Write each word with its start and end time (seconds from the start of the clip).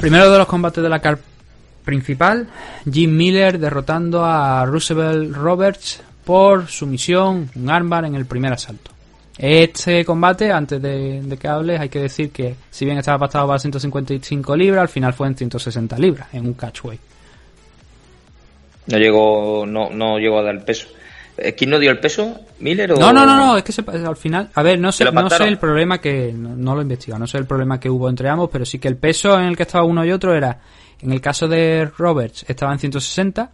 Primero 0.00 0.30
de 0.30 0.38
los 0.38 0.46
combates 0.46 0.82
de 0.82 0.88
la 0.88 0.98
car 0.98 1.18
principal, 1.84 2.48
Jim 2.90 3.14
Miller 3.14 3.58
derrotando 3.58 4.24
a 4.24 4.64
Roosevelt 4.64 5.34
Roberts 5.34 6.02
por 6.24 6.68
sumisión, 6.68 7.50
un 7.54 7.70
armbar 7.70 8.06
en 8.06 8.14
el 8.14 8.24
primer 8.24 8.52
asalto. 8.52 8.92
Este 9.36 10.04
combate, 10.04 10.52
antes 10.52 10.80
de, 10.80 11.36
que 11.38 11.48
hables, 11.48 11.80
hay 11.80 11.88
que 11.88 12.00
decir 12.00 12.30
que 12.30 12.56
si 12.70 12.84
bien 12.84 12.98
estaba 12.98 13.18
pactado 13.18 13.46
para 13.46 13.58
155 13.58 14.56
libras, 14.56 14.82
al 14.82 14.88
final 14.88 15.12
fue 15.12 15.26
en 15.28 15.36
160 15.36 15.98
libras, 15.98 16.28
en 16.32 16.46
un 16.46 16.54
catchweight. 16.54 17.09
No 18.90 18.98
llegó, 18.98 19.64
no, 19.66 19.90
no 19.90 20.18
llegó 20.18 20.38
a 20.38 20.42
dar 20.42 20.54
el 20.54 20.62
peso. 20.62 20.88
Eh, 21.36 21.54
¿Quién 21.54 21.70
no 21.70 21.78
dio 21.78 21.90
el 21.90 21.98
peso? 21.98 22.40
¿Miller 22.58 22.92
o...? 22.92 22.96
No, 22.96 23.12
no, 23.12 23.24
no, 23.24 23.36
no, 23.36 23.56
es 23.56 23.64
que 23.64 23.72
al 23.92 24.16
final... 24.16 24.50
A 24.54 24.62
ver, 24.62 24.78
no 24.78 24.92
sé, 24.92 25.10
no 25.10 25.30
sé 25.30 25.44
el 25.44 25.58
problema 25.58 25.98
que... 25.98 26.32
No, 26.32 26.74
lo 26.74 26.80
he 26.80 26.82
investigado, 26.82 27.18
no 27.18 27.26
sé 27.26 27.38
el 27.38 27.46
problema 27.46 27.80
que 27.80 27.88
hubo 27.88 28.08
entre 28.08 28.28
ambos, 28.28 28.50
pero 28.52 28.64
sí 28.64 28.78
que 28.78 28.88
el 28.88 28.96
peso 28.96 29.38
en 29.38 29.46
el 29.46 29.56
que 29.56 29.62
estaba 29.62 29.84
uno 29.84 30.04
y 30.04 30.12
otro 30.12 30.34
era... 30.34 30.58
En 31.00 31.12
el 31.12 31.20
caso 31.22 31.48
de 31.48 31.90
Roberts 31.96 32.44
estaba 32.46 32.72
en 32.72 32.78
160 32.78 33.50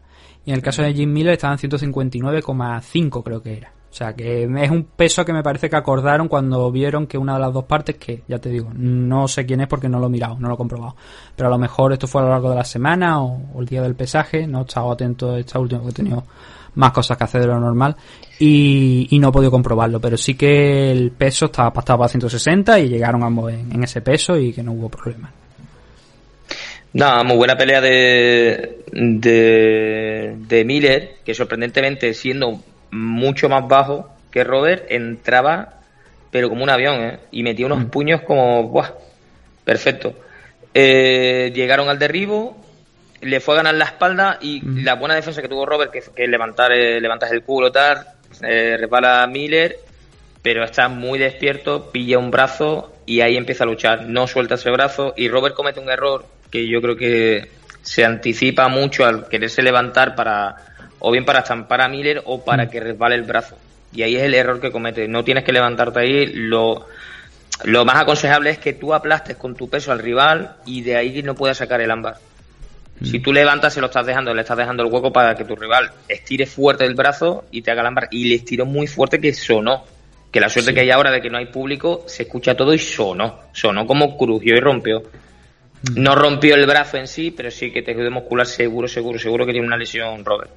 y 0.47 0.51
en 0.51 0.57
el 0.57 0.63
caso 0.63 0.83
de 0.83 0.93
Jim 0.93 1.13
Miller 1.13 1.35
estaba 1.35 1.55
en 1.55 1.61
159,5 1.61 3.23
creo 3.23 3.41
que 3.41 3.57
era. 3.57 3.76
O 3.97 3.99
sea 3.99 4.13
que 4.13 4.43
es 4.43 4.71
un 4.71 4.85
peso 4.85 5.25
que 5.25 5.33
me 5.33 5.43
parece 5.43 5.71
que 5.71 5.77
acordaron 5.77 6.29
cuando 6.29 6.71
vieron 6.71 7.07
que 7.07 7.17
una 7.17 7.33
de 7.33 7.41
las 7.41 7.51
dos 7.51 7.65
partes, 7.65 7.97
que 7.97 8.25
ya 8.29 8.39
te 8.39 8.51
digo, 8.51 8.71
no 8.75 9.27
sé 9.27 9.47
quién 9.47 9.63
es 9.63 9.69
porque 9.69 9.89
no 9.89 9.99
lo 9.99 10.09
he 10.09 10.11
mirado, 10.11 10.37
no 10.39 10.49
lo 10.49 10.55
he 10.55 10.57
comprobado. 10.59 10.95
Pero 11.35 11.49
a 11.49 11.51
lo 11.51 11.57
mejor 11.57 11.95
esto 11.95 12.07
fue 12.07 12.21
a 12.21 12.25
lo 12.25 12.31
largo 12.31 12.51
de 12.51 12.57
la 12.57 12.65
semana 12.65 13.23
o, 13.23 13.59
el 13.59 13.65
día 13.65 13.81
del 13.81 13.95
pesaje, 13.95 14.47
no 14.47 14.59
he 14.59 14.63
estado 14.65 14.93
atento 14.93 15.35
esta 15.39 15.59
última 15.59 15.81
que 15.81 15.89
he 15.89 15.93
tenido 15.93 16.25
más 16.75 16.93
cosas 16.93 17.17
que 17.17 17.25
hacer 17.25 17.41
de 17.41 17.47
lo 17.47 17.59
normal 17.59 17.97
y, 18.39 19.17
no 19.19 19.31
he 19.31 19.33
podido 19.33 19.51
comprobarlo, 19.51 19.99
pero 19.99 20.19
sí 20.19 20.35
que 20.35 20.93
el 20.93 21.11
peso 21.13 21.47
estaba 21.47 21.73
pactado 21.73 22.01
para 22.01 22.11
160 22.11 22.79
y 22.81 22.91
llegaron 22.91 23.25
ambos 23.25 23.51
en, 23.51 23.83
ese 23.83 24.03
peso 24.03 24.37
y 24.37 24.53
que 24.53 24.63
no 24.63 24.73
hubo 24.73 24.91
problema. 24.91 25.33
Nada, 26.93 27.25
muy 27.25 27.37
buena 27.39 27.57
pelea 27.57 27.81
de, 27.81 28.85
de, 28.93 30.37
de 30.37 30.65
Miller, 30.67 31.17
que 31.25 31.33
sorprendentemente 31.33 32.13
siendo 32.13 32.61
mucho 32.97 33.49
más 33.49 33.67
bajo 33.69 34.11
que 34.31 34.45
Robert, 34.45 34.87
entraba 34.89 35.77
pero 36.37 36.51
como 36.51 36.65
un 36.65 36.69
avión, 36.69 37.01
¿eh? 37.01 37.19
Y 37.31 37.43
metía 37.43 37.65
unos 37.65 37.79
mm. 37.79 37.89
puños 37.89 38.21
como, 38.21 38.65
¡buah! 38.65 38.91
Perfecto. 39.65 40.15
Eh, 40.75 41.51
llegaron 41.55 41.89
al 41.89 41.99
derribo, 41.99 42.63
le 43.23 43.41
fue 43.41 43.55
a 43.55 43.57
ganar 43.57 43.75
la 43.75 43.87
espalda 43.87 44.39
y 44.43 44.61
la 44.83 44.97
buena 44.97 45.15
defensa 45.15 45.41
que 45.41 45.49
tuvo 45.49 45.65
Robert, 45.65 45.91
que, 45.91 46.03
que 46.15 46.27
levantar, 46.27 46.73
eh, 46.73 47.01
levantas 47.01 47.33
el 47.33 47.43
culo, 47.43 47.73
tal, 47.73 48.07
eh, 48.43 48.77
repara 48.79 49.23
a 49.23 49.27
Miller, 49.27 49.79
pero 50.43 50.63
está 50.63 50.89
muy 50.89 51.19
despierto, 51.19 51.91
pilla 51.91 52.19
un 52.19 52.31
brazo 52.31 52.93
y 53.07 53.23
ahí 53.23 53.39
empieza 53.39 53.65
a 53.65 53.67
luchar. 53.67 54.03
No 54.03 54.27
suelta 54.27 54.57
ese 54.57 54.71
brazo 54.71 55.15
y 55.17 55.29
Robert 55.29 55.55
comete 55.55 55.81
un 55.81 55.89
error 55.89 56.27
que 56.51 56.69
yo 56.69 56.83
creo 56.83 56.97
que 56.97 57.49
se 57.81 58.05
anticipa 58.05 58.69
mucho 58.69 59.07
al 59.07 59.27
quererse 59.29 59.63
levantar 59.63 60.15
para 60.15 60.57
o 60.99 61.11
bien 61.11 61.25
para 61.25 61.41
estampar 61.41 61.81
a 61.81 61.89
Miller 61.89 62.23
o 62.25 62.45
para 62.45 62.69
que 62.69 62.81
resbale 62.81 63.15
el 63.15 63.23
brazo. 63.23 63.57
Y 63.93 64.03
ahí 64.03 64.17
es 64.17 64.23
el 64.23 64.35
error 64.35 64.61
que 64.61 64.71
comete. 64.71 65.09
No 65.09 65.25
tienes 65.25 65.45
que 65.45 65.53
levantarte 65.53 66.01
ahí. 66.01 66.27
Lo, 66.27 66.87
lo 67.65 67.85
más 67.85 67.97
aconsejable 67.97 68.51
es 68.51 68.59
que 68.59 68.75
tú 68.75 68.93
aplastes 68.93 69.37
con 69.37 69.55
tu 69.55 69.69
peso 69.69 69.93
al 69.93 69.99
rival 69.99 70.57
y 70.67 70.83
de 70.83 70.97
ahí 70.97 71.23
no 71.23 71.35
puedas 71.35 71.59
sacar 71.59 71.81
el 71.81 71.91
ámbar. 71.91 72.17
Si 73.03 73.21
tú 73.21 73.31
levantas, 73.33 73.75
se 73.75 73.81
lo 73.81 73.89
estás 73.89 74.07
dejando, 74.07 74.33
le 74.33 74.41
estás 74.41 74.57
dejando 74.57 74.83
el 74.83 74.91
hueco 74.91 75.13
para 75.13 75.35
que 75.35 75.45
tu 75.45 75.55
rival 75.55 75.91
estire 76.09 76.47
fuerte 76.47 76.85
el 76.85 76.95
brazo 76.95 77.45
y 77.51 77.61
te 77.61 77.71
haga 77.71 77.83
el 77.83 77.89
ámbar. 77.89 78.09
Y 78.11 78.25
le 78.25 78.37
estiró 78.37 78.65
muy 78.65 78.87
fuerte 78.87 79.21
que 79.21 79.35
sonó. 79.35 79.85
Que 80.33 80.41
la 80.41 80.49
suerte 80.49 80.75
que 80.75 80.81
hay 80.81 80.91
ahora 80.91 81.11
de 81.11 81.21
que 81.21 81.31
no 81.31 81.39
hay 81.39 81.47
público, 81.47 82.05
se 82.07 82.25
escucha 82.25 82.55
todo 82.55 82.73
y 82.75 82.79
sonó. 82.79 83.41
Sonó 83.53 83.87
como 83.87 84.17
crujió 84.17 84.57
y 84.57 84.61
rompió. 84.61 85.01
Mm. 85.01 86.03
No 86.03 86.15
rompió 86.15 86.55
el 86.55 86.67
brazo 86.67 86.97
en 86.97 87.07
sí, 87.07 87.31
pero 87.31 87.51
sí 87.51 87.71
que 87.71 87.83
te 87.83 87.95
quedó 87.95 88.11
muscular 88.11 88.47
seguro, 88.47 88.89
seguro, 88.89 89.19
seguro 89.19 89.47
que 89.47 89.53
tiene 89.53 89.67
una 89.67 89.77
lesión 89.77 90.25
Robert. 90.25 90.51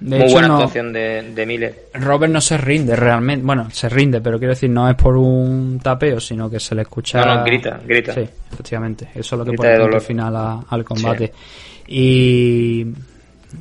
Muy 0.00 0.30
buena 0.30 0.48
actuación 0.48 0.92
de, 0.92 1.44
Miller. 1.46 1.88
Robert 1.94 2.32
no 2.32 2.40
se 2.40 2.58
rinde 2.58 2.94
realmente. 2.94 3.44
Bueno, 3.44 3.68
se 3.70 3.88
rinde, 3.88 4.20
pero 4.20 4.38
quiero 4.38 4.52
decir, 4.52 4.68
no 4.68 4.88
es 4.88 4.94
por 4.94 5.16
un 5.16 5.80
tapeo, 5.82 6.20
sino 6.20 6.50
que 6.50 6.60
se 6.60 6.74
le 6.74 6.82
escucha. 6.82 7.24
No, 7.24 7.36
no, 7.36 7.44
grita, 7.44 7.80
grita. 7.84 8.12
Sí, 8.12 8.28
efectivamente. 8.52 9.08
Eso 9.14 9.36
es 9.36 9.38
lo 9.38 9.44
que 9.44 9.56
pone 9.56 9.74
el 9.74 10.00
final 10.00 10.64
al 10.68 10.84
combate. 10.84 11.32
Y. 11.88 12.86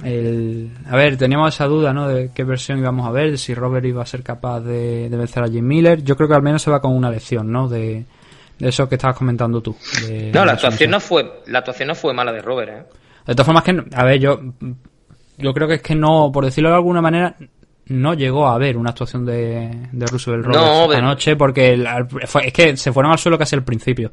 El, 0.03 0.72
a 0.90 0.96
ver, 0.97 1.16
teníamos 1.16 1.53
esa 1.53 1.68
duda, 1.68 1.94
¿no? 1.94 2.09
De 2.09 2.31
qué 2.34 2.44
versión 2.44 2.79
íbamos 2.79 3.07
a 3.07 3.12
ver, 3.12 3.31
de 3.31 3.38
si 3.38 3.53
Robert 3.53 3.85
iba 3.85 4.02
a 4.02 4.06
ser 4.06 4.23
capaz 4.23 4.59
de, 4.59 5.07
vencer 5.09 5.44
a 5.44 5.47
Jim 5.47 5.66
Miller. 5.66 6.03
Yo 6.03 6.17
creo 6.17 6.28
que 6.28 6.35
al 6.35 6.41
menos 6.41 6.62
se 6.62 6.69
va 6.69 6.81
con 6.81 6.94
una 6.94 7.09
lección, 7.09 7.50
¿no? 7.50 7.69
De, 7.69 8.03
eso 8.59 8.90
que 8.90 8.96
estabas 8.96 9.16
comentando 9.16 9.62
tú. 9.62 9.75
no, 10.34 10.44
la 10.44 10.53
actuación 10.53 10.91
no 10.91 11.00
fue, 11.00 11.44
la 11.47 11.59
actuación 11.59 11.88
no 11.88 11.96
fue 11.96 12.13
mala 12.13 12.34
de 12.34 12.41
Robert, 12.41 12.72
¿eh? 12.72 12.84
De 13.25 13.34
todas 13.34 13.46
formas 13.46 13.63
que, 13.63 13.84
a 13.94 14.03
ver, 14.03 14.19
yo 14.19 14.40
yo 15.38 15.53
creo 15.53 15.68
que 15.68 15.75
es 15.75 15.81
que 15.81 15.96
no, 15.96 16.31
por 16.31 16.46
decirlo 16.46 16.69
de 16.69 16.75
alguna 16.75 17.01
manera, 17.01 17.35
no 17.88 18.13
llegó 18.13 18.47
a 18.47 18.56
haber 18.56 18.78
una 18.78 18.91
actuación 18.91 19.25
de, 19.25 19.88
de 19.91 20.06
Roosevelt 20.06 20.46
Roberts 20.46 20.66
no, 20.66 20.84
esta 20.85 21.01
noche 21.01 21.35
porque 21.35 21.85
es 22.44 22.53
que 22.53 22.78
se 22.78 22.91
fueron 22.91 23.12
al 23.12 23.19
suelo 23.19 23.38
casi 23.38 23.56
al 23.56 23.63
principio. 23.63 24.12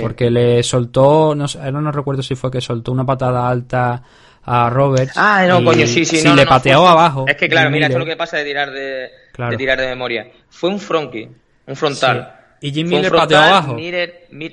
Porque 0.00 0.30
le 0.30 0.62
soltó, 0.62 1.34
no, 1.34 1.46
ahora 1.58 1.80
no 1.80 1.92
recuerdo 1.92 2.22
si 2.22 2.36
fue 2.36 2.50
que 2.50 2.60
soltó 2.60 2.92
una 2.92 3.04
patada 3.04 3.48
alta 3.48 4.02
a 4.44 4.70
Roberts. 4.70 5.14
Ah, 5.16 5.44
no, 5.48 5.64
coño, 5.64 5.86
sí, 5.86 6.04
sí. 6.04 6.26
le 6.34 6.46
pateó 6.46 6.86
abajo. 6.86 7.24
Es 7.26 7.36
que 7.36 7.48
claro, 7.48 7.70
mira, 7.70 7.86
esto 7.86 7.98
es 7.98 8.04
lo 8.04 8.10
que 8.10 8.16
pasa 8.16 8.38
de 8.38 8.44
tirar 8.44 8.70
de, 8.70 9.10
tirar 9.56 9.80
de 9.80 9.88
memoria. 9.88 10.30
Fue 10.48 10.70
un 10.70 10.78
fronky, 10.78 11.28
un 11.66 11.76
frontal. 11.76 12.36
Y 12.60 12.72
Jim 12.72 12.88
Miller 12.88 13.10
pateó 13.10 13.38
abajo. 13.38 13.76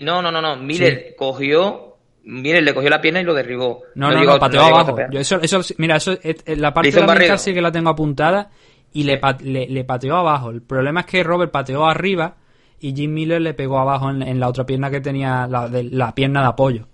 no, 0.02 0.22
no, 0.22 0.32
no, 0.32 0.42
no. 0.42 0.56
Miller 0.58 1.16
cogió 1.16 1.89
Mire, 2.30 2.62
le 2.62 2.76
cogió 2.76 2.92
la 2.92 3.02
pierna 3.02 3.22
y 3.22 3.24
lo 3.24 3.34
derribó. 3.34 3.82
No, 3.96 4.12
no, 4.12 4.24
no, 4.24 4.38
pateó 4.38 4.62
abajo. 4.62 4.96
eso, 5.14 5.42
eso, 5.42 5.62
mira, 5.78 5.96
eso, 5.96 6.16
la 6.46 6.74
parte 6.74 6.92
de 6.92 7.02
la 7.02 7.38
sí 7.40 7.54
que 7.56 7.62
la 7.62 7.72
tengo 7.72 7.90
apuntada 7.90 8.52
y 8.94 9.04
le, 9.04 9.20
le, 9.42 9.84
pateó 9.84 10.16
abajo. 10.16 10.52
El 10.52 10.62
problema 10.62 11.02
es 11.02 11.06
que 11.08 11.24
Robert 11.24 11.52
pateó 11.52 11.86
arriba 11.86 12.36
y 12.80 12.94
Jim 12.94 13.14
Miller 13.14 13.42
le 13.42 13.56
pegó 13.56 13.80
abajo 13.80 14.12
en, 14.12 14.40
la 14.40 14.48
otra 14.48 14.64
pierna 14.64 14.92
que 14.92 15.02
tenía, 15.02 15.48
la, 15.48 15.68
de, 15.68 15.84
la 15.86 16.14
pierna 16.14 16.42
de 16.42 16.48
apoyo. 16.48 16.88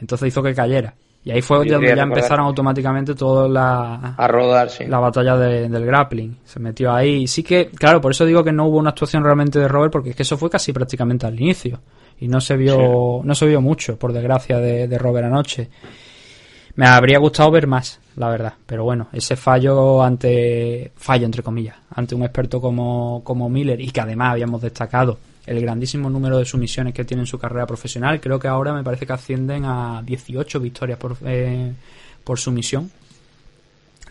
Entonces 0.00 0.28
hizo 0.28 0.42
que 0.42 0.54
cayera. 0.54 0.94
Y 1.28 1.30
ahí 1.30 1.42
fue 1.42 1.58
donde 1.58 1.94
ya 1.94 2.02
empezaron 2.04 2.46
automáticamente 2.46 3.14
toda 3.14 3.46
la... 3.46 4.14
A 4.16 4.26
rodar, 4.26 4.70
sí. 4.70 4.86
La 4.86 4.98
batalla 4.98 5.36
del 5.36 5.84
grappling. 5.84 6.38
Se 6.42 6.58
metió 6.58 6.90
ahí. 6.90 7.26
Sí 7.26 7.42
que, 7.42 7.68
claro, 7.68 8.00
por 8.00 8.12
eso 8.12 8.24
digo 8.24 8.42
que 8.42 8.50
no 8.50 8.64
hubo 8.64 8.78
una 8.78 8.88
actuación 8.88 9.22
realmente 9.22 9.58
de 9.58 9.68
Robert, 9.68 9.92
porque 9.92 10.10
es 10.10 10.16
que 10.16 10.22
eso 10.22 10.38
fue 10.38 10.48
casi 10.48 10.72
prácticamente 10.72 11.26
al 11.26 11.38
inicio 11.38 11.80
y 12.18 12.28
no 12.28 12.40
se 12.40 12.56
vio 12.56 13.20
no 13.22 13.34
se 13.34 13.46
vio 13.46 13.60
mucho 13.60 13.96
por 13.98 14.12
desgracia 14.12 14.58
de, 14.58 14.88
de 14.88 14.98
Robert 14.98 15.26
anoche 15.26 15.68
me 16.74 16.86
habría 16.86 17.18
gustado 17.18 17.50
ver 17.50 17.66
más 17.66 18.00
la 18.16 18.28
verdad 18.28 18.54
pero 18.66 18.84
bueno 18.84 19.08
ese 19.12 19.36
fallo 19.36 20.02
ante 20.02 20.90
fallo 20.96 21.26
entre 21.26 21.42
comillas 21.42 21.76
ante 21.94 22.14
un 22.14 22.22
experto 22.22 22.60
como, 22.60 23.22
como 23.22 23.48
Miller 23.48 23.80
y 23.80 23.90
que 23.90 24.00
además 24.00 24.32
habíamos 24.32 24.62
destacado 24.62 25.18
el 25.48 25.60
grandísimo 25.60 26.10
número 26.10 26.38
de 26.38 26.44
sumisiones 26.44 26.94
que 26.94 27.04
tiene 27.04 27.22
en 27.22 27.26
su 27.26 27.38
carrera 27.38 27.66
profesional 27.66 28.20
creo 28.20 28.38
que 28.38 28.48
ahora 28.48 28.72
me 28.72 28.84
parece 28.84 29.06
que 29.06 29.12
ascienden 29.12 29.64
a 29.64 30.02
18 30.04 30.60
victorias 30.60 30.98
por, 30.98 31.16
eh, 31.24 31.72
por 32.24 32.38
sumisión 32.38 32.90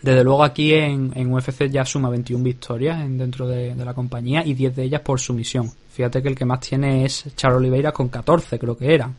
desde 0.02 0.22
luego 0.22 0.44
aquí 0.44 0.74
en, 0.74 1.12
en, 1.14 1.32
UFC 1.32 1.68
ya 1.68 1.84
suma 1.84 2.08
21 2.08 2.42
victorias 2.42 3.00
en, 3.00 3.18
dentro 3.18 3.48
de, 3.48 3.74
la 3.74 3.94
compañía 3.94 4.44
y 4.44 4.54
10 4.54 4.76
de 4.76 4.84
ellas 4.84 5.00
por 5.00 5.18
sumisión. 5.18 5.70
Fíjate 5.92 6.22
que 6.22 6.28
el 6.28 6.36
que 6.36 6.44
más 6.44 6.60
tiene 6.60 7.04
es 7.04 7.24
Charles 7.34 7.58
Oliveira 7.58 7.90
con 7.90 8.08
14, 8.08 8.58
creo 8.58 8.76
que 8.76 8.94
eran. 8.94 9.16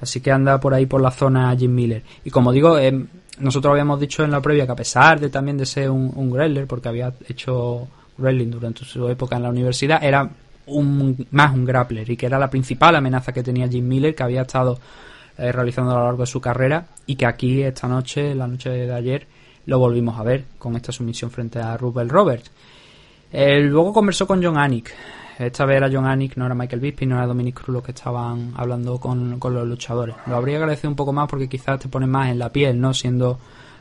Así 0.00 0.20
que 0.20 0.30
anda 0.30 0.58
por 0.58 0.72
ahí 0.72 0.86
por 0.86 1.02
la 1.02 1.10
zona 1.10 1.54
Jim 1.56 1.74
Miller. 1.74 2.02
Y 2.24 2.30
como 2.30 2.52
digo, 2.52 2.78
eh, 2.78 3.06
nosotros 3.38 3.72
habíamos 3.72 4.00
dicho 4.00 4.24
en 4.24 4.30
la 4.30 4.40
previa 4.40 4.64
que 4.64 4.72
a 4.72 4.76
pesar 4.76 5.20
de 5.20 5.28
también 5.28 5.58
de 5.58 5.66
ser 5.66 5.90
un, 5.90 6.12
un 6.14 6.66
porque 6.66 6.88
había 6.88 7.12
hecho 7.28 7.86
wrestling 8.18 8.50
durante 8.50 8.84
su 8.84 9.08
época 9.08 9.36
en 9.36 9.42
la 9.42 9.50
universidad, 9.50 10.02
era 10.02 10.30
un, 10.66 11.26
más 11.30 11.54
un 11.54 11.64
grappler 11.64 12.08
y 12.10 12.16
que 12.16 12.26
era 12.26 12.38
la 12.38 12.50
principal 12.50 12.96
amenaza 12.96 13.32
que 13.32 13.42
tenía 13.42 13.68
Jim 13.68 13.86
Miller, 13.86 14.14
que 14.14 14.22
había 14.22 14.42
estado 14.42 14.78
eh, 15.38 15.52
realizando 15.52 15.92
a 15.92 15.98
lo 15.98 16.04
largo 16.04 16.22
de 16.22 16.26
su 16.26 16.40
carrera 16.40 16.86
y 17.06 17.16
que 17.16 17.26
aquí 17.26 17.62
esta 17.62 17.88
noche, 17.88 18.34
la 18.34 18.46
noche 18.46 18.70
de 18.70 18.94
ayer, 18.94 19.26
lo 19.66 19.78
volvimos 19.78 20.18
a 20.18 20.22
ver 20.22 20.44
con 20.58 20.76
esta 20.76 20.92
sumisión 20.92 21.30
frente 21.30 21.58
a 21.58 21.76
Rubel 21.76 22.08
Roberts. 22.08 22.50
Eh, 23.32 23.60
luego 23.60 23.92
conversó 23.92 24.26
con 24.26 24.42
John 24.42 24.56
Anik, 24.56 24.92
esta 25.38 25.66
vez 25.66 25.76
era 25.76 25.90
John 25.92 26.06
Anik, 26.06 26.36
no 26.36 26.46
era 26.46 26.54
Michael 26.54 26.80
Bisping, 26.80 27.10
no 27.10 27.16
era 27.16 27.26
Dominic 27.26 27.60
Cruz 27.60 27.74
los 27.74 27.82
que 27.82 27.92
estaban 27.92 28.54
hablando 28.56 28.98
con, 28.98 29.38
los 29.38 29.68
luchadores. 29.68 30.16
Lo 30.26 30.36
habría 30.36 30.56
agradecido 30.56 30.88
un 30.88 30.96
poco 30.96 31.12
más 31.12 31.28
porque 31.28 31.48
quizás 31.48 31.78
te 31.78 31.88
pone 31.88 32.06
más 32.06 32.30
en 32.30 32.38
la 32.38 32.50
piel, 32.50 32.80
¿no? 32.80 32.94
Siendo 32.94 33.38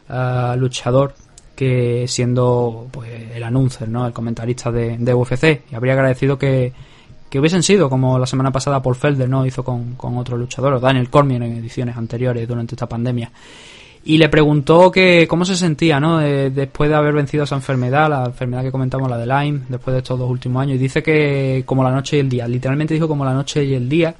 uh, 0.09 0.57
luchador 0.57 1.13
que 1.55 2.05
siendo 2.07 2.87
pues 2.91 3.09
el 3.33 3.43
anuncio, 3.43 3.87
¿no? 3.87 4.05
El 4.05 4.13
comentarista 4.13 4.71
de, 4.71 4.97
de 4.97 5.13
UFC. 5.13 5.61
Y 5.71 5.75
habría 5.75 5.93
agradecido 5.93 6.37
que, 6.37 6.73
que 7.29 7.39
hubiesen 7.39 7.63
sido 7.63 7.89
como 7.89 8.19
la 8.19 8.25
semana 8.25 8.51
pasada 8.51 8.81
Paul 8.81 8.95
Felder, 8.95 9.27
¿no? 9.27 9.45
Hizo 9.45 9.63
con, 9.63 9.95
con 9.95 10.17
otro 10.17 10.37
luchador, 10.37 10.73
o 10.73 10.79
Daniel 10.79 11.09
Cormier 11.09 11.41
en 11.43 11.57
ediciones 11.57 11.97
anteriores 11.97 12.47
durante 12.47 12.75
esta 12.75 12.87
pandemia. 12.87 13.31
y 14.03 14.17
le 14.17 14.29
preguntó 14.29 14.91
que 14.91 15.27
cómo 15.27 15.45
se 15.45 15.55
sentía, 15.55 15.99
¿no? 15.99 16.19
después 16.19 16.89
de 16.89 16.95
haber 16.95 17.13
vencido 17.13 17.43
esa 17.43 17.55
enfermedad, 17.55 18.09
la 18.09 18.25
enfermedad 18.25 18.61
que 18.61 18.71
comentamos, 18.71 19.09
la 19.09 19.17
de 19.17 19.25
Lyme, 19.25 19.61
después 19.67 19.93
de 19.93 19.99
estos 19.99 20.19
dos 20.19 20.29
últimos 20.29 20.61
años. 20.61 20.75
Y 20.75 20.79
dice 20.79 21.01
que 21.01 21.63
como 21.65 21.83
la 21.83 21.91
noche 21.91 22.17
y 22.17 22.19
el 22.19 22.29
día, 22.29 22.47
literalmente 22.47 22.93
dijo 22.93 23.07
como 23.07 23.25
la 23.25 23.33
noche 23.33 23.63
y 23.63 23.73
el 23.73 23.89
día. 23.89 24.13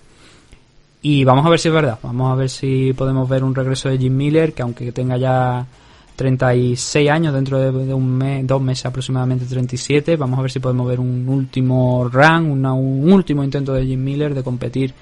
Y 1.01 1.23
vamos 1.23 1.45
a 1.45 1.49
ver 1.49 1.59
si 1.59 1.67
es 1.67 1.73
verdad, 1.73 1.99
vamos 2.01 2.31
a 2.31 2.35
ver 2.35 2.49
si 2.49 2.91
podemos 2.93 3.29
ver 3.29 3.43
un 3.43 3.53
regreso 3.53 3.89
de 3.89 3.99
Jim 3.99 4.17
Miller, 4.17 4.53
que 4.53 4.63
aunque 4.63 4.91
tenga 4.91 5.17
ya 5.17 5.67
36 6.15 7.09
años, 7.09 7.33
dentro 7.33 7.59
de, 7.59 7.94
un 7.94 8.17
mes, 8.17 8.47
dos 8.47 8.62
meses 8.62 8.85
aproximadamente 8.85 9.45
37, 9.45 10.15
vamos 10.15 10.39
a 10.39 10.41
ver 10.44 10.51
si 10.51 10.59
podemos 10.59 10.88
ver 10.88 11.00
un 11.00 11.27
último 11.27 12.09
run, 12.12 12.65
un 12.65 13.12
último 13.12 13.44
intento 13.44 13.73
de 13.73 13.85
Jim 13.85 14.03
Miller 14.03 14.33
de 14.33 14.44
competir 14.44 14.94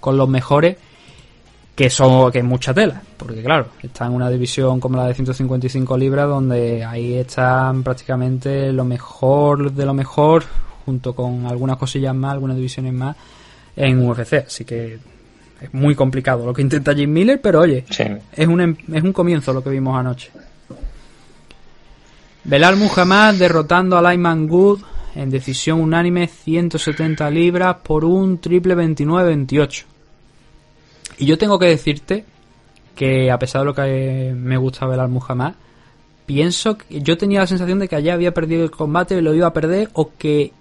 con 0.00 0.16
los 0.16 0.28
mejores 0.28 0.76
que 1.74 1.88
son 1.88 2.30
que 2.30 2.38
es 2.38 2.44
mucha 2.44 2.74
tela, 2.74 3.02
porque 3.16 3.42
claro, 3.42 3.68
está 3.82 4.06
en 4.06 4.12
una 4.12 4.28
división 4.28 4.78
como 4.78 4.96
la 4.96 5.06
de 5.06 5.14
155 5.14 5.96
libras 5.96 6.28
donde 6.28 6.84
ahí 6.84 7.14
están 7.14 7.82
prácticamente 7.82 8.72
lo 8.72 8.84
mejor 8.84 9.72
de 9.72 9.86
lo 9.86 9.94
mejor 9.94 10.44
junto 10.84 11.14
con 11.14 11.46
algunas 11.46 11.78
cosillas 11.78 12.14
más, 12.14 12.32
algunas 12.32 12.56
divisiones 12.56 12.92
más 12.92 13.16
en 13.74 14.06
UFC, 14.06 14.34
así 14.46 14.64
que 14.64 14.98
es 15.62 15.72
muy 15.72 15.94
complicado 15.94 16.44
lo 16.44 16.52
que 16.52 16.60
intenta 16.60 16.94
Jim 16.94 17.10
Miller, 17.10 17.40
pero 17.40 17.60
oye, 17.60 17.84
es 17.88 18.48
un 18.48 18.60
em, 18.60 18.76
es 18.92 19.02
un 19.02 19.12
comienzo 19.12 19.52
lo 19.52 19.62
que 19.62 19.70
vimos 19.70 19.96
anoche. 19.98 20.30
Belal 22.44 22.76
Muhammad 22.76 23.34
derrotando 23.34 23.96
a 23.96 24.12
Lyman 24.12 24.48
Good 24.48 24.80
en 25.14 25.30
decisión 25.30 25.80
unánime 25.80 26.26
170 26.26 27.30
libras 27.30 27.76
por 27.82 28.04
un 28.04 28.38
triple 28.38 28.74
29-28. 28.76 29.84
Y 31.18 31.26
yo 31.26 31.38
tengo 31.38 31.58
que 31.58 31.66
decirte 31.66 32.24
que 32.96 33.30
a 33.30 33.38
pesar 33.38 33.60
de 33.60 33.66
lo 33.66 33.74
que 33.74 34.34
me 34.34 34.56
gusta 34.56 34.86
ver 34.86 34.98
al 34.98 35.08
Muhammad, 35.08 35.54
pienso 36.26 36.76
que 36.76 37.00
yo 37.00 37.16
tenía 37.16 37.40
la 37.40 37.46
sensación 37.46 37.78
de 37.78 37.88
que 37.88 37.96
allá 37.96 38.14
había 38.14 38.34
perdido 38.34 38.64
el 38.64 38.70
combate, 38.70 39.20
lo 39.22 39.34
iba 39.34 39.46
a 39.46 39.52
perder 39.52 39.90
o 39.92 40.12
que 40.18 40.52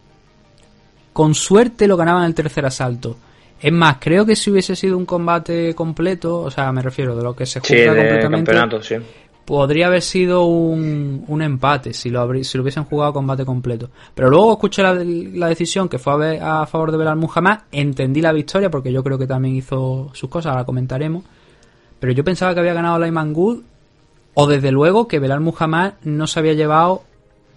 con 1.14 1.34
suerte 1.34 1.88
lo 1.88 1.98
ganaba 1.98 2.20
en 2.20 2.26
el 2.28 2.36
tercer 2.36 2.66
asalto. 2.66 3.18
Es 3.60 3.72
más, 3.72 3.98
creo 4.00 4.26
que 4.26 4.36
si 4.36 4.50
hubiese 4.50 4.76
sido 4.76 4.98
un 4.98 5.06
combate 5.06 5.74
completo, 5.76 6.40
o 6.40 6.52
sea, 6.52 6.72
me 6.72 6.82
refiero 6.82 7.16
de 7.16 7.24
lo 7.24 7.36
que 7.36 7.46
se 7.46 7.60
juega 7.60 7.96
completamente, 7.96 8.52
podría 9.46 9.88
haber 9.88 10.02
sido 10.02 10.46
un, 10.46 11.26
un 11.28 11.42
empate 11.42 11.94
si 11.94 12.10
lo, 12.10 12.44
si 12.44 12.58
lo 12.58 12.62
hubiesen 12.64 12.86
jugado 12.86 13.14
combate 13.14 13.46
completo. 13.46 13.90
Pero 14.14 14.30
luego 14.30 14.54
escuché 14.54 14.84
la, 14.84 14.94
la 14.94 15.48
decisión 15.48 15.90
que 15.90 16.00
fue 16.00 16.40
a, 16.40 16.66
favor 16.66 16.92
de 16.92 16.98
Belal 16.98 17.18
Muhammad, 17.18 17.62
entendí 17.72 18.22
la 18.22 18.32
victoria 18.32 18.70
porque 18.70 18.92
yo 18.92 19.04
creo 19.04 19.18
que 19.18 19.28
también 19.28 19.56
hizo 19.56 20.10
sus 20.14 20.30
cosas, 20.30 20.52
ahora 20.52 20.66
comentaremos. 20.66 21.24
Pero 22.00 22.14
yo 22.14 22.24
pensaba 22.24 22.54
que 22.54 22.60
había 22.60 22.74
ganado 22.74 23.00
Lyman 23.00 23.34
Good, 23.34 23.62
o 24.34 24.48
desde 24.48 24.72
luego 24.72 25.08
que 25.08 25.20
Belal 25.20 25.42
Muhammad 25.42 25.94
no 26.04 26.28
se 26.28 26.40
había 26.40 26.54
llevado 26.54 27.04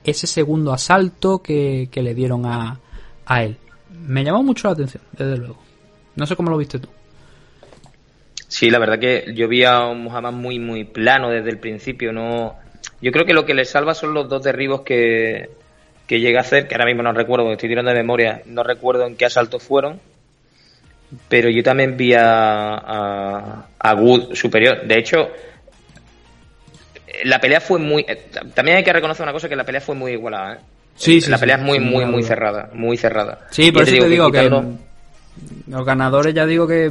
ese 0.02 0.26
segundo 0.26 0.72
asalto 0.72 1.42
que, 1.42 1.88
que 1.90 2.02
le 2.02 2.14
dieron 2.14 2.44
a, 2.46 2.78
a 3.26 3.42
él. 3.42 3.56
Me 4.06 4.24
llamó 4.24 4.42
mucho 4.42 4.68
la 4.68 4.74
atención, 4.74 5.02
desde 5.12 5.38
luego. 5.38 5.56
No 6.16 6.26
sé 6.26 6.36
cómo 6.36 6.50
lo 6.50 6.58
viste 6.58 6.78
tú. 6.78 6.88
Sí, 8.54 8.70
la 8.70 8.78
verdad 8.78 9.00
que 9.00 9.34
yo 9.34 9.48
vi 9.48 9.64
a 9.64 9.80
un 9.80 10.04
Muhammad 10.04 10.30
muy, 10.30 10.60
muy 10.60 10.84
plano 10.84 11.28
desde 11.28 11.50
el 11.50 11.58
principio. 11.58 12.12
No, 12.12 12.54
Yo 13.00 13.10
creo 13.10 13.26
que 13.26 13.34
lo 13.34 13.44
que 13.44 13.52
le 13.52 13.64
salva 13.64 13.94
son 13.94 14.14
los 14.14 14.28
dos 14.28 14.44
derribos 14.44 14.82
que, 14.82 15.50
que 16.06 16.20
llega 16.20 16.38
a 16.38 16.42
hacer, 16.42 16.68
que 16.68 16.76
ahora 16.76 16.86
mismo 16.86 17.02
no 17.02 17.12
recuerdo, 17.12 17.50
estoy 17.50 17.68
tirando 17.68 17.90
de 17.90 17.96
memoria, 17.96 18.42
no 18.46 18.62
recuerdo 18.62 19.08
en 19.08 19.16
qué 19.16 19.24
asaltos 19.24 19.60
fueron. 19.60 19.98
Pero 21.28 21.50
yo 21.50 21.64
también 21.64 21.96
vi 21.96 22.14
a, 22.14 22.74
a, 22.76 23.66
a 23.76 23.94
Wood 23.96 24.36
superior. 24.36 24.86
De 24.86 25.00
hecho, 25.00 25.30
la 27.24 27.40
pelea 27.40 27.60
fue 27.60 27.80
muy. 27.80 28.06
También 28.54 28.76
hay 28.76 28.84
que 28.84 28.92
reconocer 28.92 29.24
una 29.24 29.32
cosa: 29.32 29.48
que 29.48 29.56
la 29.56 29.64
pelea 29.64 29.80
fue 29.80 29.96
muy 29.96 30.12
igualada. 30.12 30.54
¿eh? 30.54 30.58
Sí, 30.94 31.20
sí, 31.20 31.28
la 31.28 31.38
pelea 31.38 31.56
es 31.56 31.62
muy, 31.62 31.80
muy, 31.80 32.04
muy 32.04 32.22
cerrada. 32.22 32.70
Muy 32.72 32.96
cerrada. 32.96 33.48
Sí, 33.50 33.72
por 33.72 33.82
eso 33.82 33.98
te 33.98 34.08
digo, 34.08 34.30
que, 34.30 34.48
los 35.66 35.84
ganadores 35.84 36.34
ya 36.34 36.44
digo 36.44 36.66
que 36.66 36.90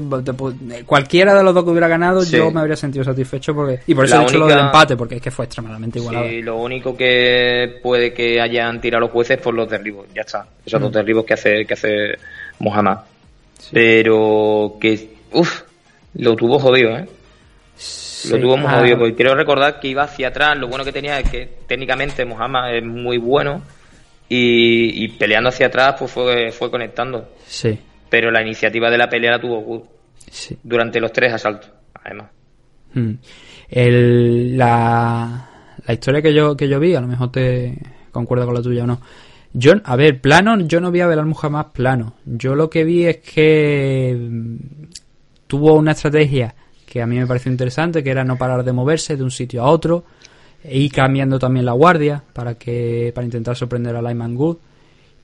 cualquiera 0.86 1.36
de 1.36 1.44
los 1.44 1.54
dos 1.54 1.64
que 1.64 1.70
hubiera 1.70 1.88
ganado 1.88 2.24
yo 2.24 2.50
me 2.50 2.60
habría 2.60 2.76
sentido 2.76 3.04
satisfecho 3.04 3.54
porque 3.54 3.82
y 3.86 3.94
por 3.94 4.06
eso 4.06 4.20
he 4.20 4.24
hecho 4.24 4.40
lo 4.40 4.48
del 4.48 4.60
empate 4.60 4.98
porque 4.98 5.16
es 5.16 5.22
que 5.22 5.30
fue 5.30 5.46
extremadamente 5.46 6.00
igualado. 6.00 6.28
Sí, 6.28 6.42
lo 6.42 6.58
único 6.58 6.98
que 6.98 7.80
puede 7.84 8.14
que 8.14 8.42
hayan 8.42 8.82
tirado 8.82 9.02
los 9.02 9.12
jueces 9.12 9.38
por 9.38 9.54
los 9.54 9.70
derribos, 9.70 10.08
ya 10.14 10.22
está. 10.22 10.48
Esos 10.66 10.82
dos 10.82 10.90
mm. 10.90 10.94
derribos 10.94 11.26
que 11.26 11.34
hace 11.34 11.66
que 11.66 11.74
hace 11.74 12.18
Mohamed. 12.60 12.98
Pero 13.72 14.78
que 14.82 15.18
uff, 15.32 15.62
lo 16.16 16.36
tuvo 16.36 16.58
jodido, 16.58 16.98
¿eh? 16.98 17.08
lo 18.30 18.40
tuvo 18.40 18.58
muy 18.58 18.72
jodido 18.72 18.98
porque 18.98 19.16
quiero 19.16 19.36
recordar 19.36 19.80
que 19.80 19.90
iba 19.90 20.04
hacia 20.04 20.30
atrás, 20.30 20.58
lo 20.58 20.68
bueno 20.68 20.84
que 20.84 20.92
tenía 20.92 21.20
es 21.20 21.30
que 21.30 21.50
técnicamente 21.68 22.26
Mohamed 22.26 22.78
es 22.78 22.84
muy 22.84 23.18
bueno 23.18 23.62
y, 24.30 25.04
y 25.04 25.10
peleando 25.10 25.50
hacia 25.50 25.68
atrás 25.68 25.96
pues 26.00 26.10
fue 26.10 26.52
fue 26.52 26.72
conectando. 26.72 27.30
Sí 27.46 27.78
pero 28.14 28.30
la 28.30 28.44
iniciativa 28.44 28.92
de 28.92 28.98
la 29.00 29.10
pelea 29.10 29.32
la 29.32 29.42
tuvo 29.42 29.58
Wood 29.58 29.82
durante 30.62 31.00
los 31.00 31.12
tres 31.12 31.34
asaltos, 31.34 31.72
además. 31.96 32.30
Hmm. 32.94 33.14
la, 34.56 35.50
la 35.84 35.94
historia 35.96 36.22
que 36.22 36.32
yo, 36.32 36.56
que 36.56 36.70
yo 36.70 36.80
vi, 36.80 36.94
a 36.94 37.02
lo 37.02 37.08
mejor 37.08 37.32
te 37.32 37.76
concuerdo 38.12 38.46
con 38.46 38.54
la 38.54 38.62
tuya 38.62 38.84
o 38.84 38.86
no. 38.86 39.02
Yo, 39.52 39.72
a 39.84 39.96
ver, 39.96 40.22
plano, 40.22 40.60
yo 40.60 40.80
no 40.80 40.92
vi 40.92 41.02
a 41.02 41.08
Belal 41.08 41.34
jamás 41.34 41.66
plano. 41.74 42.14
Yo 42.24 42.54
lo 42.54 42.70
que 42.70 42.84
vi 42.84 43.06
es 43.06 43.18
que 43.18 44.16
mm, 44.16 44.58
tuvo 45.48 45.74
una 45.74 45.94
estrategia 45.94 46.54
que 46.86 47.02
a 47.02 47.08
mí 47.08 47.18
me 47.18 47.26
pareció 47.26 47.52
interesante, 47.52 48.04
que 48.04 48.12
era 48.12 48.24
no 48.24 48.38
parar 48.38 48.64
de 48.64 48.74
moverse 48.74 49.18
de 49.18 49.24
un 49.24 49.32
sitio 49.32 49.64
a 49.64 49.72
otro, 49.72 50.04
e 50.64 50.78
ir 50.78 50.92
cambiando 50.92 51.40
también 51.40 51.66
la 51.66 51.74
guardia 51.74 52.24
para 52.32 52.60
que 52.60 53.12
para 53.16 53.26
intentar 53.26 53.56
sorprender 53.56 53.96
a 53.96 54.04
Lyman 54.04 54.36
Good 54.36 54.58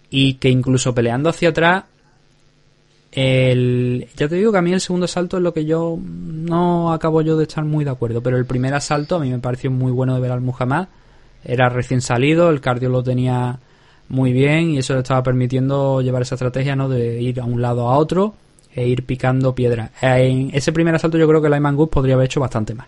y 0.10 0.34
que 0.34 0.50
incluso 0.50 0.96
peleando 0.96 1.30
hacia 1.30 1.50
atrás 1.50 1.84
el, 3.12 4.08
ya 4.16 4.28
te 4.28 4.36
digo 4.36 4.52
que 4.52 4.58
a 4.60 4.62
mí 4.62 4.72
el 4.72 4.82
segundo 4.82 5.06
asalto 5.06 5.38
es 5.38 5.44
lo 5.44 5.54
que 5.54 5.66
yo 5.66 5.98
no 6.00 6.94
acabo 6.94 7.22
yo 7.22 7.38
de 7.38 7.44
estar 7.44 7.66
muy 7.66 7.84
de 7.84 7.92
acuerdo, 7.92 8.22
pero 8.22 8.38
el 8.38 8.46
primer 8.46 8.74
asalto 8.74 9.16
a 9.16 9.20
mí 9.20 9.30
me 9.30 9.40
pareció 9.40 9.72
muy 9.72 9.92
bueno 9.92 10.14
de 10.14 10.22
ver 10.22 10.32
al 10.32 10.42
Muhammad. 10.42 10.88
Era 11.44 11.70
recién 11.70 12.02
salido, 12.02 12.50
el 12.50 12.62
cardio 12.62 12.90
lo 12.90 13.02
tenía 13.02 13.60
muy 14.10 14.34
bien 14.34 14.72
y 14.72 14.80
eso 14.80 14.94
le 14.94 15.00
estaba 15.00 15.24
permitiendo 15.24 16.02
llevar 16.02 16.24
esa 16.24 16.36
estrategia 16.36 16.76
¿no? 16.76 16.90
de 16.90 17.22
ir 17.22 17.40
a 17.40 17.46
un 17.46 17.62
lado 17.62 17.88
a 17.90 17.98
otro 17.98 18.34
e 18.76 18.88
ir 18.88 19.06
picando 19.06 19.56
piedra. 19.56 19.92
En 20.02 20.52
ese 20.54 20.72
primer 20.72 20.94
asalto 20.94 21.18
yo 21.18 21.28
creo 21.28 21.42
que 21.42 21.50
Lyman 21.50 21.76
Good 21.76 21.90
podría 21.90 22.16
haber 22.16 22.26
hecho 22.26 22.40
bastante 22.40 22.76
más. 22.76 22.88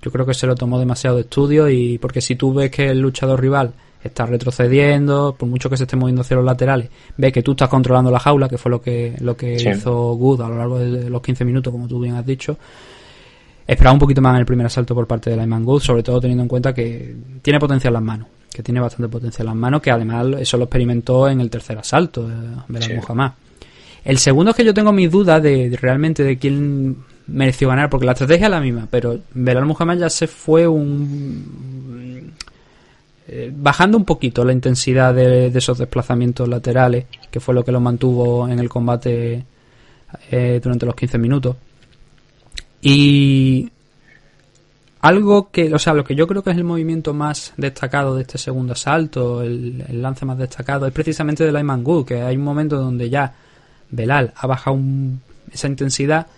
Yo 0.00 0.10
creo 0.12 0.24
que 0.24 0.34
se 0.34 0.46
lo 0.46 0.54
tomó 0.54 0.78
demasiado 0.78 1.16
de 1.16 1.22
estudio 1.22 1.68
y 1.68 1.98
porque 1.98 2.20
si 2.20 2.36
tú 2.36 2.54
ves 2.54 2.70
que 2.70 2.90
el 2.90 3.00
luchador 3.00 3.40
rival 3.40 3.72
está 4.02 4.26
retrocediendo, 4.26 5.34
por 5.38 5.48
mucho 5.48 5.68
que 5.68 5.76
se 5.76 5.84
esté 5.84 5.96
moviendo 5.96 6.22
hacia 6.22 6.36
los 6.36 6.44
laterales, 6.44 6.88
ve 7.16 7.32
que 7.32 7.42
tú 7.42 7.52
estás 7.52 7.68
controlando 7.68 8.10
la 8.10 8.18
jaula, 8.18 8.48
que 8.48 8.58
fue 8.58 8.70
lo 8.70 8.80
que, 8.80 9.14
lo 9.20 9.36
que 9.36 9.54
hizo 9.54 10.14
Good 10.14 10.40
a 10.42 10.48
lo 10.48 10.58
largo 10.58 10.78
de 10.78 11.10
los 11.10 11.22
15 11.22 11.44
minutos, 11.44 11.72
como 11.72 11.88
tú 11.88 12.00
bien 12.00 12.14
has 12.14 12.26
dicho. 12.26 12.56
Esperaba 13.66 13.92
un 13.92 13.98
poquito 13.98 14.22
más 14.22 14.34
en 14.34 14.40
el 14.40 14.46
primer 14.46 14.66
asalto 14.66 14.94
por 14.94 15.06
parte 15.06 15.30
de 15.30 15.36
Lyman 15.36 15.64
Good, 15.64 15.82
sobre 15.82 16.02
todo 16.02 16.20
teniendo 16.20 16.42
en 16.42 16.48
cuenta 16.48 16.72
que 16.72 17.14
tiene 17.42 17.58
potencia 17.58 17.88
en 17.88 17.94
las 17.94 18.02
manos, 18.02 18.28
que 18.50 18.62
tiene 18.62 18.80
bastante 18.80 19.10
potencia 19.10 19.42
en 19.42 19.46
las 19.46 19.56
manos, 19.56 19.82
que 19.82 19.90
además 19.90 20.26
eso 20.38 20.56
lo 20.56 20.64
experimentó 20.64 21.28
en 21.28 21.40
el 21.40 21.50
tercer 21.50 21.76
asalto 21.76 22.26
de 22.26 22.80
la 22.80 23.02
jamás. 23.02 23.32
El 24.04 24.16
segundo 24.16 24.52
es 24.52 24.56
que 24.56 24.64
yo 24.64 24.72
tengo 24.72 24.90
mis 24.90 25.10
dudas 25.10 25.42
de, 25.42 25.76
realmente 25.80 26.22
de 26.22 26.38
quién 26.38 26.96
mereció 27.26 27.68
ganar, 27.68 27.90
porque 27.90 28.06
la 28.06 28.12
estrategia 28.12 28.46
es 28.46 28.50
la 28.50 28.60
misma, 28.60 28.88
pero 28.90 29.18
Belal 29.34 29.66
Muhammad 29.66 29.98
ya 29.98 30.08
se 30.08 30.26
fue 30.26 30.66
un 30.66 31.77
eh, 33.30 33.52
bajando 33.54 33.98
un 33.98 34.06
poquito 34.06 34.42
la 34.42 34.54
intensidad 34.54 35.14
de, 35.14 35.48
esos 35.48 35.76
desplazamientos 35.76 36.48
laterales, 36.48 37.04
que 37.30 37.40
fue 37.40 37.54
lo 37.54 37.62
que 37.62 37.72
lo 37.72 37.78
mantuvo 37.78 38.48
en 38.48 38.58
el 38.58 38.70
combate 38.70 39.44
eh, 40.30 40.60
durante 40.62 40.86
los 40.86 40.94
15 40.94 41.18
minutos. 41.18 41.56
Y 42.80 43.70
algo 45.02 45.50
que, 45.50 45.74
o 45.74 45.78
sea, 45.78 45.92
lo 45.92 46.04
que 46.04 46.14
yo 46.14 46.26
creo 46.26 46.42
que 46.42 46.52
es 46.52 46.56
el 46.56 46.64
movimiento 46.64 47.12
más 47.12 47.52
destacado 47.58 48.16
de 48.16 48.22
este 48.22 48.38
segundo 48.38 48.72
asalto, 48.72 49.42
el, 49.42 49.84
lance 50.00 50.24
más 50.24 50.38
destacado, 50.38 50.86
es 50.86 50.92
precisamente 50.94 51.44
de 51.44 51.52
Lyman 51.52 51.84
Good, 51.84 52.06
que 52.06 52.22
hay 52.22 52.34
un 52.34 52.44
momento 52.44 52.78
donde 52.78 53.10
ya 53.10 53.34
Belal 53.90 54.32
ha 54.36 54.46
bajado 54.46 54.78
esa 55.52 55.66
intensidad, 55.66 56.28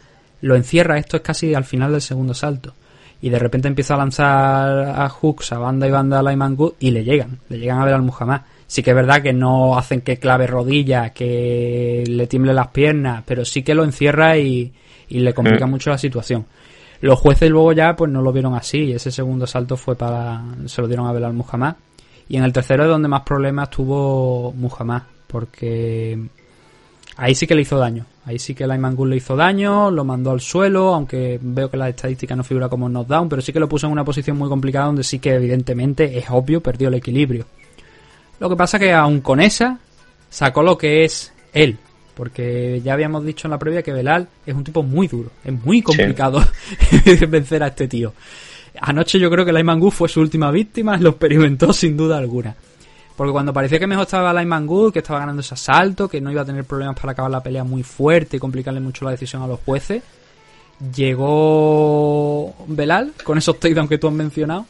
lo 0.41 0.57
encierra, 0.57 0.99
esto 0.99 1.17
es 1.19 1.23
casi 1.23 1.55
al 1.55 1.65
final 1.65 1.93
del 1.93 2.03
segundo 2.03 2.33
asalto 2.33 2.75
y 3.23 3.29
de 3.29 3.39
repente 3.39 3.69
empieza 3.69 3.95
a 3.95 3.99
lanzar 3.99 4.95
a 4.97 5.09
hooks 5.09 5.53
a 5.53 5.59
banda 5.59 5.87
y 5.87 5.91
banda 5.91 6.21
a 6.21 6.23
Lyman 6.23 6.57
Good 6.57 6.75
y 6.81 6.91
le 6.91 7.05
llegan, 7.05 7.39
le 7.49 7.59
llegan 7.59 7.81
a 7.81 7.85
ver 7.85 7.95
al 7.95 8.03
Muhammad. 8.03 8.43
Sí 8.67 8.83
que 8.83 8.91
es 8.91 8.97
verdad 8.97 9.21
que 9.21 9.33
no 9.33 9.77
hacen 9.77 10.01
que 10.01 10.19
clave 10.19 10.47
rodillas, 10.47 11.11
que 11.11 12.05
le 12.07 12.27
tiemble 12.27 12.55
las 12.55 12.69
piernas, 12.69 13.23
pero 13.27 13.45
sí 13.45 13.63
que 13.63 13.75
lo 13.75 13.85
encierra 13.85 14.39
y, 14.39 14.73
le 15.09 15.35
complica 15.35 15.67
mm. 15.67 15.71
mucho 15.71 15.91
la 15.91 15.99
situación. 15.99 16.47
Los 17.01 17.19
jueces 17.19 17.51
luego 17.51 17.73
ya 17.73 17.97
pues 17.97 18.11
no 18.11 18.23
lo 18.23 18.33
vieron 18.33 18.55
así 18.55 18.79
y 18.85 18.93
ese 18.93 19.11
segundo 19.11 19.47
salto 19.47 19.77
fue 19.77 19.97
para 19.97 20.43
se 20.67 20.81
lo 20.81 20.87
dieron 20.87 21.07
a 21.07 21.13
ver 21.13 21.25
al 21.25 21.33
Muhammad 21.33 21.77
y 22.29 22.37
en 22.37 22.45
el 22.45 22.53
tercero 22.53 22.85
es 22.85 22.91
donde 22.91 23.09
más 23.09 23.23
problemas 23.23 23.71
tuvo 23.71 24.53
Muhammad 24.53 25.03
porque 25.27 26.19
ahí 27.17 27.35
sí 27.35 27.47
que 27.47 27.55
le 27.55 27.63
hizo 27.63 27.79
daño 27.79 28.05
Ahí 28.27 28.39
sí 28.39 28.55
que 28.55 28.67
Lyman 28.67 28.95
Good 28.95 29.09
le 29.09 29.17
hizo 29.17 29.35
daño, 29.35 29.91
lo 29.91 30.05
mandó 30.05 30.31
al 30.31 30.41
suelo, 30.41 30.95
aunque 30.95 31.39
veo 31.41 31.71
que 31.71 31.77
la 31.77 31.89
estadística 31.89 32.37
no 32.37 32.45
figura 32.45 32.69
como 32.69 32.89
knockdown, 32.89 33.29
pero 33.29 33.41
sí 33.41 33.53
que 33.53 33.61
lo 33.61 33.69
puso 33.69 33.87
en 33.87 33.93
una 33.93 34.05
posición 34.05 34.37
muy 34.37 34.49
complicada 34.49 34.87
donde 34.87 35.05
sí 35.05 35.19
que 35.19 35.35
evidentemente 35.35 36.19
es 36.19 36.27
obvio 36.29 36.61
perdió 36.61 36.89
el 36.89 36.95
equilibrio. 36.95 37.47
Lo 38.39 38.49
que 38.49 38.57
pasa 38.57 38.79
que 38.79 38.93
aún 38.93 39.21
con 39.21 39.41
esa 39.41 39.79
sacó 40.29 40.63
lo 40.63 40.77
que 40.77 41.05
es 41.05 41.33
él, 41.53 41.79
porque 42.15 42.83
ya 42.85 42.93
habíamos 42.93 43.25
dicho 43.25 43.47
en 43.49 43.53
la 43.53 43.59
previa 43.59 43.83
que 43.83 43.93
Belal 43.93 44.29
es 44.45 44.55
un 44.55 44.65
tipo 44.65 44.83
muy 44.83 45.09
duro, 45.09 45.31
es 45.43 45.53
muy 45.65 45.81
complicado 45.81 46.45
vencer 47.29 47.63
a 47.63 47.69
este 47.69 47.89
tío. 47.89 48.13
Anoche 48.81 49.19
yo 49.19 49.31
creo 49.31 49.45
que 49.45 49.53
Lyman 49.53 49.81
Good 49.81 49.93
fue 49.93 50.09
su 50.09 50.21
última 50.21 50.51
víctima, 50.51 50.97
lo 50.99 51.11
experimentó 51.11 51.73
sin 51.73 51.97
duda 51.97 52.19
alguna. 52.19 52.55
Porque 53.21 53.33
cuando 53.33 53.53
parecía 53.53 53.79
que 53.79 53.87
mejor 53.87 54.05
estaba 54.05 54.33
Lyman 54.33 54.67
Good, 54.67 54.95
que 54.95 55.01
estaba 55.01 55.19
ganando 55.19 55.43
ese 55.43 55.53
asalto, 55.53 56.09
que 56.09 56.23
no 56.23 56.33
iba 56.33 56.41
a 56.41 56.45
tener 56.47 56.65
problemas 56.65 56.99
para 56.99 57.13
acabar 57.13 57.31
la 57.31 57.43
pelea 57.43 57.65
muy 57.65 57.83
fuerte 57.83 58.39
y 58.39 58.41
complicarle 58.41 58.81
mucho 58.81 59.05
la 59.05 59.11
decisión 59.11 59.43
a 59.43 59.47
los 59.47 59.61
jueces, 59.61 60.03
llegó 60.97 62.55
Belal 62.67 63.13
con 63.23 63.37
esos 63.37 63.61
takedowns 63.61 63.91
que 63.91 63.99
tú 63.99 64.09
has 64.09 64.15
mencionado 64.15 64.65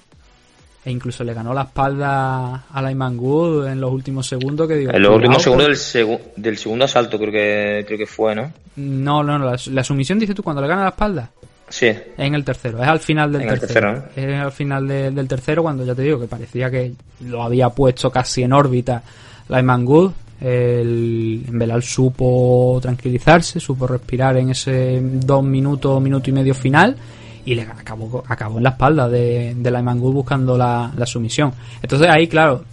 e 0.85 0.90
incluso 0.90 1.23
le 1.23 1.33
ganó 1.33 1.54
la 1.54 1.62
espalda 1.62 2.64
a 2.73 2.83
Lyman 2.83 3.16
Good 3.16 3.69
en 3.69 3.80
los 3.80 3.92
últimos 3.92 4.26
segundos 4.26 4.66
que 4.66 4.75
digo, 4.75 4.92
en 4.95 5.00
los 5.00 5.14
últimos 5.14 5.40
segundos 5.45 5.92
del, 5.92 6.19
del, 6.35 6.59
segundo 6.59 6.87
asalto 6.87 7.19
creo 7.19 7.30
que 7.30 7.85
creo 7.87 7.99
que 7.99 8.07
fue 8.07 8.35
no 8.35 8.52
no 8.75 9.23
no, 9.23 9.38
la, 9.38 9.57
la, 9.66 9.85
sumisión 9.85 10.19
dices 10.19 10.35
tú 10.35 10.42
cuando 10.42 10.61
le 10.61 10.66
gana 10.66 10.83
la 10.83 10.88
espalda 10.88 11.30
Sí. 11.70 11.90
En 12.18 12.34
el 12.34 12.44
tercero, 12.44 12.82
es 12.82 12.88
al 12.88 12.98
final 12.98 13.32
del 13.32 13.46
tercero. 13.46 14.04
Es 14.14 14.40
al 14.40 14.52
final 14.52 14.86
del 14.86 15.28
tercero 15.28 15.62
cuando 15.62 15.84
ya 15.84 15.94
te 15.94 16.02
digo 16.02 16.20
que 16.20 16.26
parecía 16.26 16.70
que 16.70 16.92
lo 17.20 17.42
había 17.42 17.70
puesto 17.70 18.10
casi 18.10 18.42
en 18.42 18.52
órbita 18.52 19.02
Lyman 19.48 19.84
Good. 19.84 20.12
El 20.40 21.44
Belal 21.48 21.82
supo 21.82 22.78
tranquilizarse, 22.82 23.60
supo 23.60 23.86
respirar 23.86 24.36
en 24.38 24.50
ese 24.50 24.98
dos 25.00 25.44
minutos, 25.44 26.00
minuto 26.02 26.30
y 26.30 26.32
medio 26.32 26.54
final 26.54 26.96
y 27.44 27.54
le 27.54 27.62
acabó, 27.62 28.24
acabó 28.26 28.58
en 28.58 28.64
la 28.64 28.70
espalda 28.70 29.08
de, 29.08 29.54
de 29.56 29.70
Lyman 29.70 30.00
Good 30.00 30.14
buscando 30.14 30.56
la, 30.58 30.92
la 30.96 31.06
sumisión. 31.06 31.52
Entonces 31.82 32.08
ahí, 32.10 32.26
claro, 32.26 32.64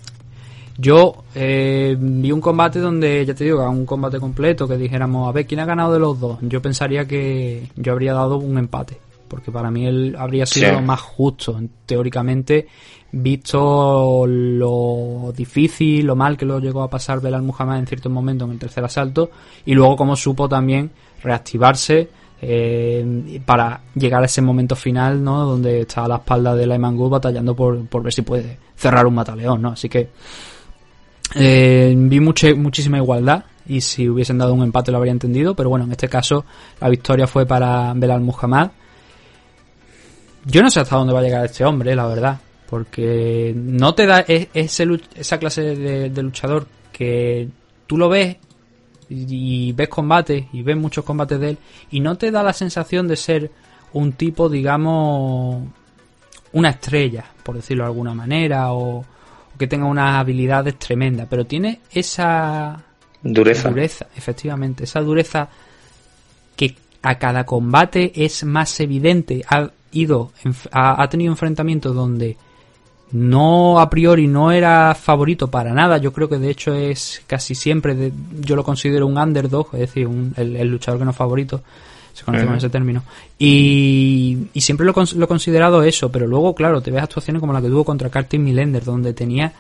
yo 0.77 1.23
eh, 1.33 1.95
vi 1.99 2.31
un 2.31 2.41
combate 2.41 2.79
donde, 2.79 3.25
ya 3.25 3.33
te 3.33 3.43
digo, 3.43 3.67
un 3.69 3.85
combate 3.85 4.19
completo 4.19 4.67
que 4.67 4.77
dijéramos, 4.77 5.27
a 5.27 5.31
ver, 5.31 5.47
¿quién 5.47 5.59
ha 5.59 5.65
ganado 5.65 5.93
de 5.93 5.99
los 5.99 6.19
dos? 6.19 6.37
Yo 6.41 6.61
pensaría 6.61 7.05
que 7.05 7.67
yo 7.75 7.93
habría 7.93 8.13
dado 8.13 8.37
un 8.37 8.57
empate, 8.57 8.99
porque 9.27 9.51
para 9.51 9.71
mí 9.71 9.87
él 9.87 10.15
habría 10.17 10.45
sido 10.45 10.79
más 10.81 11.01
justo, 11.01 11.59
teóricamente, 11.85 12.67
visto 13.11 14.25
lo 14.27 15.33
difícil, 15.35 16.05
lo 16.05 16.15
mal 16.15 16.37
que 16.37 16.45
lo 16.45 16.59
llegó 16.59 16.83
a 16.83 16.89
pasar 16.89 17.21
Belal 17.21 17.41
Muhammad 17.41 17.79
en 17.79 17.87
ciertos 17.87 18.11
momentos 18.11 18.47
en 18.47 18.53
el 18.53 18.59
tercer 18.59 18.83
asalto, 18.83 19.31
y 19.65 19.73
luego 19.73 19.95
como 19.95 20.15
supo 20.15 20.47
también 20.47 20.91
reactivarse 21.23 22.07
eh, 22.39 23.41
para 23.45 23.81
llegar 23.95 24.21
a 24.21 24.27
ese 24.27 24.43
momento 24.43 24.75
final, 24.75 25.23
¿no? 25.23 25.43
Donde 25.43 25.81
está 25.81 26.05
a 26.05 26.07
la 26.07 26.17
espalda 26.17 26.55
de 26.55 26.67
Lyman 26.67 26.95
Good 26.95 27.09
batallando 27.09 27.55
por, 27.55 27.87
por 27.87 28.03
ver 28.03 28.13
si 28.13 28.21
puede 28.21 28.59
cerrar 28.75 29.07
un 29.07 29.15
mataleón, 29.15 29.59
¿no? 29.59 29.69
Así 29.69 29.89
que 29.89 30.09
eh, 31.35 31.93
vi 31.95 32.19
mucha, 32.19 32.53
muchísima 32.55 32.97
igualdad 32.97 33.45
y 33.67 33.81
si 33.81 34.07
hubiesen 34.07 34.37
dado 34.37 34.53
un 34.53 34.63
empate 34.63 34.91
lo 34.91 34.97
habría 34.97 35.11
entendido, 35.11 35.55
pero 35.55 35.69
bueno, 35.69 35.85
en 35.85 35.91
este 35.91 36.07
caso 36.07 36.45
la 36.79 36.89
victoria 36.89 37.27
fue 37.27 37.45
para 37.45 37.93
Belal 37.95 38.21
Muhammad. 38.21 38.71
Yo 40.45 40.61
no 40.61 40.69
sé 40.69 40.79
hasta 40.79 40.95
dónde 40.95 41.13
va 41.13 41.19
a 41.19 41.23
llegar 41.23 41.45
este 41.45 41.65
hombre, 41.65 41.93
la 41.95 42.07
verdad, 42.07 42.39
porque 42.69 43.53
no 43.55 43.93
te 43.93 44.05
da 44.05 44.25
esa 44.27 45.37
clase 45.37 45.75
de, 45.75 46.23
luchador 46.23 46.67
que 46.93 47.49
tú 47.85 47.97
lo 47.97 48.07
ves 48.07 48.37
y, 49.09 49.73
ves 49.73 49.89
combates 49.89 50.45
y 50.53 50.61
ves 50.61 50.77
muchos 50.77 51.03
combates 51.03 51.39
de 51.39 51.49
él 51.49 51.57
y 51.91 51.99
no 51.99 52.17
te 52.17 52.31
da 52.31 52.43
la 52.43 52.53
sensación 52.53 53.07
de 53.07 53.17
ser 53.17 53.51
un 53.91 54.13
tipo, 54.13 54.47
digamos, 54.47 55.63
una 56.53 56.69
estrella, 56.69 57.25
por 57.43 57.55
decirlo 57.55 57.83
de 57.83 57.89
alguna 57.89 58.13
manera, 58.13 58.71
o, 58.71 59.03
que 59.57 59.67
tenga 59.67 59.85
unas 59.85 60.15
habilidades 60.15 60.77
tremendas, 60.77 61.27
pero 61.29 61.45
tiene 61.45 61.81
esa 61.91 62.83
dureza. 63.21 63.69
dureza, 63.69 64.07
efectivamente, 64.15 64.83
esa 64.83 65.01
dureza 65.01 65.49
que 66.55 66.75
a 67.01 67.17
cada 67.17 67.45
combate 67.45 68.11
es 68.15 68.43
más 68.43 68.79
evidente. 68.79 69.43
Ha 69.49 69.69
ido, 69.91 70.31
ha, 70.71 71.07
tenido 71.09 71.31
enfrentamientos 71.31 71.95
donde 71.95 72.37
no 73.11 73.79
a 73.79 73.89
priori 73.89 74.27
no 74.27 74.51
era 74.51 74.93
favorito 74.95 75.49
para 75.49 75.73
nada. 75.73 75.97
Yo 75.97 76.11
creo 76.11 76.29
que 76.29 76.37
de 76.37 76.49
hecho 76.49 76.73
es 76.73 77.21
casi 77.27 77.55
siempre, 77.55 78.11
yo 78.39 78.55
lo 78.55 78.63
considero 78.63 79.07
un 79.07 79.17
underdog, 79.17 79.69
es 79.73 79.79
decir, 79.79 80.07
el, 80.35 80.67
luchador 80.67 80.99
que 80.99 81.05
no 81.05 81.11
es 81.11 81.17
favorito 81.17 81.63
se 82.17 82.25
conoce 82.25 82.45
con 82.45 82.55
ese 82.55 82.69
término. 82.69 83.03
Y, 83.37 84.47
siempre 84.55 84.85
lo, 84.85 84.93
lo, 84.93 85.25
he 85.25 85.27
considerado 85.27 85.83
eso, 85.83 86.11
pero 86.11 86.25
luego, 86.25 86.55
claro, 86.55 86.81
te 86.81 86.89
ves 86.89 87.03
actuaciones 87.03 87.39
como 87.39 87.53
la 87.53 87.61
que 87.61 87.67
tuvo 87.67 87.83
contra 87.83 88.09
Carter 88.09 88.39
Millender, 88.39 88.83
donde 88.83 89.13
tenía 89.13 89.53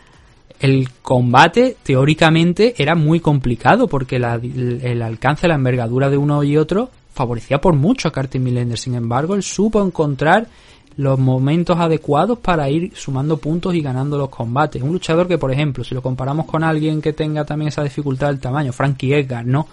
el 0.59 0.89
combate, 1.03 1.77
teóricamente, 1.83 2.73
era 2.77 2.95
muy 2.95 3.19
complicado, 3.19 3.87
porque 3.87 4.15
el, 4.15 5.01
alcance, 5.03 5.47
la 5.47 5.53
envergadura 5.53 6.09
de 6.09 6.17
uno 6.17 6.43
y 6.43 6.57
otro 6.57 6.89
favorecía 7.13 7.61
por 7.61 7.75
mucho 7.75 8.07
a 8.07 8.11
Carter 8.11 8.41
Millender. 8.41 8.77
Sin 8.77 8.95
embargo, 8.95 9.35
él 9.35 9.43
supo 9.43 9.83
encontrar 9.83 10.47
los 10.95 11.19
momentos 11.19 11.77
adecuados 11.77 12.39
para 12.39 12.67
ir 12.71 12.91
sumando 12.95 13.37
puntos 13.37 13.75
y 13.75 13.81
ganando 13.81 14.17
los 14.17 14.29
combates. 14.29 14.81
Un 14.81 14.93
luchador 14.93 15.27
que, 15.27 15.37
por 15.37 15.51
ejemplo, 15.51 15.83
si 15.83 15.93
lo 15.93 16.01
comparamos 16.01 16.47
con 16.47 16.63
alguien 16.63 17.03
que 17.03 17.13
tenga 17.13 17.45
también 17.45 17.69
esa 17.69 17.83
dificultad 17.83 18.29
del 18.29 18.39
tamaño, 18.39 18.73
Frankie 18.73 19.13
Edgar, 19.13 19.45
¿no? 19.45 19.67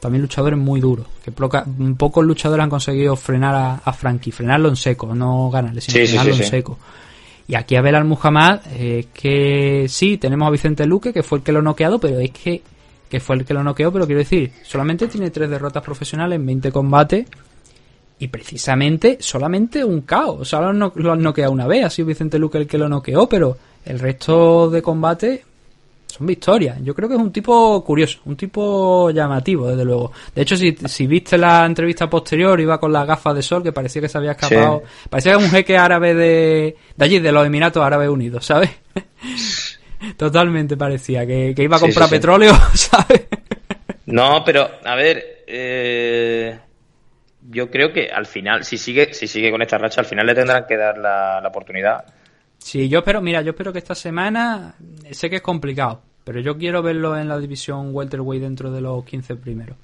También 0.00 0.22
luchadores 0.22 0.58
muy 0.58 0.80
duros. 0.80 1.06
Que 1.24 1.32
pocos 1.32 2.24
luchadores 2.24 2.64
han 2.64 2.70
conseguido 2.70 3.16
frenar 3.16 3.80
a, 3.84 3.92
Frankie, 3.92 4.32
frenarlo 4.32 4.68
en 4.68 4.76
seco, 4.76 5.14
no 5.14 5.50
ganarle, 5.50 5.80
sino 5.80 6.06
frenarlo 6.06 6.34
en 6.34 6.44
seco. 6.44 6.78
Y 7.48 7.54
aquí 7.54 7.76
a 7.76 7.80
Belal 7.80 8.04
Muhammad, 8.04 8.60
eh, 8.72 9.06
que 9.12 9.86
sí, 9.88 10.18
tenemos 10.18 10.46
a 10.46 10.50
Vicente 10.50 10.86
Luque, 10.86 11.12
que 11.12 11.22
fue 11.22 11.38
el 11.38 11.44
que 11.44 11.52
lo 11.52 11.62
noqueado, 11.62 11.98
pero 11.98 12.20
es 12.20 12.30
que, 12.30 12.62
que 13.08 13.20
fue 13.20 13.36
el 13.36 13.44
que 13.46 13.54
lo 13.54 13.64
noqueó, 13.64 13.90
pero 13.90 14.06
quiero 14.06 14.18
decir, 14.18 14.52
solamente 14.62 15.08
tiene 15.08 15.30
tres 15.30 15.48
derrotas 15.48 15.82
profesionales 15.82 16.36
en 16.36 16.46
20 16.46 16.70
combates. 16.72 17.26
Y 18.20 18.26
precisamente 18.28 19.18
solamente 19.20 19.84
un 19.84 20.00
caos. 20.00 20.40
O 20.40 20.44
sea, 20.44 20.60
lo, 20.60 20.92
lo 20.94 21.12
han 21.12 21.22
noqueado 21.22 21.52
una 21.52 21.68
vez, 21.68 21.84
ha 21.84 21.90
sido 21.90 22.08
Vicente 22.08 22.38
Luque 22.38 22.58
el 22.58 22.66
que 22.66 22.76
lo 22.76 22.88
noqueó, 22.88 23.28
pero 23.28 23.56
el 23.84 23.98
resto 23.98 24.68
de 24.68 24.82
combates 24.82 25.40
son 26.08 26.26
victorias. 26.26 26.78
Yo 26.82 26.94
creo 26.94 27.08
que 27.08 27.14
es 27.14 27.20
un 27.20 27.30
tipo 27.30 27.84
curioso, 27.84 28.20
un 28.24 28.36
tipo 28.36 29.10
llamativo, 29.10 29.68
desde 29.68 29.84
luego. 29.84 30.10
De 30.34 30.42
hecho, 30.42 30.56
si, 30.56 30.72
si 30.72 31.06
viste 31.06 31.36
la 31.36 31.64
entrevista 31.66 32.08
posterior, 32.08 32.58
iba 32.60 32.80
con 32.80 32.92
las 32.92 33.06
gafas 33.06 33.34
de 33.34 33.42
sol, 33.42 33.62
que 33.62 33.72
parecía 33.72 34.02
que 34.02 34.08
se 34.08 34.18
había 34.18 34.32
escapado. 34.32 34.82
Parecía 35.08 35.36
un 35.36 35.50
jeque 35.50 35.76
árabe 35.76 36.14
de, 36.14 36.76
de 36.96 37.04
allí, 37.04 37.18
de 37.18 37.30
los 37.30 37.46
Emiratos 37.46 37.84
Árabes 37.84 38.08
Unidos, 38.08 38.46
¿sabes? 38.46 38.70
Totalmente 40.16 40.76
parecía, 40.76 41.26
que, 41.26 41.54
iba 41.56 41.76
a 41.76 41.80
comprar 41.80 42.08
petróleo, 42.08 42.54
¿sabes? 42.74 43.26
no, 44.06 44.42
pero, 44.44 44.68
a 44.84 44.94
ver, 44.94 45.44
eh, 45.46 46.58
yo 47.50 47.70
creo 47.70 47.92
que 47.92 48.08
al 48.10 48.26
final, 48.26 48.64
si 48.64 48.78
sigue, 48.78 49.12
si 49.12 49.26
sigue 49.26 49.50
con 49.50 49.60
esta 49.60 49.76
racha, 49.76 50.00
al 50.00 50.06
final 50.06 50.26
le 50.26 50.34
tendrán 50.34 50.64
que 50.66 50.76
dar 50.76 50.96
la, 50.96 51.40
la 51.40 51.48
oportunidad 51.48 52.04
Sí, 52.68 52.86
yo 52.86 52.98
espero, 52.98 53.22
mira, 53.22 53.40
yo 53.40 53.52
espero 53.52 53.72
que 53.72 53.78
esta 53.78 53.94
semana, 53.94 54.74
sé 55.10 55.30
que 55.30 55.36
es 55.36 55.42
complicado, 55.42 56.02
pero 56.22 56.38
yo 56.40 56.58
quiero 56.58 56.82
verlo 56.82 57.16
en 57.16 57.26
la 57.26 57.38
división 57.38 57.94
welterweight 57.94 58.42
dentro 58.42 58.70
de 58.70 58.82
los 58.82 59.06
15 59.06 59.36
primeros. 59.36 59.78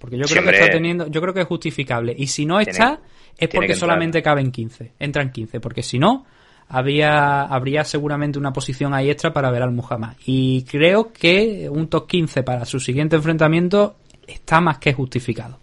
Porque 0.00 0.18
yo 0.18 0.24
creo 0.24 0.42
que 0.42 0.50
está 0.50 0.68
teniendo, 0.68 1.06
yo 1.06 1.20
creo 1.20 1.32
que 1.32 1.42
es 1.42 1.46
justificable. 1.46 2.12
Y 2.18 2.26
si 2.26 2.44
no 2.44 2.58
está, 2.58 2.98
es 3.36 3.48
porque 3.48 3.76
solamente 3.76 4.20
caben 4.20 4.50
15, 4.50 4.94
entran 4.98 5.30
15, 5.30 5.60
porque 5.60 5.84
si 5.84 6.00
no, 6.00 6.26
había, 6.68 7.42
habría 7.42 7.84
seguramente 7.84 8.36
una 8.36 8.52
posición 8.52 8.94
ahí 8.94 9.10
extra 9.10 9.32
para 9.32 9.52
ver 9.52 9.62
al 9.62 9.70
Muhammad. 9.70 10.16
Y 10.26 10.64
creo 10.64 11.12
que 11.12 11.68
un 11.70 11.86
top 11.86 12.08
15 12.08 12.42
para 12.42 12.64
su 12.64 12.80
siguiente 12.80 13.14
enfrentamiento 13.14 13.94
está 14.26 14.60
más 14.60 14.78
que 14.78 14.92
justificado. 14.92 15.60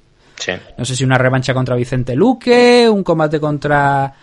No 0.77 0.85
sé 0.85 0.95
si 0.95 1.03
una 1.03 1.17
revancha 1.17 1.53
contra 1.53 1.75
Vicente 1.75 2.15
Luque, 2.15 2.87
un 2.89 3.03
combate 3.03 3.41
contra 3.41 4.13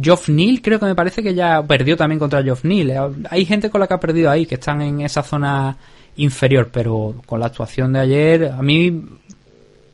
Geoff 0.00 0.28
Neal 0.28 0.60
creo 0.60 0.80
que 0.80 0.86
me 0.86 0.94
parece 0.94 1.22
que 1.22 1.34
ya 1.34 1.62
perdió 1.62 1.96
también 1.96 2.18
contra 2.18 2.42
Geoff 2.42 2.64
Neal. 2.64 2.90
Eh, 2.90 3.26
hay 3.30 3.44
gente 3.44 3.70
con 3.70 3.80
la 3.80 3.86
que 3.86 3.94
ha 3.94 4.00
perdido 4.00 4.30
ahí, 4.30 4.46
que 4.46 4.56
están 4.56 4.82
en 4.82 5.00
esa 5.00 5.22
zona 5.22 5.76
inferior, 6.16 6.68
pero 6.72 7.14
con 7.26 7.40
la 7.40 7.46
actuación 7.46 7.92
de 7.92 8.00
ayer, 8.00 8.46
a 8.46 8.62
mí, 8.62 9.02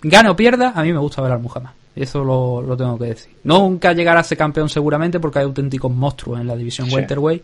gane 0.03 0.29
o 0.29 0.37
pierda, 0.37 0.73
a 0.75 0.83
mí 0.83 0.93
me 0.93 0.99
gusta 0.99 1.23
ver 1.23 1.33
al 1.33 1.41
Muhammad. 1.41 1.71
Eso 1.95 2.25
lo, 2.25 2.77
tengo 2.77 2.99
que 2.99 3.07
decir. 3.07 3.33
Nunca 3.45 3.93
llegará 3.93 4.21
a 4.21 4.25
ser 4.25 4.39
campeón 4.39 4.69
seguramente 4.69 5.21
porque 5.21 5.41
hay 5.41 5.45
auténticos 5.45 5.93
monstruos 5.93 6.41
en 6.41 6.47
la 6.47 6.57
división 6.57 6.89
welterweight. 6.91 7.43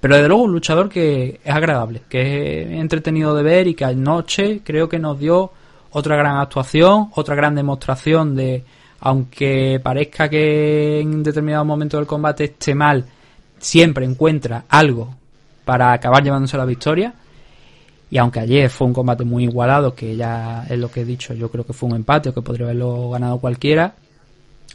Pero 0.00 0.16
desde 0.16 0.28
luego 0.28 0.42
un 0.42 0.52
luchador 0.52 0.88
que 0.88 1.40
es 1.44 1.54
agradable, 1.54 2.02
que 2.08 2.62
es 2.62 2.80
entretenido 2.80 3.34
de 3.36 3.44
ver 3.44 3.68
y 3.68 3.74
que 3.74 3.84
anoche 3.84 4.62
creo 4.64 4.88
que 4.88 4.98
nos 4.98 5.20
dio 5.20 5.52
otra 5.90 6.16
gran 6.16 6.38
actuación, 6.38 7.10
otra 7.14 7.36
gran 7.36 7.54
demostración 7.54 8.34
de, 8.34 8.64
aunque 9.04 9.80
parezca 9.82 10.28
que 10.28 11.00
en 11.00 11.24
determinado 11.24 11.64
momento 11.64 11.96
del 11.96 12.06
combate 12.06 12.44
esté 12.44 12.72
mal, 12.72 13.04
siempre 13.58 14.04
encuentra 14.04 14.64
algo 14.68 15.12
para 15.64 15.92
acabar 15.92 16.22
llevándose 16.22 16.56
la 16.56 16.64
victoria. 16.64 17.12
Y 18.10 18.18
aunque 18.18 18.38
ayer 18.38 18.70
fue 18.70 18.86
un 18.86 18.92
combate 18.92 19.24
muy 19.24 19.44
igualado, 19.44 19.96
que 19.96 20.14
ya 20.14 20.64
es 20.70 20.78
lo 20.78 20.88
que 20.88 21.00
he 21.00 21.04
dicho, 21.04 21.34
yo 21.34 21.50
creo 21.50 21.66
que 21.66 21.72
fue 21.72 21.88
un 21.88 21.96
empate 21.96 22.28
o 22.28 22.34
que 22.34 22.42
podría 22.42 22.66
haberlo 22.66 23.10
ganado 23.10 23.38
cualquiera, 23.38 23.94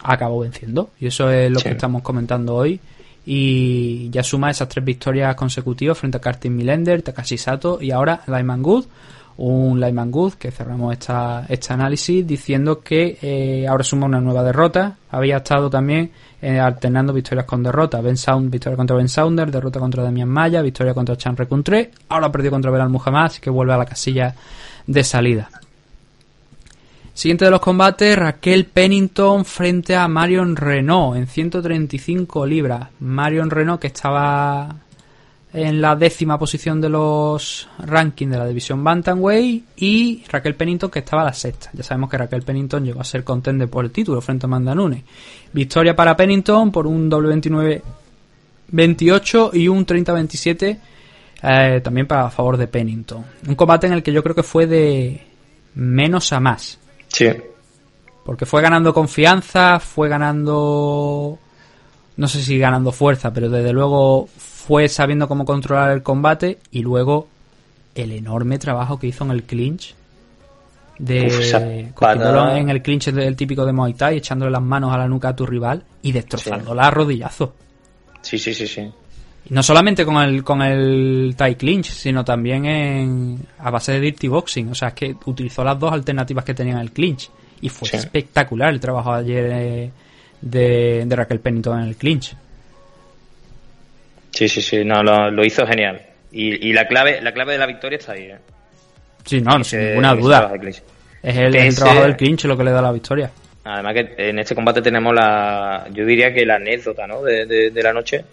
acabó 0.04 0.40
venciendo. 0.40 0.90
Y 1.00 1.08
eso 1.08 1.32
es 1.32 1.50
lo 1.50 1.62
que 1.62 1.70
estamos 1.70 2.02
comentando 2.02 2.54
hoy. 2.54 2.82
Y 3.26 4.10
ya 4.10 4.24
suma 4.24 4.52
esas 4.52 4.68
tres 4.68 4.84
victorias 4.84 5.36
consecutivas 5.36 5.98
frente 5.98 6.18
a 6.18 6.22
Kartin 6.22 6.54
Milender, 6.54 7.02
Takashi 7.02 7.38
Sato 7.38 7.82
y 7.82 7.92
ahora 7.92 8.24
Lyman 8.28 8.62
Good. 8.62 8.86
Un 9.38 9.80
Lyman 9.80 10.12
Good 10.12 10.34
que 10.34 10.52
cerramos 10.52 10.94
esta, 10.94 11.46
este 11.48 11.74
análisis 11.74 12.26
diciendo 12.26 12.82
que 12.82 13.18
eh, 13.22 13.68
ahora 13.68 13.84
suma 13.84 14.08
una 14.08 14.20
nueva 14.20 14.44
derrota. 14.44 14.98
Había 15.12 15.38
estado 15.38 15.70
también 15.70 16.12
eh, 16.42 16.60
alternando 16.60 17.14
victorias 17.14 17.46
con 17.46 17.62
derrotas. 17.62 18.04
Ben 18.04 18.18
Sound, 18.18 18.50
victoria 18.52 18.76
contra 18.76 18.96
Ben 18.96 19.10
Sounder, 19.10 19.52
derrota 19.52 19.80
contra 19.80 20.04
Damian 20.04 20.30
Maya, 20.30 20.62
victoria 20.62 20.94
contra 20.94 21.16
Chan 21.16 21.38
Recuntré. 21.38 21.92
Ahora 22.10 22.32
perdió 22.32 22.52
contra 22.52 22.72
Belal 22.72 22.90
Muhammad, 22.90 23.26
así 23.26 23.42
que 23.42 23.50
vuelve 23.50 23.74
a 23.74 23.78
la 23.78 23.86
casilla 23.86 24.36
de 24.86 25.04
salida. 25.04 25.50
Siguiente 27.18 27.46
de 27.46 27.52
los 27.52 27.62
combates, 27.62 28.16
Raquel 28.16 28.66
Pennington 28.66 29.44
frente 29.44 29.96
a 29.96 30.08
Marion 30.08 30.56
Renault 30.56 31.18
en 31.18 31.26
135 31.26 32.46
libras. 32.46 32.90
Marion 33.00 33.50
Renault 33.50 33.82
que 33.82 33.88
estaba 33.88 34.76
en 35.58 35.82
la 35.82 35.96
décima 35.96 36.38
posición 36.38 36.80
de 36.80 36.88
los 36.88 37.68
rankings 37.80 38.32
de 38.32 38.38
la 38.38 38.46
división 38.46 38.84
Bantamweight 38.84 39.66
y 39.78 40.24
Raquel 40.30 40.54
Pennington 40.54 40.92
que 40.92 41.00
estaba 41.00 41.24
a 41.24 41.26
la 41.26 41.34
sexta. 41.34 41.72
Ya 41.74 41.82
sabemos 41.82 42.12
que 42.12 42.18
Raquel 42.20 42.44
Pennington 42.44 42.86
llegó 42.86 43.02
a 43.02 43.04
ser 43.04 43.24
contender 43.24 43.68
por 43.68 43.84
el 43.84 43.90
título 43.90 44.22
frente 44.22 44.46
a 44.46 44.48
Amanda 44.48 44.76
Nunes. 44.76 45.02
Victoria 45.52 45.96
para 45.96 46.16
Pennington 46.16 46.72
por 46.72 46.86
un 46.86 47.10
W29-28 47.10 49.50
y 49.54 49.68
un 49.68 49.84
30-27 49.84 50.78
eh, 51.42 51.82
también 51.84 52.06
para 52.06 52.30
favor 52.30 52.56
de 52.56 52.68
Pennington. 52.68 53.26
Un 53.48 53.56
combate 53.56 53.88
en 53.88 53.94
el 53.94 54.04
que 54.04 54.14
yo 54.14 54.22
creo 54.22 54.36
que 54.36 54.44
fue 54.44 54.68
de 54.68 55.26
menos 55.74 56.32
a 56.34 56.40
más. 56.40 56.78
Sí. 57.08 57.30
Porque 58.24 58.46
fue 58.46 58.62
ganando 58.62 58.94
confianza, 58.94 59.80
fue 59.80 60.08
ganando. 60.08 61.40
No 62.16 62.28
sé 62.28 62.44
si 62.44 62.60
ganando 62.60 62.92
fuerza, 62.92 63.34
pero 63.34 63.50
desde 63.50 63.74
luego 63.74 64.30
fue 64.68 64.90
sabiendo 64.90 65.30
cómo 65.30 65.46
controlar 65.46 65.92
el 65.92 66.04
combate 66.04 66.60
y 66.72 66.82
luego 66.82 67.30
el 67.96 68.12
enorme 68.12 68.60
trabajo 68.60 69.00
que 69.00 69.08
hizo 69.08 69.24
en 69.24 69.32
el 69.32 69.44
clinch. 69.44 69.96
De 71.00 71.28
en 71.96 72.70
el 72.70 72.82
clinch 72.82 73.12
del 73.12 73.38
típico 73.38 73.66
de 73.66 73.72
Muay 73.72 73.94
Thai, 73.94 74.18
echándole 74.18 74.52
las 74.52 74.62
manos 74.62 74.94
a 74.94 74.98
la 74.98 75.08
nuca 75.08 75.30
a 75.30 75.36
tu 75.36 75.46
rival 75.46 75.84
y 76.02 76.12
destrozándola 76.12 76.88
a 76.88 76.92
rodillazo. 76.92 77.54
Sí, 78.22 78.38
sí, 78.38 78.54
sí, 78.54 78.68
sí. 78.68 78.92
Y 79.50 79.54
no 79.54 79.64
solamente 79.64 80.04
con 80.04 80.18
el, 80.18 80.44
con 80.44 80.62
el 80.62 81.36
Thai 81.38 81.56
Clinch, 81.56 81.92
sino 81.92 82.26
también 82.26 82.66
en, 82.66 83.40
a 83.60 83.72
base 83.72 83.94
de 83.94 84.02
Dirty 84.02 84.28
Boxing. 84.28 84.70
O 84.72 84.76
sea, 84.76 84.90
es 84.90 84.94
que 84.96 85.16
utilizó 85.28 85.64
las 85.64 85.80
dos 85.80 85.94
alternativas 85.94 86.44
que 86.44 86.54
tenía 86.54 86.74
en 86.74 86.80
el 86.80 86.92
clinch. 86.92 87.30
Y 87.62 87.70
fue 87.70 87.88
espectacular 87.94 88.74
el 88.74 88.82
trabajo 88.82 89.14
ayer 89.14 89.46
eh, 89.50 89.92
de, 90.42 91.06
de, 91.06 91.16
Raquel 91.16 91.40
Pennington 91.40 91.80
en 91.80 91.88
el 91.88 91.96
clinch. 91.96 92.36
Sí, 94.38 94.48
sí, 94.48 94.62
sí, 94.62 94.86
no, 94.86 95.02
lo, 95.02 95.44
hizo 95.44 95.66
genial. 95.66 96.00
Y, 96.32 96.70
y, 96.70 96.74
la 96.74 96.88
clave 96.88 97.22
la 97.22 97.32
clave 97.32 97.54
de 97.54 97.58
la 97.58 97.66
victoria 97.66 97.98
está 97.98 98.12
ahí. 98.12 98.26
¿eh? 98.26 98.38
Sí, 99.26 99.42
no, 99.42 99.64
sin 99.64 99.80
ninguna 99.80 100.14
duda. 100.14 100.54
Es 101.24 101.38
el, 101.38 101.76
trabajo 101.76 102.04
del 102.04 102.16
clinch 102.16 102.46
lo 102.46 102.56
que 102.56 102.64
le 102.64 102.72
da 102.72 102.82
la 102.82 102.92
victoria. 102.92 103.32
Además 103.64 103.94
que 103.96 104.30
en 104.30 104.38
este 104.38 104.54
combate 104.54 104.82
tenemos 104.82 105.14
la, 105.14 105.88
yo 105.92 106.06
diría 106.06 106.32
que 106.32 106.46
la 106.46 106.56
anécdota, 106.58 107.08
¿no? 107.08 107.24
De, 107.24 107.46
de 107.46 107.84
la 107.84 107.92
noche 107.94 108.24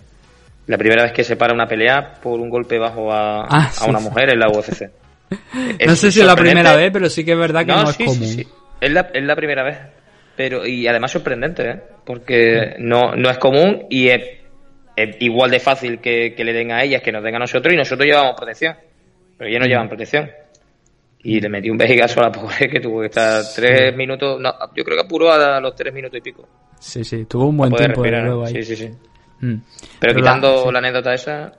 la 0.67 0.79
primera 0.79 1.05
vez 1.05 1.13
que 1.13 1.25
se 1.25 1.37
para 1.37 1.53
una 1.53 1.67
pelea 1.67 2.15
por 2.23 2.41
un 2.41 2.49
golpe 2.49 2.79
bajo 2.79 3.13
a, 3.13 3.47
ah, 3.49 3.71
una 3.89 4.01
mujer 4.01 4.31
en 4.31 4.41
la 4.41 4.49
UFC. 4.49 4.91
no 5.87 5.97
sé 5.97 6.13
si 6.13 6.21
es 6.21 6.27
la 6.27 6.37
primera 6.37 6.77
vez, 6.77 6.91
pero 6.93 7.09
sí 7.09 7.25
que 7.25 7.33
es 7.33 7.39
verdad 7.39 7.67
que 7.67 7.73
no, 7.73 7.91
es 7.91 7.97
común. 7.97 8.47
Es, 8.81 8.93
la, 8.93 9.11
es 9.13 9.25
la 9.25 9.37
primera 9.37 9.63
vez. 9.63 9.79
Pero, 10.37 10.67
y 10.67 10.87
además 10.87 11.13
sorprendente, 11.13 11.71
¿eh? 11.71 11.81
porque 12.05 12.75
no, 12.79 13.15
no 13.15 13.31
es 13.31 13.39
común 13.39 13.87
y 13.89 14.09
es, 14.09 14.21
igual 14.97 15.51
de 15.51 15.61
fácil 15.61 16.01
que, 16.01 16.35
le 16.37 16.53
den 16.53 16.73
a 16.73 16.83
ellas 16.83 17.03
que 17.03 17.13
nos 17.13 17.23
den 17.23 17.35
a 17.35 17.39
nosotros 17.41 17.73
y 17.73 17.77
nosotros 17.77 18.07
llevamos 18.07 18.35
protección. 18.37 18.77
Pero 19.37 19.51
ellas 19.51 19.61
no 19.61 19.67
llevan 19.67 19.89
protección. 19.89 20.31
Y 21.23 21.41
le 21.41 21.49
metí 21.49 21.71
un 21.71 21.79
vejigazo 21.79 22.21
a 22.21 22.25
la 22.25 22.33
pobre 22.33 22.69
que 22.69 22.81
tuvo 22.81 23.01
que 23.01 23.07
estar 23.07 23.43
tres 23.55 23.97
minutos, 23.97 24.39
no, 24.41 24.53
yo 24.75 24.85
creo 24.85 24.99
que 24.99 25.05
apuró 25.05 25.33
a 25.33 25.61
los 25.61 25.75
tres 25.75 25.93
minutos 25.93 26.19
y 26.19 26.21
pico. 26.21 26.47
Sí, 26.79 27.03
sí, 27.03 27.25
tuvo 27.25 27.47
un 27.47 27.57
buen 27.57 27.73
tiempo 27.73 28.03
de 28.03 28.11
luego 28.11 28.45
ahí. 28.45 28.63
Sí, 28.63 28.63
sí, 28.63 28.77
sí. 28.77 28.91
Mm. 29.41 29.57
Pero, 29.99 30.15
quitando 30.15 30.71
la, 30.71 30.79
anécdota 30.79 31.15
esa, 31.15 31.53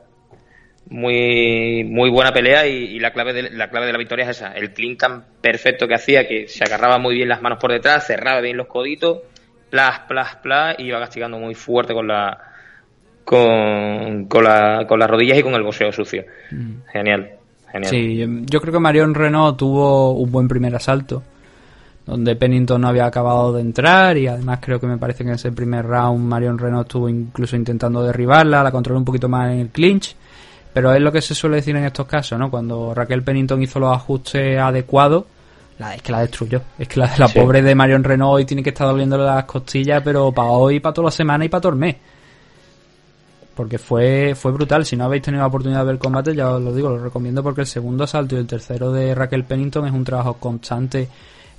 muy 0.89 1.83
muy 1.83 2.11
buena 2.11 2.31
pelea 2.31 2.67
y, 2.67 2.99
la 2.99 3.11
clave 3.11 3.33
de 3.33 3.49
la 3.49 3.69
clave 3.69 3.87
de 3.87 3.91
la 3.91 3.97
victoria 3.97 4.25
es 4.25 4.37
esa, 4.37 4.53
el 4.53 4.71
clean 4.71 4.97
perfecto 5.41 5.87
que 5.87 5.95
hacía, 5.95 6.27
que 6.27 6.47
se 6.47 6.63
agarraba 6.63 6.99
muy 6.99 7.15
bien 7.15 7.27
las 7.27 7.41
manos 7.41 7.57
por 7.59 7.71
detrás, 7.71 8.05
cerraba 8.05 8.41
bien 8.41 8.57
los 8.57 8.67
coditos, 8.67 9.21
plas, 9.71 10.01
plas, 10.01 10.35
plas, 10.37 10.75
y 10.77 10.83
iba 10.83 10.99
castigando 10.99 11.39
muy 11.39 11.55
fuerte 11.55 11.93
con 11.93 12.07
la 12.07 12.54
con, 13.25 14.25
con, 14.25 14.43
la, 14.43 14.85
con 14.87 14.99
las 14.99 15.09
rodillas 15.09 15.39
y 15.39 15.43
con 15.43 15.53
el 15.55 15.63
boxeo 15.63 15.91
sucio. 15.91 16.23
Mm. 16.51 16.71
Genial, 16.93 17.31
genial. 17.71 17.89
Sí, 17.89 18.25
yo 18.45 18.61
creo 18.61 18.71
que 18.71 18.79
Marion 18.79 19.13
Renault 19.13 19.57
tuvo 19.57 20.13
un 20.13 20.31
buen 20.31 20.47
primer 20.47 20.73
asalto 20.75 21.23
donde 22.05 22.35
Pennington 22.35 22.79
no 22.79 22.87
había 22.87 23.07
acabado 23.07 23.51
de 23.53 23.61
entrar 23.61 24.17
y 24.17 24.27
además 24.27 24.59
creo 24.61 24.79
que 24.79 24.87
me 24.87 24.97
parece 24.97 25.23
que 25.23 25.29
en 25.29 25.35
ese 25.35 25.51
primer 25.51 25.85
round 25.85 26.19
Marion 26.19 26.57
Renault 26.57 26.87
estuvo 26.87 27.09
incluso 27.09 27.55
intentando 27.55 28.03
derribarla, 28.03 28.63
la 28.63 28.71
controló 28.71 28.99
un 28.99 29.05
poquito 29.05 29.27
más 29.27 29.51
en 29.51 29.59
el 29.59 29.69
clinch, 29.69 30.15
pero 30.71 30.93
es 30.93 31.01
lo 31.01 31.11
que 31.11 31.21
se 31.21 31.33
suele 31.33 31.57
decir 31.57 31.75
en 31.75 31.85
estos 31.85 32.05
casos, 32.05 32.37
¿no? 32.37 32.51
Cuando 32.51 32.93
Raquel 32.93 33.23
Pennington 33.23 33.61
hizo 33.63 33.79
los 33.79 33.95
ajustes 33.95 34.59
adecuados, 34.59 35.25
la, 35.79 35.95
es 35.95 36.01
que 36.01 36.11
la 36.11 36.21
destruyó. 36.21 36.61
Es 36.77 36.87
que 36.87 36.99
la, 36.99 37.11
la 37.17 37.27
pobre 37.27 37.61
de 37.61 37.75
Marion 37.75 38.03
Renault 38.03 38.35
hoy 38.35 38.45
tiene 38.45 38.61
que 38.61 38.69
estar 38.69 38.87
doliéndole 38.87 39.25
las 39.25 39.45
costillas, 39.45 40.01
pero 40.03 40.31
para 40.31 40.49
hoy, 40.49 40.79
para 40.79 40.93
toda 40.93 41.05
la 41.05 41.11
semana 41.11 41.43
y 41.43 41.49
para 41.49 41.61
todo 41.61 41.73
el 41.73 41.79
mes. 41.79 41.95
Porque 43.55 43.77
fue, 43.77 44.35
fue 44.35 44.51
brutal. 44.51 44.85
Si 44.85 44.95
no 44.95 45.05
habéis 45.05 45.23
tenido 45.23 45.41
la 45.41 45.47
oportunidad 45.47 45.79
de 45.79 45.85
ver 45.85 45.93
el 45.93 45.99
combate, 45.99 46.35
ya 46.35 46.51
os 46.51 46.61
lo 46.61 46.73
digo, 46.73 46.89
lo 46.89 47.03
recomiendo 47.03 47.41
porque 47.41 47.61
el 47.61 47.67
segundo 47.67 48.03
asalto 48.03 48.35
y 48.35 48.39
el 48.39 48.47
tercero 48.47 48.91
de 48.91 49.15
Raquel 49.15 49.45
Pennington 49.45 49.87
es 49.87 49.93
un 49.93 50.03
trabajo 50.03 50.33
constante 50.35 51.07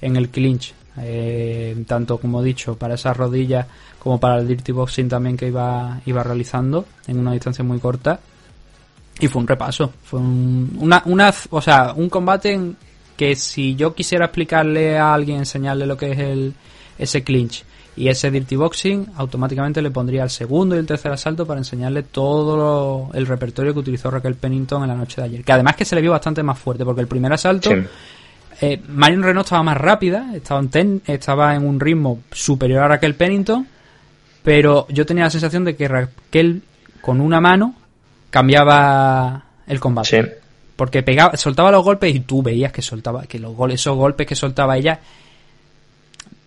en 0.01 0.17
el 0.17 0.29
clinch. 0.29 0.75
Eh, 0.99 1.85
tanto 1.87 2.17
como 2.17 2.41
he 2.41 2.45
dicho 2.45 2.75
para 2.75 2.95
esas 2.95 3.15
rodillas 3.15 3.67
como 3.99 4.19
para 4.19 4.39
el 4.39 4.49
dirty 4.49 4.73
boxing 4.73 5.11
también 5.11 5.37
que 5.37 5.49
iba, 5.49 6.01
iba 6.07 6.23
realizando 6.23 6.87
en 7.07 7.19
una 7.19 7.33
distancia 7.33 7.63
muy 7.63 7.79
corta 7.79 8.19
y 9.21 9.29
fue 9.29 9.43
un 9.43 9.47
repaso 9.47 9.93
fue 10.03 10.21
un, 10.21 10.75
una, 10.81 11.03
una 11.05 11.35
o 11.51 11.61
sea 11.61 11.93
un 11.95 12.09
combate 12.09 12.53
en 12.53 12.77
que 13.15 13.37
si 13.37 13.75
yo 13.75 13.95
quisiera 13.95 14.25
explicarle 14.25 14.97
a 14.97 15.13
alguien 15.13 15.41
enseñarle 15.41 15.85
lo 15.85 15.99
que 15.99 16.13
es 16.13 16.19
el 16.19 16.55
ese 16.99 17.23
clinch 17.23 17.63
y 17.97 18.09
ese 18.09 18.31
dirty 18.31 18.57
boxing 18.57 19.07
automáticamente 19.17 19.81
le 19.81 19.91
pondría 19.91 20.23
el 20.23 20.31
segundo 20.31 20.77
y 20.77 20.79
el 20.79 20.87
tercer 20.87 21.13
asalto 21.13 21.47
para 21.47 21.59
enseñarle 21.59 22.03
todo 22.03 23.11
el 23.15 23.27
repertorio 23.27 23.73
que 23.73 23.81
utilizó 23.81 24.11
Raquel 24.11 24.35
Pennington 24.35 24.83
en 24.83 24.89
la 24.89 24.95
noche 24.95 25.21
de 25.21 25.27
ayer. 25.27 25.45
Que 25.45 25.53
además 25.53 25.77
que 25.77 25.85
se 25.85 25.95
le 25.95 26.03
vio 26.03 26.11
bastante 26.11 26.43
más 26.43 26.59
fuerte 26.59 26.85
porque 26.85 27.01
el 27.01 27.07
primer 27.07 27.33
asalto 27.33 27.71
eh, 28.61 28.81
Marion 28.89 29.23
Renault 29.23 29.47
estaba 29.47 29.63
más 29.63 29.77
rápida, 29.77 30.31
estaba 30.35 30.65
en, 30.73 31.03
estaba 31.07 31.55
en 31.55 31.67
un 31.67 31.79
ritmo 31.79 32.21
superior 32.33 32.83
a 32.83 32.89
Raquel 32.89 33.15
Pennington, 33.15 33.67
pero 34.43 34.87
yo 34.89 35.05
tenía 35.05 35.25
la 35.25 35.31
sensación 35.31 35.65
de 35.65 35.77
que 35.77 35.89
Raquel 35.89 36.63
con 37.01 37.21
una 37.21 37.41
mano 37.41 37.75
cambiaba 38.31 39.45
el 39.67 39.79
combate. 39.79 40.39
Porque 40.75 41.03
pegaba, 41.03 41.37
soltaba 41.37 41.71
los 41.71 41.85
golpes 41.85 42.15
y 42.15 42.21
tú 42.21 42.43
veías 42.43 42.73
que 42.73 42.83
soltaba, 42.83 43.25
que 43.25 43.39
los 43.39 43.55
goles, 43.55 43.81
esos 43.81 43.97
golpes 43.97 44.27
que 44.27 44.35
soltaba 44.35 44.77
ella 44.77 45.01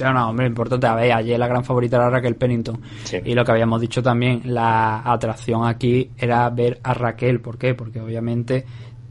No, 0.01 0.13
no, 0.13 0.31
hombre, 0.31 0.47
importante. 0.47 0.87
A 0.87 0.95
ver, 0.95 1.13
ayer 1.13 1.39
la 1.39 1.47
gran 1.47 1.65
favorita 1.65 1.97
era 1.97 2.11
Raquel 2.11 2.35
Pennington. 2.35 2.81
Y 3.25 3.35
lo 3.35 3.45
que 3.45 3.53
habíamos 3.53 3.81
dicho 3.81 4.03
también, 4.03 4.43
la 4.45 5.03
atracción 5.05 5.67
aquí 5.67 6.11
era 6.19 6.49
ver 6.51 6.81
a 6.83 6.95
Raquel. 6.95 7.41
¿Por 7.41 7.59
qué? 7.59 7.75
Porque 7.75 8.01
obviamente 8.01 8.65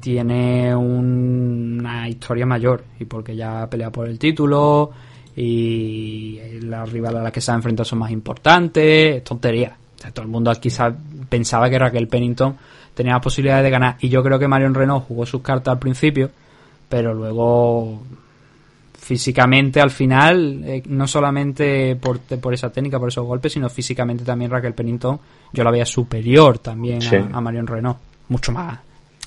tiene 0.03 0.75
una 0.75 2.09
historia 2.09 2.45
mayor 2.45 2.83
y 2.99 3.05
porque 3.05 3.37
ya 3.37 3.69
pelea 3.69 3.89
por 3.89 4.05
el 4.05 4.19
título 4.19 4.91
y 5.33 6.59
la 6.59 6.83
rival 6.83 7.15
a 7.15 7.23
la 7.23 7.31
que 7.31 7.39
se 7.39 7.53
ha 7.53 7.55
enfrentado 7.55 7.85
son 7.85 7.99
más 7.99 8.11
importantes. 8.11 9.15
Es 9.15 9.23
tontería. 9.23 9.73
todo 10.11 10.25
el 10.25 10.29
mundo 10.29 10.51
aquí 10.51 10.67
pensaba 11.29 11.69
que 11.69 11.79
Raquel 11.79 12.09
Pennington 12.09 12.53
tenía 12.93 13.17
posibilidades 13.19 13.63
de 13.63 13.69
ganar. 13.69 13.95
Y 14.01 14.09
yo 14.09 14.21
creo 14.21 14.37
que 14.37 14.45
Marion 14.45 14.73
Renault 14.73 15.07
jugó 15.07 15.25
sus 15.25 15.41
cartas 15.41 15.71
al 15.71 15.79
principio, 15.79 16.29
pero 16.89 17.13
luego 17.13 18.01
físicamente 18.99 19.79
al 19.79 19.91
final, 19.91 20.63
eh, 20.65 20.83
no 20.87 21.07
solamente 21.07 21.95
por, 21.95 22.19
por, 22.19 22.53
esa 22.53 22.73
técnica, 22.73 22.99
por 22.99 23.07
esos 23.07 23.25
golpes, 23.25 23.53
sino 23.53 23.69
físicamente 23.69 24.25
también 24.25 24.51
Raquel 24.51 24.73
Pennington, 24.73 25.17
yo 25.53 25.63
la 25.63 25.71
veía 25.71 25.85
superior 25.85 26.59
también 26.59 26.99
a, 27.33 27.39
Marion 27.39 27.67
Renault, 27.67 27.99
mucho 28.27 28.51
más. 28.51 28.79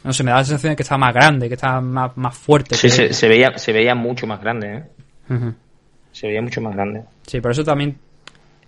No 0.05 0.13
sé, 0.13 0.23
me 0.23 0.31
da 0.31 0.39
la 0.39 0.45
sensación 0.45 0.73
de 0.73 0.77
que 0.77 0.83
estaba 0.83 0.99
más 0.99 1.15
grande, 1.15 1.49
que 1.49 1.55
estaba 1.55 1.81
más, 1.81 2.17
más 2.17 2.37
fuerte. 2.37 2.77
Sí, 2.77 2.89
se, 2.89 3.29
veía, 3.29 3.59
se 3.59 3.73
veía 3.73 3.95
mucho 3.95 4.27
más 4.27 4.41
grande, 4.41 4.77
¿eh? 4.77 5.53
Se 6.13 6.29
veía 6.29 6.41
mucho 6.41 6.61
más 6.61 6.75
grande. 6.75 7.03
Sí, 7.27 7.41
por 7.41 7.51
eso 7.51 7.65
también 7.65 7.99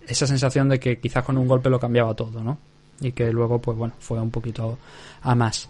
esa 0.07 0.27
sensación 0.27 0.69
de 0.69 0.79
que 0.79 0.99
quizás 0.99 1.23
con 1.23 1.37
un 1.37 1.47
golpe 1.47 1.69
lo 1.69 1.79
cambiaba 1.79 2.13
todo, 2.13 2.43
¿no? 2.43 2.57
Y 2.99 3.11
que 3.11 3.31
luego, 3.31 3.59
pues 3.59 3.77
bueno, 3.77 3.93
fue 3.99 4.19
un 4.19 4.31
poquito 4.31 4.77
a 5.21 5.35
más. 5.35 5.69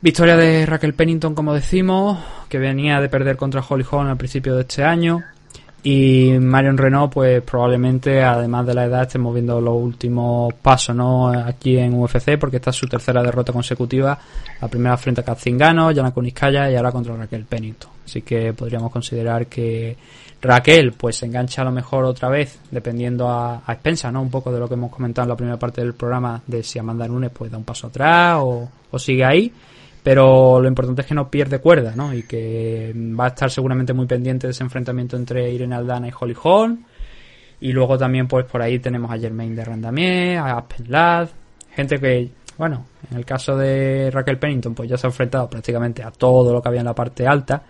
Victoria 0.00 0.36
de 0.36 0.64
Raquel 0.64 0.94
Pennington, 0.94 1.34
como 1.34 1.52
decimos, 1.52 2.18
que 2.48 2.58
venía 2.58 3.00
de 3.00 3.10
perder 3.10 3.36
contra 3.36 3.62
Holly 3.66 3.84
Holm 3.90 4.08
al 4.08 4.16
principio 4.16 4.54
de 4.54 4.62
este 4.62 4.82
año. 4.82 5.22
Y 5.82 6.32
Marion 6.38 6.76
Renault, 6.76 7.12
pues 7.12 7.42
probablemente, 7.42 8.22
además 8.22 8.66
de 8.66 8.74
la 8.74 8.84
edad, 8.84 9.02
estemos 9.02 9.32
viendo 9.32 9.60
los 9.60 9.74
últimos 9.74 10.52
pasos 10.54 10.94
¿no? 10.94 11.28
aquí 11.28 11.78
en 11.78 11.94
UFC, 11.94 12.38
porque 12.38 12.56
esta 12.56 12.68
es 12.68 12.76
su 12.76 12.86
tercera 12.86 13.22
derrota 13.22 13.52
consecutiva. 13.52 14.18
La 14.60 14.68
primera 14.68 14.96
frente 14.98 15.22
a 15.22 15.24
Katzingano, 15.24 15.90
Yana 15.90 16.10
Kuniskaya 16.10 16.70
y 16.70 16.76
ahora 16.76 16.92
contra 16.92 17.16
Raquel 17.16 17.46
Pennington. 17.46 17.90
Así 18.04 18.20
que 18.20 18.52
podríamos 18.52 18.92
considerar 18.92 19.46
que 19.46 19.96
Raquel 20.42 20.92
pues 20.92 21.16
se 21.16 21.26
engancha 21.26 21.62
a 21.62 21.64
lo 21.64 21.72
mejor 21.72 22.04
otra 22.04 22.28
vez, 22.28 22.58
dependiendo 22.70 23.28
a, 23.28 23.62
a 23.64 23.72
expensa, 23.72 24.12
¿no? 24.12 24.20
Un 24.20 24.30
poco 24.30 24.52
de 24.52 24.58
lo 24.58 24.68
que 24.68 24.74
hemos 24.74 24.90
comentado 24.90 25.24
en 25.24 25.28
la 25.30 25.36
primera 25.36 25.58
parte 25.58 25.80
del 25.80 25.94
programa, 25.94 26.42
de 26.46 26.62
si 26.62 26.78
Amanda 26.78 27.08
Nunes 27.08 27.30
pues 27.30 27.50
da 27.50 27.56
un 27.56 27.64
paso 27.64 27.86
atrás 27.86 28.38
o, 28.40 28.68
o 28.90 28.98
sigue 28.98 29.24
ahí 29.24 29.52
pero 30.02 30.60
lo 30.60 30.68
importante 30.68 31.02
es 31.02 31.06
que 31.06 31.14
no 31.14 31.30
pierde 31.30 31.58
cuerda, 31.58 31.94
¿no? 31.94 32.14
Y 32.14 32.22
que 32.22 32.94
va 32.96 33.26
a 33.26 33.28
estar 33.28 33.50
seguramente 33.50 33.92
muy 33.92 34.06
pendiente 34.06 34.46
de 34.46 34.52
ese 34.52 34.62
enfrentamiento 34.62 35.16
entre 35.16 35.50
Irene 35.50 35.74
Aldana 35.74 36.08
y 36.08 36.12
Holly 36.18 36.36
Holm. 36.42 36.84
Y 37.60 37.72
luego 37.72 37.98
también, 37.98 38.26
pues 38.26 38.46
por 38.46 38.62
ahí 38.62 38.78
tenemos 38.78 39.10
a 39.10 39.18
Germain 39.18 39.54
de 39.54 39.64
Randamier, 39.64 40.38
a 40.38 40.58
Aspen 40.58 40.90
Ladd, 40.90 41.28
gente 41.74 41.98
que, 41.98 42.30
bueno, 42.56 42.86
en 43.10 43.18
el 43.18 43.26
caso 43.26 43.54
de 43.56 44.10
Raquel 44.10 44.38
Pennington, 44.38 44.74
pues 44.74 44.88
ya 44.88 44.96
se 44.96 45.06
ha 45.06 45.10
enfrentado 45.10 45.50
prácticamente 45.50 46.02
a 46.02 46.10
todo 46.10 46.52
lo 46.52 46.62
que 46.62 46.68
había 46.68 46.80
en 46.80 46.86
la 46.86 46.94
parte 46.94 47.26
alta, 47.26 47.62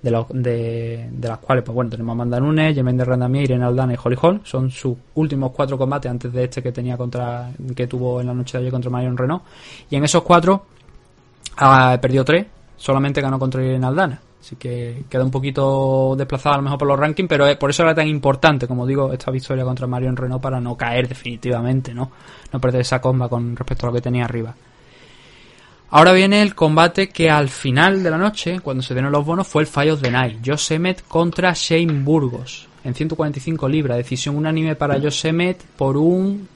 de, 0.00 0.24
de, 0.30 1.08
de 1.12 1.28
las 1.28 1.38
cuales, 1.38 1.64
pues 1.64 1.74
bueno, 1.74 1.90
tenemos 1.90 2.12
a 2.12 2.14
Amanda 2.14 2.40
Nunes, 2.40 2.74
Germain 2.74 2.96
de 2.96 3.04
Randamier, 3.04 3.44
Irene 3.44 3.64
Aldana 3.64 3.94
y 3.94 3.96
Holly 4.02 4.16
Holm. 4.20 4.40
Son 4.44 4.70
sus 4.70 4.96
últimos 5.14 5.52
cuatro 5.52 5.76
combates 5.76 6.10
antes 6.10 6.32
de 6.32 6.44
este 6.44 6.62
que 6.62 6.72
tenía 6.72 6.96
contra, 6.96 7.50
que 7.74 7.86
tuvo 7.86 8.20
en 8.22 8.26
la 8.26 8.34
noche 8.34 8.56
de 8.56 8.62
ayer 8.62 8.72
contra 8.72 8.90
Marion 8.90 9.16
Renault. 9.16 9.42
Y 9.90 9.96
en 9.96 10.04
esos 10.04 10.22
cuatro, 10.22 10.66
ha 11.56 12.00
perdido 12.00 12.24
tres, 12.24 12.46
solamente 12.76 13.20
ganó 13.20 13.38
contra 13.38 13.62
Irene 13.62 13.86
Aldana. 13.86 14.20
Así 14.40 14.56
que 14.56 15.04
queda 15.08 15.24
un 15.24 15.30
poquito 15.30 16.14
desplazada 16.18 16.56
a 16.56 16.58
lo 16.58 16.64
mejor 16.64 16.78
por 16.78 16.88
los 16.88 16.98
rankings, 16.98 17.28
pero 17.28 17.58
por 17.58 17.70
eso 17.70 17.82
era 17.82 17.94
tan 17.94 18.06
importante, 18.06 18.68
como 18.68 18.86
digo, 18.86 19.10
esta 19.10 19.30
victoria 19.30 19.64
contra 19.64 19.86
Marion 19.86 20.16
Renault 20.16 20.42
para 20.42 20.60
no 20.60 20.76
caer 20.76 21.08
definitivamente, 21.08 21.94
¿no? 21.94 22.10
No 22.52 22.60
perder 22.60 22.82
esa 22.82 23.00
comba 23.00 23.28
con 23.28 23.56
respecto 23.56 23.86
a 23.86 23.88
lo 23.88 23.94
que 23.94 24.02
tenía 24.02 24.26
arriba. 24.26 24.54
Ahora 25.90 26.12
viene 26.12 26.42
el 26.42 26.54
combate 26.54 27.08
que 27.08 27.30
al 27.30 27.48
final 27.48 28.02
de 28.02 28.10
la 28.10 28.18
noche, 28.18 28.58
cuando 28.60 28.82
se 28.82 28.94
dieron 28.94 29.12
los 29.12 29.24
bonos, 29.24 29.46
fue 29.46 29.62
el 29.62 29.68
Fight 29.68 29.92
of 29.92 30.02
the 30.02 30.10
Night. 30.10 30.40
Josemet 30.44 31.06
contra 31.06 31.52
Shane 31.54 32.02
Burgos. 32.02 32.68
En 32.82 32.94
145 32.94 33.68
libras. 33.68 33.96
Decisión 33.98 34.36
unánime 34.36 34.74
para 34.74 35.00
Josemet 35.00 35.62
por 35.76 35.96
un 35.96 36.48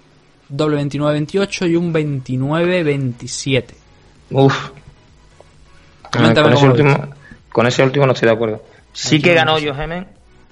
doble 0.49 0.83
29-28 0.83 1.71
y 1.71 1.77
un 1.77 1.95
29-27. 1.95 3.65
Uf, 4.33 4.71
con, 6.19 6.53
ese 7.67 7.83
último, 7.83 8.07
no 8.07 8.13
estoy 8.13 8.29
de 8.29 8.35
acuerdo. 8.35 8.63
Sí 8.93 9.21
que 9.21 9.35
ganó 9.35 9.55
Johemen, 9.55 10.07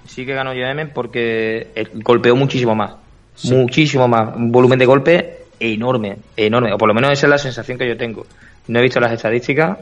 sí 0.05 0.25
que 0.25 0.33
ganó 0.33 0.51
Johemen 0.51 0.91
porque 0.93 1.67
golpeó 2.03 2.35
muchísimo 2.35 2.75
más. 2.75 2.95
Muchísimo 3.43 4.07
más. 4.07 4.35
Un 4.35 4.51
volumen 4.51 4.79
de 4.79 4.85
golpe 4.85 5.37
enorme, 5.59 6.17
enorme. 6.35 6.73
O 6.73 6.77
por 6.77 6.87
lo 6.87 6.93
menos 6.93 7.11
esa 7.11 7.27
es 7.27 7.29
la 7.29 7.37
sensación 7.37 7.77
que 7.77 7.87
yo 7.87 7.97
tengo. 7.97 8.25
No 8.67 8.79
he 8.79 8.81
visto 8.81 8.99
las 8.99 9.11
estadísticas. 9.11 9.77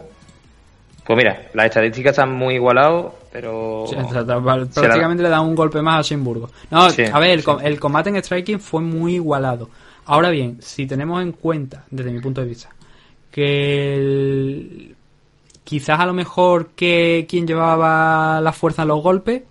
Pues 1.06 1.18
mira, 1.18 1.50
las 1.54 1.68
estadísticas 1.68 2.12
están 2.12 2.34
muy 2.34 2.56
igualados, 2.56 3.14
pero. 3.32 3.86
prácticamente 4.74 5.22
le 5.22 5.30
da 5.30 5.40
un 5.42 5.54
golpe 5.54 5.82
más 5.82 6.00
a 6.00 6.04
Simburgo. 6.04 6.50
No, 6.72 6.82
a 6.82 7.20
ver, 7.20 7.30
el, 7.40 7.44
el, 7.64 7.80
combate 7.80 8.10
en 8.10 8.16
striking 8.18 8.60
fue 8.60 8.82
muy 8.82 9.16
igualado. 9.16 9.70
Ahora 10.06 10.30
bien, 10.30 10.58
si 10.62 10.88
tenemos 10.88 11.22
en 11.22 11.32
cuenta, 11.32 11.84
desde 11.92 12.12
mi 12.12 12.20
punto 12.22 12.42
de 12.42 12.48
vista, 12.48 12.70
que 13.32 13.96
el, 13.96 14.95
Quizás 15.66 16.00
a 16.00 16.06
lo 16.06 16.14
mejor 16.14 16.70
que 16.76 17.26
quien 17.28 17.46
llevaba 17.46 18.40
la 18.40 18.54
fuerza 18.54 18.84
en 18.84 18.88
los 18.88 19.02
golpes, 19.02 19.42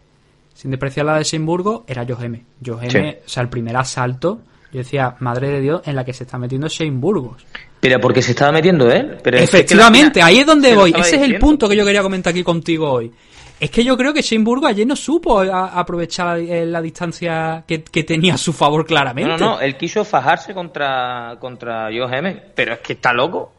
sin 0.55 0.71
despreciar 0.71 1.05
la 1.05 1.19
de 1.19 1.25
Simburgo, 1.25 1.85
era 1.87 2.07
Joheme. 2.09 2.45
Joheme, 2.65 3.19
o 3.27 3.29
sea, 3.29 3.43
el 3.43 3.49
primer 3.49 3.77
asalto, 3.77 4.41
yo 4.73 4.79
decía, 4.79 5.17
madre 5.19 5.49
de 5.49 5.61
Dios, 5.61 5.83
en 5.85 5.97
la 5.97 6.05
que 6.05 6.13
se 6.13 6.23
está 6.23 6.39
metiendo 6.39 6.69
Shane 6.69 6.93
Burgos. 6.93 7.45
Pero 7.81 8.01
porque 8.01 8.23
se 8.23 8.31
estaba 8.31 8.53
metiendo 8.53 8.91
él. 8.91 9.19
Pero 9.23 9.39
Efectivamente, 9.39 10.23
ahí 10.23 10.39
es 10.39 10.47
donde 10.47 10.75
voy. 10.75 10.95
Ese 10.97 11.17
es 11.17 11.23
el 11.23 11.39
punto 11.39 11.69
que 11.69 11.77
yo 11.77 11.85
quería 11.85 12.01
comentar 12.01 12.31
aquí 12.31 12.45
contigo 12.45 12.91
hoy. 12.91 13.13
Es 13.59 13.71
que 13.71 13.85
yo 13.85 13.97
creo 13.97 14.13
que 14.13 14.23
Shane 14.23 14.45
Burgos 14.45 14.71
ayer 14.71 14.87
no 14.87 14.97
supo 14.97 15.41
aprovechar 15.41 16.39
la, 16.39 16.81
distancia 16.81 17.65
que, 17.67 17.79
tenía 17.79 18.35
a 18.35 18.39
su 18.39 18.53
favor 18.53 18.87
claramente. 18.87 19.31
No, 19.31 19.39
no, 19.39 19.47
no, 19.57 19.61
él 19.61 19.77
quiso 19.77 20.05
fajarse 20.05 20.55
contra, 20.55 21.37
contra 21.41 21.89
Joe 21.93 22.43
pero 22.55 22.75
es 22.75 22.81
que 22.81 22.95
está 22.95 23.13
loco. 23.13 23.53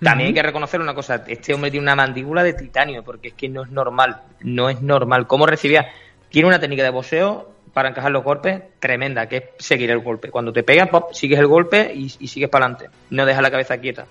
También 0.00 0.28
hay 0.28 0.34
que 0.34 0.42
reconocer 0.42 0.80
una 0.80 0.94
cosa, 0.94 1.24
este 1.26 1.54
hombre 1.54 1.70
tiene 1.70 1.84
una 1.84 1.96
mandíbula 1.96 2.44
de 2.44 2.52
titanio, 2.52 3.02
porque 3.02 3.28
es 3.28 3.34
que 3.34 3.48
no 3.48 3.64
es 3.64 3.70
normal, 3.70 4.22
no 4.40 4.70
es 4.70 4.80
normal. 4.80 5.26
¿Cómo 5.26 5.46
recibía? 5.46 5.88
Tiene 6.28 6.48
una 6.48 6.60
técnica 6.60 6.84
de 6.84 6.90
boxeo 6.90 7.50
para 7.72 7.88
encajar 7.88 8.10
los 8.10 8.22
golpes 8.22 8.62
tremenda, 8.78 9.26
que 9.28 9.36
es 9.36 9.44
seguir 9.58 9.90
el 9.90 10.00
golpe. 10.00 10.30
Cuando 10.30 10.52
te 10.52 10.62
pegas, 10.62 10.88
pop, 10.88 11.12
sigues 11.12 11.38
el 11.38 11.46
golpe 11.46 11.92
y, 11.94 12.08
sigues 12.08 12.48
para 12.48 12.66
adelante. 12.66 12.96
No 13.10 13.26
dejas 13.26 13.42
la 13.42 13.50
cabeza 13.50 13.78
quieta. 13.78 14.06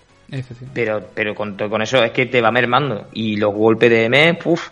Pero, 0.73 1.06
pero 1.13 1.34
con, 1.34 1.56
con, 1.56 1.82
eso 1.82 2.04
es 2.04 2.12
que 2.12 2.26
te 2.26 2.41
va 2.41 2.52
mermando. 2.52 3.08
Y 3.13 3.38
los 3.38 3.54
golpes 3.54 3.89
de 3.89 4.06
M, 4.06 4.34
puff, 4.36 4.69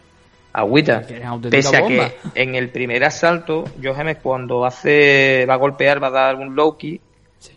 agüita. 0.51 1.01
Pese 1.49 1.77
a 1.77 1.85
que 1.85 2.11
en 2.35 2.55
el 2.55 2.69
primer 2.69 3.03
asalto, 3.03 3.65
Johannes 3.81 4.17
cuando 4.21 4.65
hace 4.65 5.45
va 5.47 5.55
a 5.55 5.57
golpear, 5.57 6.01
va 6.01 6.07
a 6.07 6.11
dar 6.11 6.35
un 6.35 6.55
low 6.55 6.77
kick, 6.77 7.01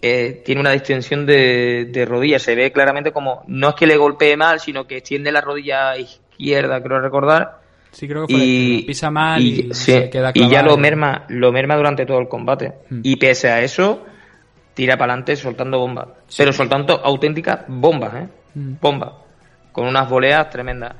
eh, 0.02 0.42
tiene 0.44 0.60
una 0.60 0.72
distensión 0.72 1.26
de, 1.26 1.86
de 1.90 2.04
rodilla. 2.04 2.38
Se 2.38 2.54
ve 2.54 2.72
claramente 2.72 3.12
como, 3.12 3.44
no 3.46 3.70
es 3.70 3.74
que 3.74 3.86
le 3.86 3.96
golpee 3.96 4.36
mal, 4.36 4.60
sino 4.60 4.86
que 4.86 4.98
extiende 4.98 5.32
la 5.32 5.40
rodilla 5.40 5.96
izquierda, 5.96 6.82
creo 6.82 7.00
recordar. 7.00 7.60
Sí, 7.90 8.06
creo 8.06 8.26
que 8.26 8.34
fue 8.34 8.44
y, 8.44 8.82
pisa 8.82 9.10
mal 9.10 9.42
y, 9.42 9.72
se 9.74 10.10
queda 10.10 10.30
y 10.34 10.48
ya 10.48 10.62
lo 10.62 10.76
merma, 10.76 11.24
lo 11.28 11.52
merma 11.52 11.76
durante 11.76 12.06
todo 12.06 12.18
el 12.18 12.28
combate. 12.28 12.74
Hmm. 12.90 13.00
Y 13.02 13.16
pese 13.16 13.48
a 13.48 13.60
eso, 13.60 14.04
tira 14.74 14.96
para 14.96 15.12
adelante 15.12 15.36
soltando 15.36 15.78
bombas. 15.78 16.08
Pero 16.36 16.52
soltando 16.52 17.00
auténticas 17.04 17.60
bombas, 17.66 18.14
¿eh? 18.14 18.28
Hmm. 18.54 18.74
Bombas. 18.80 19.12
Con 19.72 19.86
unas 19.86 20.08
voleas 20.08 20.50
tremendas. 20.50 20.94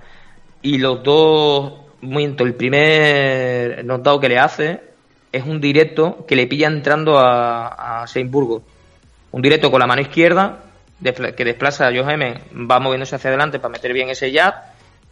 Y 0.63 0.79
los 0.79 1.03
dos, 1.03 1.73
muy 2.01 2.25
el 2.25 2.55
primer 2.55 3.85
notado 3.85 4.19
que 4.19 4.29
le 4.29 4.39
hace 4.39 4.81
es 5.31 5.45
un 5.45 5.61
directo 5.61 6.25
que 6.27 6.37
le 6.37 6.47
pilla 6.47 6.69
entrando 6.69 7.19
a, 7.19 8.03
a 8.03 8.07
Seinburgo 8.07 8.63
un 9.33 9.43
directo 9.43 9.71
con 9.71 9.81
la 9.81 9.87
mano 9.87 10.01
izquierda 10.01 10.61
que 11.03 11.45
desplaza 11.45 11.87
a 11.87 11.93
Joe 11.93 12.43
va 12.55 12.81
moviéndose 12.81 13.17
hacia 13.17 13.31
adelante 13.31 13.59
para 13.61 13.73
meter 13.73 13.93
bien 13.93 14.09
ese 14.09 14.33
jab 14.33 14.55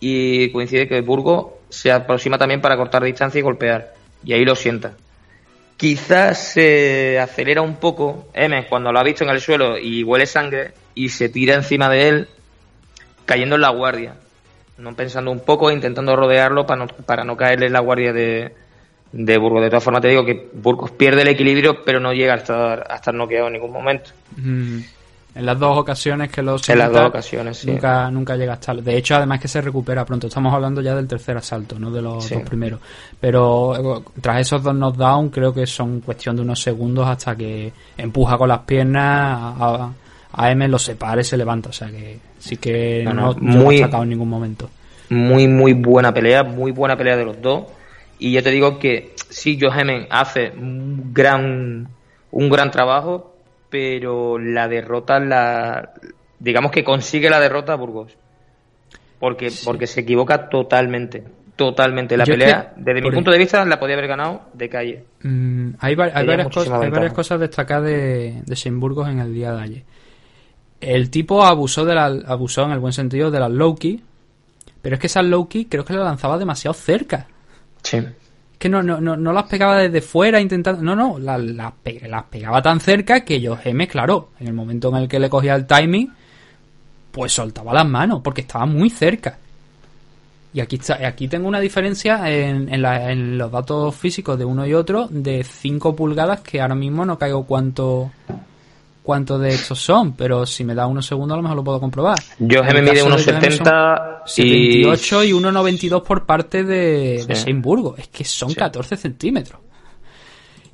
y 0.00 0.50
coincide 0.50 0.88
que 0.88 1.00
Burgo 1.00 1.60
se 1.68 1.92
aproxima 1.92 2.38
también 2.38 2.60
para 2.60 2.76
cortar 2.76 3.04
distancia 3.04 3.38
y 3.38 3.42
golpear 3.42 3.94
y 4.24 4.32
ahí 4.32 4.44
lo 4.44 4.56
sienta. 4.56 4.94
Quizás 5.76 6.52
se 6.52 7.20
acelera 7.20 7.60
un 7.60 7.76
poco 7.76 8.28
M 8.32 8.66
cuando 8.68 8.90
lo 8.92 8.98
ha 8.98 9.04
visto 9.04 9.24
en 9.24 9.30
el 9.30 9.40
suelo 9.40 9.78
y 9.78 10.02
huele 10.02 10.26
sangre 10.26 10.72
y 10.94 11.10
se 11.10 11.28
tira 11.28 11.54
encima 11.54 11.88
de 11.90 12.08
él 12.08 12.28
cayendo 13.26 13.56
en 13.56 13.60
la 13.60 13.70
guardia, 13.70 14.14
no 14.78 14.94
pensando 14.94 15.30
un 15.30 15.40
poco, 15.40 15.70
intentando 15.70 16.16
rodearlo 16.16 16.66
para 16.66 16.86
no, 16.86 16.86
para 16.88 17.24
no 17.24 17.36
caerle 17.36 17.66
en 17.66 17.74
la 17.74 17.80
guardia 17.80 18.12
de, 18.12 18.54
de 19.12 19.38
Burgos. 19.38 19.62
De 19.62 19.68
todas 19.68 19.84
formas, 19.84 20.02
te 20.02 20.08
digo 20.08 20.24
que 20.24 20.48
Burgos 20.54 20.90
pierde 20.90 21.22
el 21.22 21.28
equilibrio, 21.28 21.84
pero 21.84 22.00
no 22.00 22.12
llega 22.12 22.34
a 22.34 22.36
estar, 22.38 22.86
a 22.90 22.96
estar 22.96 23.14
noqueado 23.14 23.46
en 23.48 23.54
ningún 23.54 23.72
momento. 23.72 24.10
En 25.34 25.44
las 25.44 25.58
dos 25.58 25.76
ocasiones 25.76 26.30
que 26.30 26.40
los 26.42 26.66
En 26.70 26.78
las 26.78 26.90
dos 26.90 27.08
ocasiones, 27.08 27.58
sí. 27.58 27.70
nunca, 27.70 28.10
nunca 28.10 28.36
llega 28.36 28.52
a 28.52 28.54
estar. 28.54 28.74
De 28.82 28.96
hecho, 28.96 29.16
además 29.16 29.38
que 29.38 29.48
se 29.48 29.60
recupera 29.60 30.02
pronto. 30.06 30.28
Estamos 30.28 30.52
hablando 30.54 30.80
ya 30.80 30.94
del 30.94 31.06
tercer 31.06 31.36
asalto, 31.36 31.78
no 31.78 31.90
de 31.90 32.00
los 32.00 32.24
Sí. 32.24 32.34
dos 32.34 32.44
primeros. 32.44 32.80
Pero 33.20 33.98
eh, 33.98 34.02
tras 34.22 34.40
esos 34.40 34.62
dos 34.62 34.74
knockdowns, 34.74 35.30
creo 35.32 35.52
que 35.52 35.66
son 35.66 36.00
cuestión 36.00 36.36
de 36.36 36.42
unos 36.42 36.60
segundos 36.62 37.06
hasta 37.06 37.36
que 37.36 37.70
empuja 37.98 38.38
con 38.38 38.48
las 38.48 38.60
piernas 38.60 39.04
a, 39.04 39.90
a 40.32 40.50
M, 40.50 40.68
lo 40.68 40.78
separa 40.78 41.20
y 41.20 41.24
se 41.24 41.36
levanta. 41.36 41.68
O 41.68 41.72
sea 41.72 41.88
que 41.88 42.18
sí 42.38 42.56
que 42.56 43.02
No, 43.04 43.12
no, 43.12 43.34
no, 43.38 43.62
no 43.62 43.70
ha 43.70 43.76
sacado 43.76 44.04
en 44.04 44.08
ningún 44.08 44.30
momento. 44.30 44.70
muy, 45.10 45.46
muy 45.48 45.74
buena 45.74 46.14
pelea, 46.14 46.44
muy 46.44 46.72
buena 46.72 46.96
pelea 46.96 47.14
de 47.16 47.24
los 47.26 47.42
dos. 47.42 47.64
Y 48.18 48.32
yo 48.32 48.42
te 48.42 48.50
digo 48.50 48.78
que 48.78 49.12
sí, 49.28 49.58
Joe 49.60 49.78
Hemen 49.80 50.06
hace 50.10 50.50
un 50.50 51.12
gran, 51.12 51.88
un 52.30 52.48
gran 52.48 52.70
trabajo, 52.70 53.34
pero 53.68 54.38
la 54.38 54.68
derrota, 54.68 55.18
la, 55.20 55.92
digamos 56.38 56.70
que 56.70 56.82
consigue 56.84 57.28
la 57.30 57.40
derrota 57.40 57.72
a 57.74 57.76
Burgos. 57.76 58.16
Porque, 59.18 59.50
porque 59.64 59.86
se 59.86 60.00
equivoca 60.00 60.48
totalmente, 60.48 61.24
totalmente. 61.56 62.16
La 62.18 62.24
Yo 62.24 62.34
pelea, 62.34 62.72
que, 62.74 62.80
desde 62.82 63.00
mi 63.00 63.10
punto 63.10 63.30
de 63.30 63.38
vista, 63.38 63.64
la 63.64 63.80
podía 63.80 63.94
haber 63.96 64.08
ganado 64.08 64.42
de 64.52 64.68
calle. 64.68 65.04
Mm, 65.22 65.70
hay, 65.78 65.94
va- 65.94 66.04
hay 66.04 66.12
Tenía 66.12 66.26
varias, 66.36 66.48
cosas, 66.48 66.82
hay 66.82 66.90
varias 66.90 67.12
cosas 67.14 67.40
destacadas 67.40 67.84
de, 67.84 68.42
de 68.44 68.54
Shane 68.54 68.78
Burgos 68.78 69.08
en 69.08 69.18
el 69.20 69.32
día 69.32 69.52
de 69.52 69.62
ayer. 69.62 69.82
El 70.80 71.10
tipo 71.10 71.44
abusó 71.44 71.86
de 71.86 71.94
la, 71.94 72.06
abusó 72.26 72.64
en 72.64 72.72
el 72.72 72.78
buen 72.78 72.92
sentido 72.92 73.30
de 73.30 73.40
las 73.40 73.50
low 73.50 73.74
key, 73.74 74.02
pero 74.82 74.94
es 74.96 75.00
que 75.00 75.06
esas 75.06 75.24
low 75.24 75.48
key 75.48 75.64
creo 75.64 75.84
que 75.86 75.94
la 75.94 76.04
lanzaba 76.04 76.36
demasiado 76.36 76.74
cerca. 76.74 77.26
Sí. 77.86 77.98
Que 78.58 78.68
no, 78.68 78.82
no, 78.82 79.00
no, 79.00 79.16
no 79.16 79.32
las 79.32 79.44
pegaba 79.44 79.76
desde 79.78 80.00
fuera 80.00 80.40
intentando. 80.40 80.82
No, 80.82 80.96
no, 80.96 81.18
las, 81.18 81.40
las, 81.40 81.72
las 82.08 82.24
pegaba 82.24 82.60
tan 82.62 82.80
cerca 82.80 83.20
que 83.20 83.40
yo 83.40 83.58
M, 83.62 83.86
claro, 83.86 84.30
en 84.40 84.48
el 84.48 84.54
momento 84.54 84.88
en 84.88 84.96
el 84.96 85.08
que 85.08 85.20
le 85.20 85.28
cogía 85.28 85.54
el 85.54 85.66
timing, 85.66 86.12
pues 87.12 87.32
soltaba 87.32 87.72
las 87.72 87.86
manos, 87.86 88.20
porque 88.24 88.40
estaba 88.40 88.66
muy 88.66 88.90
cerca. 88.90 89.38
Y 90.52 90.60
aquí 90.60 90.76
está, 90.76 91.06
aquí 91.06 91.28
tengo 91.28 91.48
una 91.48 91.60
diferencia 91.60 92.30
en, 92.30 92.72
en, 92.72 92.84
en 92.84 93.38
los 93.38 93.52
datos 93.52 93.94
físicos 93.94 94.38
de 94.38 94.46
uno 94.46 94.66
y 94.66 94.72
otro 94.72 95.06
de 95.10 95.44
5 95.44 95.94
pulgadas 95.94 96.40
que 96.40 96.62
ahora 96.62 96.74
mismo 96.74 97.04
no 97.04 97.18
caigo 97.18 97.44
cuánto 97.44 98.10
cuánto 99.06 99.38
de 99.38 99.50
estos 99.50 99.78
son, 99.78 100.14
pero 100.14 100.44
si 100.44 100.64
me 100.64 100.74
da 100.74 100.88
unos 100.88 101.06
segundos 101.06 101.34
a 101.34 101.36
lo 101.36 101.42
mejor 101.42 101.56
lo 101.56 101.64
puedo 101.64 101.78
comprobar. 101.78 102.18
El 102.40 102.56
Hemen 102.56 102.84
mide 102.84 103.04
unos 103.04 103.24
Joe 103.24 103.34
Hemen 103.34 103.52
son 103.52 103.60
70 103.62 104.22
y... 104.26 104.30
78 104.82 105.24
y 105.24 105.30
1,92 105.32 106.02
por 106.02 106.26
parte 106.26 106.64
de, 106.64 107.24
Sí. 107.28 107.32
Shane 107.32 107.60
Burgo. 107.60 107.94
Es 107.96 108.08
que 108.08 108.24
son 108.24 108.50
Sí. 108.50 108.56
14 108.56 108.96
centímetros. 108.96 109.60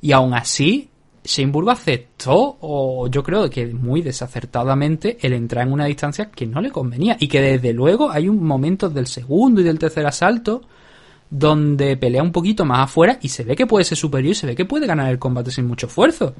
Y 0.01 0.11
aún 0.11 0.33
así, 0.33 0.89
Shane 1.23 1.51
Burgo 1.51 1.69
aceptó, 1.69 2.57
o 2.59 3.07
yo 3.07 3.21
creo 3.21 3.47
que 3.51 3.67
muy 3.67 4.01
desacertadamente, 4.01 5.19
el 5.21 5.33
entrar 5.33 5.67
en 5.67 5.73
una 5.73 5.85
distancia 5.85 6.31
que 6.31 6.47
no 6.47 6.59
le 6.59 6.71
convenía. 6.71 7.15
Y 7.19 7.27
que 7.27 7.39
desde 7.39 7.71
luego 7.71 8.09
hay 8.09 8.27
un 8.27 8.43
momento 8.43 8.89
del 8.89 9.05
segundo 9.05 9.61
y 9.61 9.63
del 9.63 9.77
tercer 9.77 10.07
asalto 10.07 10.63
donde 11.29 11.97
pelea 11.97 12.23
un 12.23 12.31
poquito 12.31 12.65
más 12.65 12.81
afuera 12.81 13.17
y 13.21 13.29
se 13.29 13.43
ve 13.43 13.55
que 13.55 13.65
puede 13.67 13.85
ser 13.85 13.97
superior 13.97 14.31
y 14.31 14.35
se 14.35 14.47
ve 14.47 14.55
que 14.55 14.65
puede 14.65 14.87
ganar 14.87 15.11
el 15.11 15.19
combate 15.19 15.51
sin 15.51 15.67
mucho 15.67 15.85
esfuerzo. 15.87 16.33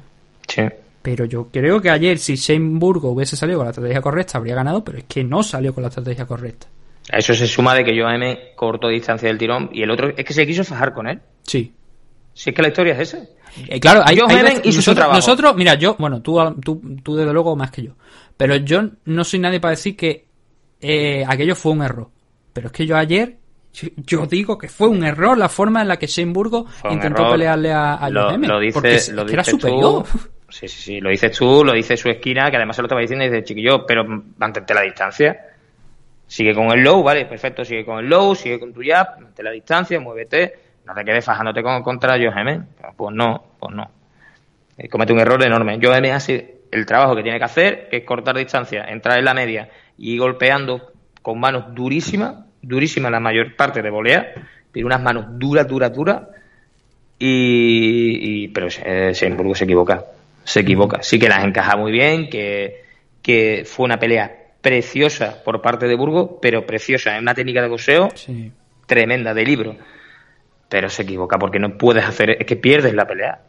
Sí. 0.48 0.62
Pero 1.04 1.26
yo 1.26 1.48
creo 1.52 1.82
que 1.82 1.90
ayer, 1.90 2.16
si 2.18 2.36
Shane 2.36 2.78
Burgo 2.78 3.10
hubiese 3.10 3.36
salido 3.36 3.58
con 3.58 3.66
la 3.66 3.72
estrategia 3.72 4.00
correcta, 4.00 4.38
habría 4.38 4.54
ganado, 4.54 4.82
pero 4.82 4.96
es 4.96 5.04
que 5.04 5.22
no 5.22 5.42
salió 5.42 5.74
con 5.74 5.82
la 5.82 5.88
estrategia 5.88 6.24
correcta. 6.24 6.66
A 7.12 7.18
eso 7.18 7.34
se 7.34 7.46
suma 7.46 7.74
de 7.74 7.84
que 7.84 7.90
Hemen 7.90 8.38
cortó 8.56 8.88
distancia 8.88 9.28
del 9.28 9.36
tirón 9.36 9.68
y 9.70 9.82
el 9.82 9.90
otro 9.90 10.08
es 10.16 10.24
que 10.24 10.32
se 10.32 10.46
quiso 10.46 10.64
fajar 10.64 10.94
con 10.94 11.06
él. 11.06 11.20
Sí, 11.42 11.74
Si 12.32 12.48
es 12.50 12.56
que 12.56 12.62
la 12.62 12.68
historia 12.68 12.94
es 12.94 13.00
esa. 13.12 13.18
Eh, 13.68 13.78
claro, 13.78 14.00
hay, 14.04 14.16
Joe 14.18 14.32
hay 14.34 14.42
veces- 14.42 14.60
hizo 14.64 14.72
su 14.72 14.76
nosotros, 14.78 14.96
trabajo. 14.96 15.16
nosotros, 15.18 15.56
mira, 15.56 15.74
yo, 15.74 15.94
bueno, 15.98 16.22
tú, 16.22 16.38
tú, 16.64 16.80
tú 17.02 17.14
desde 17.16 17.32
luego 17.34 17.54
más 17.54 17.70
que 17.70 17.82
yo, 17.82 17.92
pero 18.38 18.56
yo 18.56 18.80
no 19.04 19.22
soy 19.24 19.40
nadie 19.40 19.60
para 19.60 19.72
decir 19.72 19.94
que 19.96 20.24
eh, 20.80 21.22
aquello 21.28 21.54
fue 21.54 21.72
un 21.72 21.82
error. 21.82 22.08
Pero 22.54 22.68
es 22.68 22.72
que 22.72 22.86
yo 22.86 22.96
ayer, 22.96 23.36
yo, 23.74 23.88
yo 23.98 24.26
digo 24.26 24.56
que 24.56 24.68
fue 24.68 24.88
un 24.88 25.04
error 25.04 25.36
la 25.36 25.48
forma 25.50 25.82
en 25.82 25.88
la 25.88 25.98
que 25.98 26.06
Shane 26.06 26.32
Burgo 26.32 26.64
Fue 26.66 26.88
un 26.90 26.96
intentó 26.96 27.20
error. 27.22 27.32
pelearle 27.34 27.72
a, 27.72 27.94
a 27.94 28.08
lo, 28.10 28.30
dice, 28.58 28.72
porque 28.72 28.88
lo 29.12 29.22
es 29.22 29.26
que 29.28 29.32
era 29.34 29.44
superior. 29.44 30.04
Tú, 30.10 30.18
sí, 30.54 30.68
sí, 30.68 30.82
sí, 30.82 31.00
lo 31.00 31.10
dices 31.10 31.36
tú, 31.36 31.64
lo 31.64 31.72
dice 31.72 31.96
su 31.96 32.08
esquina, 32.08 32.48
que 32.48 32.56
además 32.56 32.76
se 32.76 32.82
lo 32.82 32.86
estaba 32.86 33.00
diciendo 33.00 33.24
y 33.24 33.28
dice, 33.28 33.42
chiquillo, 33.42 33.84
pero 33.84 34.04
mantente 34.38 34.72
la 34.72 34.82
distancia. 34.82 35.48
Sigue 36.26 36.54
con 36.54 36.70
el 36.70 36.80
low, 36.82 37.02
vale, 37.02 37.26
perfecto, 37.26 37.64
sigue 37.64 37.84
con 37.84 37.98
el 37.98 38.08
low, 38.08 38.34
sigue 38.34 38.60
con 38.60 38.72
tu 38.72 38.80
jab, 38.82 39.16
mantente 39.16 39.42
la 39.42 39.50
distancia, 39.50 39.98
muévete, 39.98 40.54
no 40.86 40.94
te 40.94 41.04
quedes 41.04 41.24
fajándote 41.24 41.62
con, 41.62 41.82
contra 41.82 42.12
Joe 42.14 42.28
Hemen. 42.28 42.66
Pues 42.96 43.14
no, 43.14 43.44
pues 43.58 43.74
no. 43.74 43.90
Eh, 44.78 44.88
comete 44.88 45.12
un 45.12 45.18
error 45.18 45.42
enorme. 45.44 45.78
Joe 45.82 45.96
Hemen 45.96 46.12
hace 46.12 46.62
el 46.70 46.86
trabajo 46.86 47.16
que 47.16 47.22
tiene 47.24 47.38
que 47.38 47.44
hacer, 47.44 47.88
que 47.88 47.98
es 47.98 48.04
cortar 48.04 48.36
distancia, 48.36 48.84
entrar 48.84 49.18
en 49.18 49.24
la 49.24 49.34
media 49.34 49.68
y 49.98 50.16
golpeando 50.18 50.92
con 51.20 51.40
manos 51.40 51.74
durísimas, 51.74 52.36
durísimas 52.62 53.10
la 53.10 53.20
mayor 53.20 53.56
parte 53.56 53.82
de 53.82 53.90
volea, 53.90 54.32
pero 54.70 54.86
unas 54.86 55.02
manos 55.02 55.26
duras, 55.30 55.66
duras, 55.66 55.92
duras, 55.92 56.22
y, 57.18 58.48
pero 58.48 58.68
eh, 58.84 59.34
Burgos 59.36 59.58
se 59.58 59.64
equivoca 59.64 60.04
se 60.44 60.60
equivoca 60.60 61.02
sí 61.02 61.18
que 61.18 61.28
las 61.28 61.44
encaja 61.44 61.76
muy 61.76 61.90
bien 61.92 62.28
que, 62.30 62.84
que 63.22 63.64
fue 63.66 63.84
una 63.86 63.98
pelea 63.98 64.32
preciosa 64.60 65.42
por 65.44 65.60
parte 65.60 65.86
de 65.86 65.94
Burgos 65.96 66.30
pero 66.40 66.64
preciosa 66.66 67.16
en 67.16 67.22
una 67.22 67.34
técnica 67.34 67.60
de 67.62 67.68
boxeo 67.68 68.08
Sí. 68.14 68.52
tremenda 68.86 69.34
de 69.34 69.44
libro 69.44 69.76
pero 70.68 70.88
se 70.88 71.02
equivoca 71.02 71.38
porque 71.38 71.58
no 71.58 71.76
puedes 71.76 72.04
hacer 72.04 72.30
es 72.30 72.46
que 72.46 72.56
pierdes 72.56 72.94
la 72.94 73.06
pelea 73.06 73.40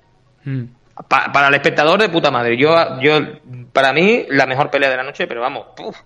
Mm. 0.47 0.63
Pa- 1.09 1.31
para 1.33 1.47
el 1.47 1.55
espectador 1.55 1.99
de 1.99 2.07
puta 2.09 2.29
madre 2.31 2.55
yo 2.55 2.73
yo 3.01 3.19
para 3.73 3.91
mí 3.93 4.25
la 4.29 4.45
mejor 4.45 4.69
pelea 4.69 4.89
de 4.91 4.97
la 4.97 5.03
noche 5.03 5.25
pero 5.27 5.41
vamos 5.41 5.67
puf, 5.75 5.97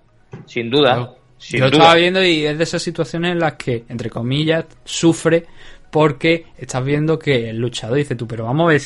sin 0.46 0.70
duda 0.70 1.14
sin 1.38 1.60
Yo 1.60 1.66
duda 1.70 1.78
estaba 1.78 1.96
viendo 1.96 2.24
y 2.24 2.46
es 2.46 2.58
de 2.58 2.64
esas 2.64 2.82
situaciones 2.82 3.32
en 3.32 3.40
las 3.40 3.54
que, 3.54 3.84
entre 3.88 4.10
comillas, 4.10 4.66
sufre 4.84 5.46
porque 5.90 6.46
estás 6.58 6.84
viendo 6.84 7.18
que 7.18 7.50
el 7.50 7.58
luchador 7.58 7.96
dice 7.98 8.16
tú, 8.16 8.28
pero 8.28 8.44
vamos 8.46 8.66
a 8.66 8.74
ver. 8.74 8.82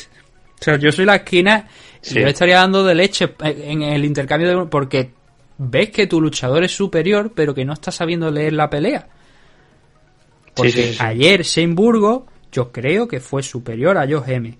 O 0.60 0.64
sea, 0.64 0.76
yo 0.76 0.92
soy 0.92 1.04
la 1.04 1.16
esquina 1.16 1.68
y 2.02 2.14
yo 2.14 2.26
estaría 2.26 2.56
dando 2.56 2.84
de 2.84 2.94
leche 2.94 3.34
en 3.40 3.82
el 3.82 4.04
intercambio 4.04 4.48
de 4.48 4.66
porque 4.66 5.10
ves 5.58 5.90
que 5.90 6.06
tu 6.06 6.20
luchador 6.20 6.64
es 6.64 6.72
superior, 6.72 7.32
pero 7.34 7.54
que 7.54 7.64
no 7.64 7.72
está 7.72 7.90
sabiendo 7.90 8.30
leer 8.30 8.54
la 8.54 8.70
pelea. 8.70 9.08
Porque 10.54 10.72
Sí, 10.72 10.82
sí, 10.94 10.96
ayer 11.00 11.42
Shane 11.42 11.74
Burgo, 11.74 12.26
yo 12.52 12.70
creo 12.70 13.08
que 13.08 13.20
fue 13.20 13.42
superior 13.42 13.98
a 13.98 14.06
Joe 14.08 14.34
M. 14.34 14.56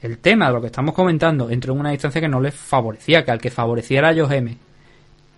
El 0.00 0.18
tema 0.18 0.48
de 0.48 0.54
lo 0.54 0.60
que 0.60 0.66
estamos 0.66 0.94
comentando 0.94 1.50
entró 1.50 1.74
en 1.74 1.80
una 1.80 1.90
distancia 1.90 2.20
que 2.20 2.28
no 2.28 2.40
le 2.40 2.50
favorecía, 2.50 3.24
que 3.24 3.30
al 3.30 3.40
que 3.40 3.50
favoreciera 3.50 4.08
a 4.08 4.14
Joe 4.14 4.36
M 4.36 4.58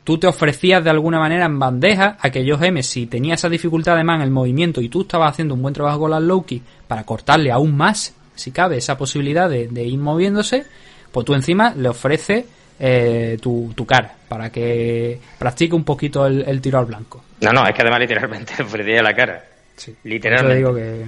tú 0.05 0.19
te 0.19 0.27
ofrecías 0.27 0.85
de 0.85 0.91
alguna 0.91 1.19
manera 1.19 1.47
en 1.47 1.59
bandeja 1.59 2.19
a 2.21 2.31
que 2.31 2.49
Joe 2.49 2.69
M, 2.69 2.83
si 2.83 3.07
tenía 3.07 3.35
esa 3.35 3.49
dificultad 3.49 3.95
además 3.95 4.17
en 4.17 4.23
el 4.23 4.31
movimiento 4.31 4.81
y 4.83 4.91
tú 4.91 5.01
estabas 5.03 5.33
haciendo 5.33 5.55
un 5.55 5.63
buen 5.63 5.75
trabajo 5.75 6.01
con 6.01 6.11
las 6.11 6.23
low 6.23 6.45
kick 6.45 6.63
para 6.87 7.05
cortarle 7.05 7.51
aún 7.51 7.75
más, 7.75 8.15
si 8.35 8.51
cabe, 8.51 8.77
esa 8.79 8.97
posibilidad 8.99 9.49
de, 9.49 9.69
de 9.69 9.85
ir 9.85 9.99
moviéndose, 9.99 10.65
pues 11.13 11.25
tú 11.25 11.35
encima 11.35 11.75
le 11.75 11.89
ofreces 11.89 12.45
eh, 12.79 13.39
tu, 13.41 13.73
tu 13.75 13.87
cara 13.87 14.15
para 14.29 14.51
que 14.51 15.21
practique 15.39 15.75
un 15.75 15.85
poquito 15.85 16.27
el, 16.27 16.43
el 16.47 16.61
tiro 16.61 16.79
al 16.79 16.87
blanco. 16.87 17.23
no 17.41 17.53
no 17.53 17.67
es 17.67 17.75
que 17.75 17.83
además 17.83 18.01
literalmente 18.01 18.53
le 18.59 18.65
ofrecía 18.65 19.03
la 19.03 19.15
cara 19.15 19.45
eso 19.77 19.93
literalmente 20.05 20.57
digo 20.57 20.75
que 20.75 21.05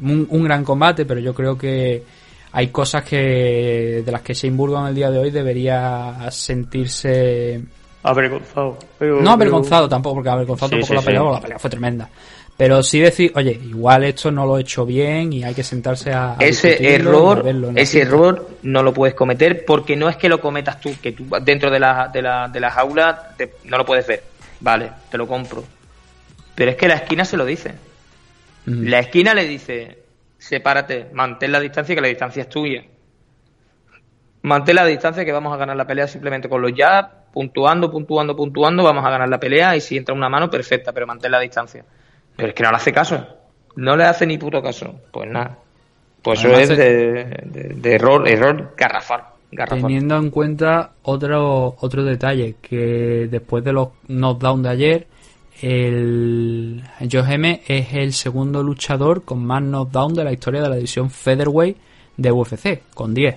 un, 0.00 0.26
un 0.30 0.44
gran 0.44 0.64
combate, 0.64 1.04
pero 1.04 1.20
yo 1.20 1.34
creo 1.34 1.58
que 1.58 2.02
hay 2.52 2.68
cosas 2.68 3.04
que 3.04 4.02
de 4.04 4.12
las 4.12 4.22
que 4.22 4.34
Shane 4.34 4.56
Burgos 4.56 4.80
en 4.82 4.86
el 4.88 4.94
día 4.94 5.10
de 5.10 5.18
hoy 5.18 5.30
debería 5.30 6.28
sentirse 6.30 7.60
avergonzado 8.02 8.78
No 9.00 9.30
avergonzado 9.30 9.88
tampoco, 9.88 10.16
porque 10.16 10.30
avergonzado 10.30 10.70
Sí, 10.70 10.76
tampoco 10.76 10.88
sí, 10.88 10.94
la 10.94 11.02
pelea, 11.02 11.20
sí. 11.20 11.34
la 11.34 11.40
pelea 11.40 11.58
fue 11.58 11.70
tremenda. 11.70 12.08
Pero 12.60 12.82
sí 12.82 13.00
decir, 13.00 13.32
oye, 13.36 13.52
igual 13.52 14.04
esto 14.04 14.30
no 14.30 14.44
lo 14.44 14.58
he 14.58 14.60
hecho 14.60 14.84
bien 14.84 15.32
y 15.32 15.42
hay 15.44 15.54
que 15.54 15.62
sentarse 15.64 16.12
a. 16.12 16.32
a 16.34 16.36
ese 16.40 16.94
error 16.94 17.42
ese 17.74 18.02
error 18.02 18.50
no 18.64 18.82
lo 18.82 18.92
puedes 18.92 19.14
cometer 19.14 19.64
porque 19.64 19.96
no 19.96 20.10
es 20.10 20.18
que 20.18 20.28
lo 20.28 20.42
cometas 20.42 20.78
tú 20.78 20.94
que 21.02 21.12
tú 21.12 21.24
dentro 21.42 21.70
de 21.70 21.80
la 21.80 22.08
de 22.08 22.20
la, 22.20 22.48
de 22.48 22.60
la 22.60 22.70
jaula 22.70 23.34
te- 23.38 23.54
no 23.64 23.78
lo 23.78 23.86
puedes 23.86 24.06
ver. 24.06 24.22
Vale 24.60 24.90
te 25.10 25.16
lo 25.16 25.26
compro. 25.26 25.64
Pero 26.54 26.72
es 26.72 26.76
que 26.76 26.86
la 26.86 26.96
esquina 26.96 27.24
se 27.24 27.38
lo 27.38 27.46
dice. 27.46 27.72
Mm. 28.66 28.88
la 28.88 28.98
esquina 28.98 29.32
le 29.32 29.46
dice 29.48 29.98
sepárate 30.36 31.06
mantén 31.14 31.52
la 31.52 31.60
distancia 31.60 31.94
que 31.94 32.00
la 32.02 32.08
distancia 32.08 32.42
es 32.42 32.48
tuya 32.50 32.84
mantén 34.42 34.76
la 34.76 34.84
distancia 34.84 35.24
que 35.24 35.32
vamos 35.32 35.54
a 35.54 35.56
ganar 35.56 35.76
la 35.76 35.86
pelea 35.86 36.06
simplemente 36.06 36.46
con 36.46 36.60
los 36.60 36.72
jabs 36.76 37.08
puntuando 37.32 37.90
puntuando 37.90 38.36
puntuando 38.36 38.82
vamos 38.84 39.02
a 39.06 39.10
ganar 39.10 39.30
la 39.30 39.40
pelea 39.40 39.76
y 39.76 39.80
si 39.80 39.96
entra 39.96 40.14
una 40.14 40.28
mano 40.28 40.50
perfecta 40.50 40.92
pero 40.92 41.06
mantén 41.06 41.30
la 41.32 41.40
distancia 41.40 41.84
pero 42.40 42.48
es 42.50 42.54
que 42.54 42.62
no 42.62 42.70
le 42.70 42.76
hace 42.76 42.92
caso 42.92 43.26
no 43.76 43.96
le 43.96 44.04
hace 44.04 44.26
ni 44.26 44.38
puto 44.38 44.60
caso 44.62 44.94
pues 45.12 45.28
nada 45.30 45.56
pues 46.22 46.40
eso 46.44 46.52
es 46.54 46.68
de, 46.68 46.76
de- 47.44 47.74
de 47.76 47.94
error, 47.94 48.28
error 48.28 48.74
garrafal. 48.76 49.22
garrafal. 49.52 49.80
Teniendo 49.80 50.16
en 50.18 50.28
cuenta 50.30 50.90
otro, 51.02 51.76
otro 51.80 52.04
detalle, 52.04 52.56
que 52.60 53.26
después 53.30 53.64
de 53.64 53.72
los 53.72 53.88
knockdowns 54.08 54.62
de 54.64 54.68
ayer, 54.68 55.06
el 55.62 56.82
Joe 57.10 57.34
M 57.34 57.62
es 57.66 57.92
el 57.94 58.12
segundo 58.12 58.62
luchador 58.62 59.24
con 59.24 59.44
más 59.44 59.62
knockdown 59.62 60.14
de 60.14 60.24
la 60.24 60.32
historia 60.32 60.60
de 60.62 60.68
la 60.68 60.74
división 60.76 61.10
Featherweight 61.10 61.76
de 62.16 62.32
UFC, 62.32 62.82
con 62.94 63.14
10. 63.14 63.36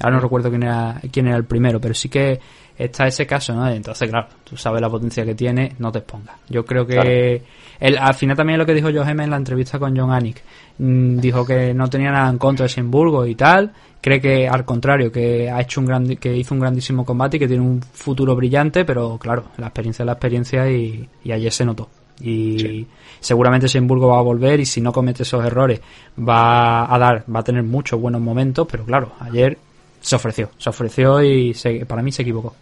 Ahora 0.00 0.16
no 0.16 0.20
recuerdo 0.22 0.48
quién 0.50 0.64
era, 0.64 1.00
quién 1.12 1.26
era 1.28 1.36
el 1.36 1.44
primero, 1.44 1.80
pero 1.80 1.94
sí 1.94 2.08
que 2.08 2.40
está 2.84 3.06
ese 3.06 3.26
caso, 3.26 3.54
¿no? 3.54 3.68
Entonces, 3.68 4.08
claro, 4.08 4.28
tú 4.42 4.56
sabes 4.56 4.80
la 4.80 4.88
potencia 4.88 5.24
que 5.24 5.34
tiene, 5.34 5.74
no 5.78 5.92
te 5.92 5.98
expongas. 5.98 6.36
Yo 6.48 6.64
creo 6.64 6.86
que 6.86 7.42
el, 7.78 7.98
al 7.98 8.14
final 8.14 8.36
también 8.36 8.58
lo 8.58 8.64
que 8.64 8.74
dijo 8.74 8.90
Johem 8.92 9.20
en 9.20 9.30
la 9.30 9.36
entrevista 9.36 9.78
con 9.78 9.96
John 9.96 10.10
Anik, 10.10 10.42
mm, 10.78 11.18
dijo 11.18 11.44
que 11.44 11.74
no 11.74 11.88
tenía 11.88 12.10
nada 12.10 12.30
en 12.30 12.38
contra 12.38 12.64
de 12.64 12.70
Simburgo 12.70 13.26
y 13.26 13.34
tal, 13.34 13.72
cree 14.00 14.20
que 14.20 14.48
al 14.48 14.64
contrario, 14.64 15.12
que 15.12 15.50
ha 15.50 15.60
hecho 15.60 15.80
un 15.80 15.86
gran, 15.86 16.16
que 16.16 16.34
hizo 16.34 16.54
un 16.54 16.60
grandísimo 16.60 17.04
combate 17.04 17.36
y 17.36 17.40
que 17.40 17.48
tiene 17.48 17.62
un 17.62 17.82
futuro 17.82 18.34
brillante, 18.34 18.84
pero 18.86 19.18
claro, 19.18 19.44
la 19.58 19.66
experiencia 19.66 20.02
es 20.02 20.06
la 20.06 20.12
experiencia 20.12 20.70
y, 20.70 21.06
ayer 21.30 21.52
se 21.52 21.64
notó. 21.66 21.88
Y 22.22 22.86
seguramente 23.18 23.66
Simburgo 23.66 24.08
va 24.08 24.18
a 24.18 24.22
volver 24.22 24.60
y 24.60 24.66
si 24.66 24.82
no 24.82 24.92
comete 24.92 25.22
esos 25.22 25.42
errores 25.42 25.80
va 26.18 26.94
a 26.94 26.98
dar, 26.98 27.24
va 27.34 27.40
a 27.40 27.44
tener 27.44 27.62
muchos 27.62 27.98
buenos 27.98 28.20
momentos, 28.20 28.66
pero 28.70 28.84
claro, 28.84 29.12
ayer 29.20 29.56
se 30.00 30.16
ofreció, 30.16 30.50
se 30.58 30.68
ofreció 30.68 31.22
y 31.22 31.54
para 31.86 32.02
mí 32.02 32.12
se 32.12 32.22
equivocó. 32.22 32.54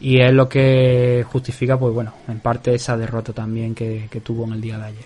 Y 0.00 0.20
es 0.20 0.32
lo 0.32 0.48
que 0.48 1.24
justifica, 1.30 1.78
pues 1.78 1.92
bueno, 1.92 2.14
en 2.28 2.38
parte 2.40 2.74
esa 2.74 2.96
derrota 2.96 3.32
también 3.32 3.74
que, 3.74 4.08
tuvo 4.22 4.44
en 4.44 4.52
el 4.52 4.60
día 4.60 4.78
de 4.78 4.84
ayer. 4.84 5.04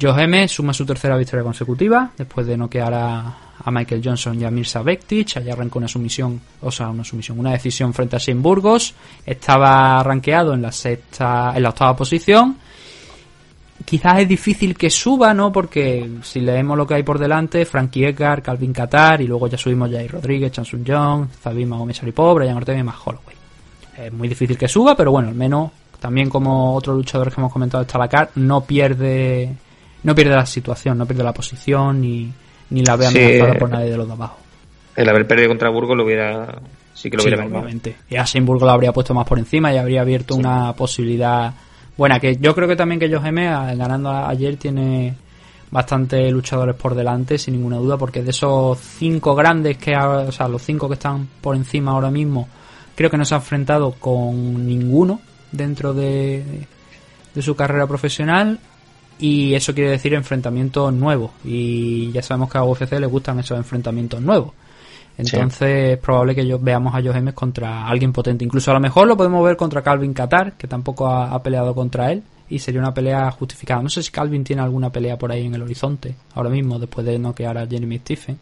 Joe 0.00 0.22
M 0.22 0.46
suma 0.46 0.72
su 0.72 0.86
tercera 0.86 1.16
victoria 1.16 1.42
consecutiva 1.42 2.12
después 2.16 2.46
de 2.46 2.56
noquear 2.56 2.94
a, 2.94 3.36
a 3.64 3.70
Michael 3.72 4.00
Johnson 4.04 4.40
y 4.40 4.44
a 4.44 4.50
Mirza 4.50 4.80
Bektic. 4.82 5.36
Allá 5.38 5.54
arrancó 5.54 5.80
una 5.80 5.88
sumisión, 5.88 6.40
o 6.60 6.70
sea, 6.70 6.88
una 6.88 7.02
sumisión, 7.02 7.38
una 7.40 7.50
decisión 7.50 7.92
frente 7.92 8.14
a 8.14 8.20
Shane 8.20 8.40
Burgos. 8.40 8.94
Estaba 9.26 10.00
rankeado 10.04 10.54
en 10.54 10.62
la 10.62 10.70
sexta, 10.70 11.52
en 11.56 11.62
la 11.64 11.70
octava 11.70 11.96
posición. 11.96 12.58
Quizás 13.84 14.20
es 14.20 14.28
difícil 14.28 14.76
que 14.76 14.90
suba, 14.90 15.34
¿no? 15.34 15.50
Porque 15.50 16.08
si 16.22 16.40
leemos 16.40 16.76
lo 16.76 16.86
que 16.86 16.94
hay 16.94 17.02
por 17.02 17.18
delante, 17.18 17.64
Frankie 17.64 18.04
Edgar, 18.04 18.40
Calvin 18.42 18.72
Qatar, 18.72 19.20
y 19.20 19.26
luego 19.26 19.48
ya 19.48 19.56
subimos 19.56 19.90
Jay 19.90 20.06
Rodríguez, 20.06 20.52
Chansun 20.52 20.84
Young, 20.84 21.28
Zabim 21.42 21.70
Mahomes 21.70 22.00
Pobre, 22.14 22.44
Brian 22.44 22.58
Ortega 22.58 22.78
y 22.78 22.84
más 22.84 22.96
Holloway 23.04 23.37
es 23.98 24.12
muy 24.12 24.28
difícil 24.28 24.56
que 24.56 24.68
suba, 24.68 24.96
pero 24.96 25.10
bueno, 25.10 25.28
al 25.28 25.34
menos 25.34 25.70
también 26.00 26.28
como 26.28 26.74
otros 26.74 26.96
luchadores 26.96 27.34
que 27.34 27.40
hemos 27.40 27.52
comentado 27.52 27.82
de 27.82 27.90
Talacar, 27.90 28.30
no 28.36 28.62
pierde 28.62 29.54
no 30.02 30.14
pierde 30.14 30.34
la 30.34 30.46
situación, 30.46 30.96
no 30.96 31.06
pierde 31.06 31.24
la 31.24 31.32
posición 31.32 32.00
ni, 32.00 32.32
ni 32.70 32.84
la 32.84 32.96
ve 32.96 33.06
amenazada 33.06 33.58
por 33.58 33.70
nadie 33.70 33.90
de 33.90 33.96
los 33.96 34.06
de 34.06 34.12
abajo. 34.12 34.38
El 34.94 35.08
haber 35.08 35.26
perdido 35.26 35.48
contra 35.48 35.70
Burgos 35.70 35.96
lo 35.96 36.04
hubiera 36.04 36.60
sí 36.94 37.10
que 37.10 37.16
lo 37.16 37.24
hubiera 37.24 37.44
obviamente. 37.44 37.96
Y 38.08 38.16
a 38.16 38.24
Burgos 38.42 38.66
lo 38.66 38.70
habría 38.70 38.92
puesto 38.92 39.14
más 39.14 39.26
por 39.26 39.38
encima 39.38 39.72
y 39.72 39.76
habría 39.76 40.02
abierto 40.02 40.34
una 40.34 40.72
posibilidad 40.74 41.54
buena 41.96 42.20
que 42.20 42.36
yo 42.36 42.54
creo 42.54 42.68
que 42.68 42.76
también 42.76 43.00
que 43.00 43.12
Joe 43.12 43.20
ganando 43.32 44.10
ayer 44.10 44.56
tiene 44.56 45.14
bastante 45.70 46.30
luchadores 46.30 46.76
por 46.76 46.94
delante 46.94 47.38
sin 47.38 47.54
ninguna 47.54 47.76
duda 47.76 47.96
porque 47.96 48.22
de 48.22 48.30
esos 48.30 48.78
cinco 48.78 49.34
grandes 49.34 49.76
que 49.76 49.94
o 49.96 50.32
sea 50.32 50.48
los 50.48 50.62
cinco 50.62 50.88
que 50.88 50.94
están 50.94 51.28
por 51.40 51.56
encima 51.56 51.90
ahora 51.90 52.10
mismo 52.10 52.48
Creo 52.98 53.10
que 53.12 53.16
no 53.16 53.24
se 53.24 53.32
ha 53.32 53.38
enfrentado 53.38 53.92
con 53.92 54.66
ninguno 54.66 55.20
dentro 55.52 55.94
de, 55.94 56.66
su 57.38 57.54
carrera 57.54 57.86
profesional 57.86 58.58
y 59.20 59.54
eso 59.54 59.72
quiere 59.72 59.90
decir 59.90 60.14
enfrentamientos 60.14 60.92
nuevos 60.92 61.30
y 61.44 62.10
ya 62.10 62.24
sabemos 62.24 62.50
que 62.50 62.58
a 62.58 62.64
UFC 62.64 62.94
le 62.94 63.06
gustan 63.06 63.38
esos 63.38 63.56
enfrentamientos 63.56 64.20
nuevos. 64.20 64.52
Entonces 65.16 65.92
es 65.92 65.98
probable 65.98 66.34
que 66.34 66.42
veamos 66.60 66.92
a 66.92 67.00
Joe 67.00 67.32
contra 67.34 67.86
alguien 67.86 68.12
potente. 68.12 68.44
Incluso 68.44 68.72
a 68.72 68.74
lo 68.74 68.80
mejor 68.80 69.06
lo 69.06 69.16
podemos 69.16 69.44
ver 69.44 69.56
contra 69.56 69.80
Calvin 69.80 70.12
Qatar, 70.12 70.54
que 70.54 70.66
tampoco 70.66 71.06
ha, 71.06 71.40
peleado 71.40 71.76
contra 71.76 72.10
él. 72.10 72.24
Y 72.50 72.58
sería 72.58 72.80
una 72.80 72.94
pelea 72.94 73.30
justificada. 73.30 73.80
No 73.80 73.90
sé 73.90 74.02
si 74.02 74.10
Calvin 74.10 74.42
tiene 74.42 74.62
alguna 74.62 74.90
pelea 74.90 75.16
por 75.16 75.30
ahí 75.30 75.46
en 75.46 75.54
el 75.54 75.62
horizonte, 75.62 76.16
ahora 76.34 76.50
mismo, 76.50 76.80
después 76.80 77.06
de 77.06 77.16
noquear 77.16 77.58
a 77.58 77.66
Jeremy 77.68 77.98
Stephen. 77.98 78.40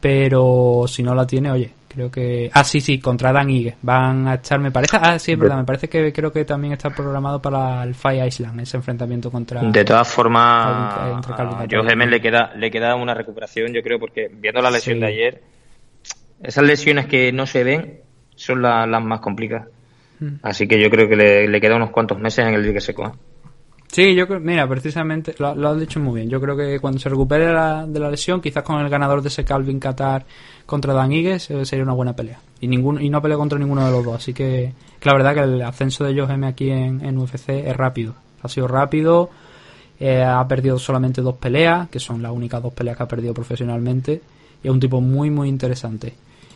Pero 0.00 0.84
si 0.86 1.02
no 1.02 1.16
la 1.16 1.26
tiene, 1.26 1.50
oye, 1.50 1.79
Creo 1.92 2.08
que. 2.08 2.48
Ah, 2.54 2.62
sí, 2.62 2.80
sí, 2.80 3.00
contra 3.00 3.32
Dan 3.32 3.50
Ige. 3.50 3.74
Van 3.82 4.28
a 4.28 4.34
echar, 4.34 4.60
me 4.60 4.70
parece. 4.70 4.96
Ah, 4.96 5.18
sí, 5.18 5.32
es 5.32 5.38
verdad. 5.38 5.56
Me 5.56 5.64
parece 5.64 5.88
que 5.88 6.12
creo 6.12 6.30
que 6.30 6.44
también 6.44 6.74
está 6.74 6.90
programado 6.90 7.42
para 7.42 7.82
el 7.82 7.96
Fire 7.96 8.24
Island, 8.24 8.60
ese 8.60 8.76
enfrentamiento 8.76 9.28
contra. 9.28 9.60
De 9.60 9.84
todas 9.84 10.06
formas, 10.06 11.20
a 11.26 11.66
Joe 11.68 11.84
Gemen 11.84 12.08
le 12.08 12.20
queda, 12.20 12.52
le 12.54 12.70
queda 12.70 12.94
una 12.94 13.12
recuperación, 13.12 13.72
yo 13.72 13.82
creo, 13.82 13.98
porque 13.98 14.30
viendo 14.32 14.62
la 14.62 14.70
lesión 14.70 15.00
de 15.00 15.06
ayer, 15.06 15.42
esas 16.40 16.62
lesiones 16.62 17.06
que 17.06 17.32
no 17.32 17.44
se 17.46 17.64
ven 17.64 18.00
son 18.36 18.62
las 18.62 19.02
más 19.02 19.18
complicadas. 19.18 19.66
Hmm. 20.20 20.36
Así 20.42 20.68
que 20.68 20.80
yo 20.80 20.90
creo 20.90 21.08
que 21.08 21.16
le, 21.16 21.48
le 21.48 21.60
queda 21.60 21.74
unos 21.74 21.90
cuantos 21.90 22.20
meses 22.20 22.46
en 22.46 22.54
el 22.54 22.62
día 22.62 22.74
que 22.74 22.80
se 22.80 22.94
coja. 22.94 23.14
Sí, 23.92 24.14
yo 24.14 24.28
creo, 24.28 24.38
mira, 24.38 24.68
precisamente 24.68 25.34
lo, 25.38 25.52
lo, 25.56 25.70
has 25.70 25.80
dicho 25.80 25.98
muy 25.98 26.20
bien. 26.20 26.30
Yo 26.30 26.40
creo 26.40 26.56
que 26.56 26.78
cuando 26.78 27.00
se 27.00 27.08
recupere 27.08 27.46
de 27.46 27.52
la 28.00 28.10
lesión, 28.10 28.40
quizás 28.40 28.62
con 28.62 28.80
el 28.80 28.88
ganador 28.88 29.20
de 29.20 29.28
ese 29.28 29.44
Calvin 29.44 29.80
Qatar 29.80 30.24
contra 30.64 30.94
Dan 30.94 31.10
Igues, 31.10 31.50
eh, 31.50 31.64
sería 31.64 31.82
una 31.82 31.94
buena 31.94 32.14
pelea. 32.14 32.38
Y 32.60 32.68
ningún, 32.68 33.02
y 33.02 33.10
no 33.10 33.20
pelea 33.20 33.36
contra 33.36 33.58
ninguno 33.58 33.84
de 33.84 33.90
los 33.90 34.04
dos. 34.04 34.14
Así 34.14 34.32
que, 34.32 34.72
la 35.02 35.12
verdad 35.12 35.34
que 35.34 35.40
el 35.40 35.62
ascenso 35.62 36.04
de 36.04 36.14
Joe 36.14 36.32
M 36.32 36.46
aquí 36.46 36.70
en, 36.70 37.18
UFC 37.18 37.48
es 37.48 37.76
rápido. 37.76 38.14
Ha 38.42 38.48
sido 38.48 38.68
rápido. 38.68 39.30
Eh, 39.98 40.22
ha 40.22 40.46
perdido 40.46 40.78
solamente 40.78 41.20
dos 41.20 41.36
peleas, 41.36 41.88
que 41.88 41.98
son 41.98 42.22
las 42.22 42.30
únicas 42.30 42.62
dos 42.62 42.72
peleas 42.72 42.96
que 42.96 43.02
ha 43.02 43.08
perdido 43.08 43.34
profesionalmente. 43.34 44.22
Y 44.62 44.68
es 44.68 44.72
un 44.72 44.78
tipo 44.78 45.00
muy, 45.00 45.30
muy 45.30 45.48
interesante. 45.48 46.14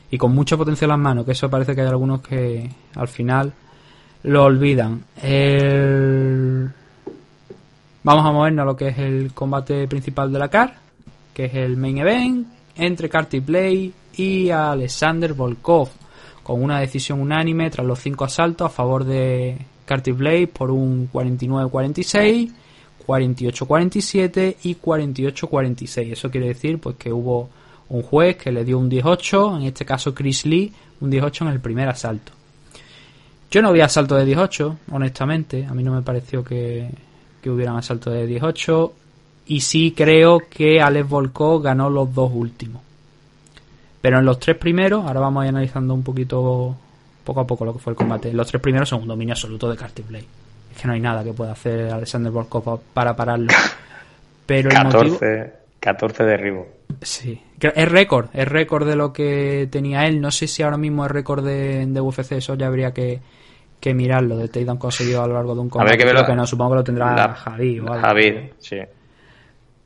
Y 0.09 0.19
con 0.19 0.33
mucho 0.33 0.57
potencial 0.57 0.91
en 0.91 0.97
las 0.99 1.01
manos, 1.01 1.25
que 1.25 1.33
eso 1.33 1.51
parece 1.51 1.75
que 1.75 1.81
hay 1.81 1.89
algunos 1.89 2.21
que 2.21 2.71
al 2.95 3.09
final 3.09 3.53
lo 4.23 4.45
olvidan. 4.45 5.05
El 5.21 6.71
Vamos 8.05 8.27
a 8.27 8.33
movernos 8.33 8.65
a 8.65 8.67
lo 8.67 8.77
que 8.77 8.89
es 8.89 8.99
el 8.99 9.33
combate 9.33 9.89
principal 9.89 10.31
de 10.31 10.39
la 10.39 10.51
CAR, 10.51 10.75
que 11.33 11.47
es 11.47 11.55
el 11.55 11.79
main 11.79 11.97
event 11.97 12.47
entre 12.77 13.09
Carty 13.09 13.41
Blade 13.41 13.93
y 14.15 14.51
Alexander 14.51 15.33
Volkov, 15.33 15.89
con 16.43 16.63
una 16.63 16.81
decisión 16.81 17.19
unánime 17.19 17.71
tras 17.71 17.87
los 17.87 17.99
cinco 17.99 18.27
asaltos 18.27 18.67
a 18.67 18.69
favor 18.69 19.05
de 19.05 19.57
Carty 19.87 20.13
Blade 20.13 20.49
por 20.49 20.71
un 20.71 21.11
49-46, 21.11 22.53
48-47 23.07 24.57
y 24.65 24.75
48-46. 24.75 26.13
Eso 26.13 26.31
quiere 26.31 26.49
decir 26.49 26.79
pues 26.79 26.97
que 26.97 27.11
hubo 27.11 27.49
un 27.89 28.03
juez 28.03 28.37
que 28.37 28.53
le 28.53 28.67
dio 28.67 28.79
un 28.79 28.91
18, 28.91 29.57
en 29.57 29.63
este 29.63 29.87
caso 29.87 30.15
Chris 30.15 30.45
Lee, 30.45 30.71
un 31.01 31.09
18 31.09 31.47
en 31.47 31.51
el 31.53 31.61
primer 31.61 31.89
asalto. 31.89 32.33
Yo 33.51 33.63
no 33.63 33.73
vi 33.73 33.81
asalto 33.81 34.15
de 34.15 34.27
18, 34.27 34.77
honestamente, 34.93 35.65
a 35.65 35.73
mí 35.73 35.83
no 35.83 35.95
me 35.95 36.03
pareció 36.03 36.45
que 36.45 36.91
que 37.45 37.51
hubieran 37.51 37.77
asalto 37.77 38.11
de 38.11 38.27
18 38.27 38.95
y 39.49 39.61
sí 39.61 39.93
creo 39.95 40.41
que 40.49 40.81
Alex 40.81 41.07
Volkov 41.07 41.63
ganó 41.63 41.91
los 41.91 42.15
dos 42.15 42.31
últimos. 42.33 42.81
Pero 44.01 44.19
en 44.19 44.25
los 44.25 44.39
tres 44.39 44.57
primeros, 44.57 45.05
ahora 45.05 45.21
vamos 45.21 45.43
a 45.43 45.45
ir 45.45 45.51
analizando 45.51 45.93
un 45.93 46.03
poquito, 46.03 46.75
poco 47.23 47.41
a 47.41 47.47
poco 47.47 47.67
lo 47.67 47.75
que 47.75 47.81
fue 47.81 47.91
el 47.91 47.99
combate. 47.99 48.33
Los 48.33 48.47
tres 48.47 48.63
primeros 48.63 48.89
son 48.89 49.03
un 49.03 49.09
dominio 49.09 49.35
absoluto 49.35 49.69
de 49.69 49.77
Carty 49.77 50.03
Blade. 50.09 50.25
Es 50.75 50.81
que 50.81 50.89
no 50.89 50.95
hay 50.95 51.01
nada 51.01 51.23
que 51.23 51.35
pueda 51.35 51.53
hacer 51.53 51.93
Alexander 51.93 52.33
Volkov 52.33 52.81
para 52.95 53.15
pararlo. 53.15 53.49
Pero 54.47 54.71
14, 54.71 55.53
14 55.81 56.25
derribos. 56.25 56.67
Sí, 57.03 57.39
es 57.61 57.89
récord, 57.91 58.29
es 58.33 58.49
récord 58.49 58.89
de 58.89 58.97
lo 58.97 59.13
que 59.13 59.69
tenía 59.71 60.07
él. 60.07 60.19
No 60.23 60.31
sé 60.31 60.47
si 60.47 60.63
ahora 60.63 60.79
mismo 60.79 61.05
es 61.05 61.11
récord 61.11 61.45
de, 61.45 61.85
de 61.85 62.01
UFC, 62.01 62.33
eso 62.33 62.55
ya 62.55 62.69
habría 62.69 62.95
que, 62.95 63.21
que 63.85 63.93
mirarlo 63.93 64.39
de 64.39 64.49
Takedown 64.49 64.79
conseguido 64.79 65.23
a 65.23 65.27
lo 65.27 65.35
largo 65.35 65.55
de 65.55 65.61
un 65.61 65.69
combate. 65.69 65.99
que 65.99 66.07
que 66.07 66.35
no, 66.35 66.47
supongo 66.47 66.71
que 66.71 66.77
lo 66.77 66.85
tendrá 66.85 67.35
Javi 67.35 67.83
Javi, 68.01 68.51
sí. 68.59 68.79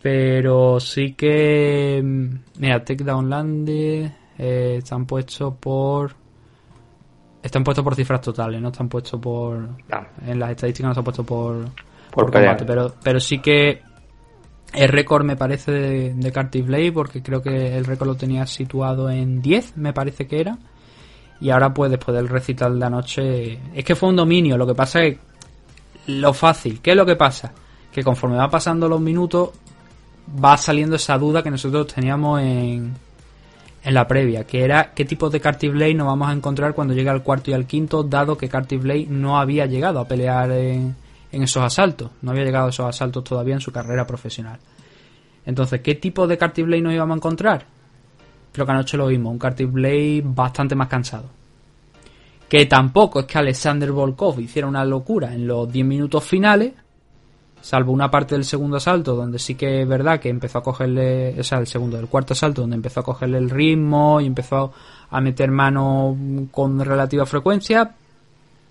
Pero 0.00 0.78
sí 0.78 1.14
que. 1.14 2.00
Mm, 2.00 2.60
mira, 2.60 2.84
Takedown 2.84 3.28
Lande 3.28 4.12
eh, 4.38 4.76
están 4.78 5.04
puestos 5.04 5.54
por. 5.58 6.12
Están 7.42 7.64
puestos 7.64 7.82
por 7.82 7.96
cifras 7.96 8.20
totales, 8.20 8.60
no 8.60 8.68
están 8.68 8.88
puestos 8.88 9.20
por. 9.20 9.68
En 10.24 10.38
las 10.38 10.50
estadísticas 10.52 10.86
no 10.86 10.92
están 10.92 11.04
puestos 11.04 11.26
por. 11.26 11.64
Por, 12.12 12.30
combate, 12.30 12.64
pero, 12.64 12.94
pero 13.02 13.18
sí 13.18 13.40
que. 13.40 13.82
El 14.72 14.90
récord 14.90 15.24
me 15.24 15.34
parece 15.34 15.72
de, 15.72 16.14
de 16.14 16.30
Carty 16.30 16.62
Blade, 16.62 16.92
porque 16.92 17.20
creo 17.20 17.42
que 17.42 17.76
el 17.76 17.84
récord 17.84 18.06
lo 18.06 18.14
tenía 18.14 18.46
situado 18.46 19.10
en 19.10 19.42
10, 19.42 19.76
me 19.78 19.92
parece 19.92 20.28
que 20.28 20.40
era. 20.40 20.56
Y 21.40 21.50
ahora, 21.50 21.72
pues 21.72 21.90
después 21.90 22.16
del 22.16 22.28
recital 22.28 22.78
de 22.78 22.86
anoche, 22.86 23.58
es 23.74 23.84
que 23.84 23.94
fue 23.94 24.08
un 24.08 24.16
dominio. 24.16 24.56
Lo 24.56 24.66
que 24.66 24.74
pasa 24.74 25.02
es 25.04 25.16
lo 26.06 26.32
fácil. 26.32 26.80
¿Qué 26.80 26.90
es 26.90 26.96
lo 26.96 27.06
que 27.06 27.16
pasa? 27.16 27.52
Que 27.92 28.02
conforme 28.02 28.36
va 28.36 28.50
pasando 28.50 28.88
los 28.88 29.00
minutos, 29.00 29.50
va 30.42 30.56
saliendo 30.56 30.96
esa 30.96 31.16
duda 31.16 31.42
que 31.42 31.50
nosotros 31.50 31.86
teníamos 31.86 32.40
en, 32.40 32.94
en 33.84 33.94
la 33.94 34.06
previa, 34.06 34.44
que 34.44 34.64
era 34.64 34.92
qué 34.94 35.04
tipo 35.04 35.30
de 35.30 35.40
Carty 35.40 35.68
Blade 35.68 35.94
nos 35.94 36.06
vamos 36.06 36.28
a 36.28 36.32
encontrar 36.32 36.74
cuando 36.74 36.94
llegue 36.94 37.10
al 37.10 37.22
cuarto 37.22 37.50
y 37.50 37.54
al 37.54 37.66
quinto, 37.66 38.02
dado 38.02 38.36
que 38.36 38.48
Carty 38.48 38.76
Blade 38.76 39.06
no 39.08 39.38
había 39.38 39.66
llegado 39.66 40.00
a 40.00 40.08
pelear 40.08 40.50
en, 40.50 40.96
en 41.30 41.42
esos 41.42 41.62
asaltos, 41.62 42.10
no 42.22 42.32
había 42.32 42.44
llegado 42.44 42.66
a 42.66 42.70
esos 42.70 42.86
asaltos 42.86 43.24
todavía 43.24 43.54
en 43.54 43.60
su 43.60 43.72
carrera 43.72 44.06
profesional. 44.06 44.58
Entonces, 45.46 45.80
¿qué 45.80 45.94
tipo 45.94 46.26
de 46.26 46.36
Carty 46.36 46.62
Blade 46.62 46.82
nos 46.82 46.92
íbamos 46.92 47.14
a 47.14 47.16
encontrar? 47.16 47.77
Creo 48.58 48.66
que 48.66 48.72
anoche 48.72 48.96
lo 48.96 49.06
vimos, 49.06 49.30
un 49.30 49.38
Carty 49.38 49.66
Blade 49.66 50.20
bastante 50.24 50.74
más 50.74 50.88
cansado. 50.88 51.26
Que 52.48 52.66
tampoco 52.66 53.20
es 53.20 53.26
que 53.26 53.38
Alexander 53.38 53.92
Volkov 53.92 54.40
hiciera 54.40 54.66
una 54.66 54.84
locura 54.84 55.32
en 55.32 55.46
los 55.46 55.70
10 55.70 55.86
minutos 55.86 56.24
finales, 56.24 56.72
salvo 57.60 57.92
una 57.92 58.10
parte 58.10 58.34
del 58.34 58.42
segundo 58.42 58.78
asalto 58.78 59.14
donde 59.14 59.38
sí 59.38 59.54
que 59.54 59.82
es 59.82 59.88
verdad 59.88 60.18
que 60.18 60.28
empezó 60.28 60.58
a 60.58 60.64
cogerle, 60.64 61.38
o 61.38 61.44
sea, 61.44 61.58
el 61.58 61.68
segundo, 61.68 61.98
del 61.98 62.08
cuarto 62.08 62.32
asalto 62.32 62.62
donde 62.62 62.74
empezó 62.74 62.98
a 62.98 63.04
cogerle 63.04 63.38
el 63.38 63.48
ritmo 63.48 64.20
y 64.20 64.26
empezó 64.26 64.72
a 65.08 65.20
meter 65.20 65.52
mano 65.52 66.16
con 66.50 66.80
relativa 66.80 67.26
frecuencia, 67.26 67.94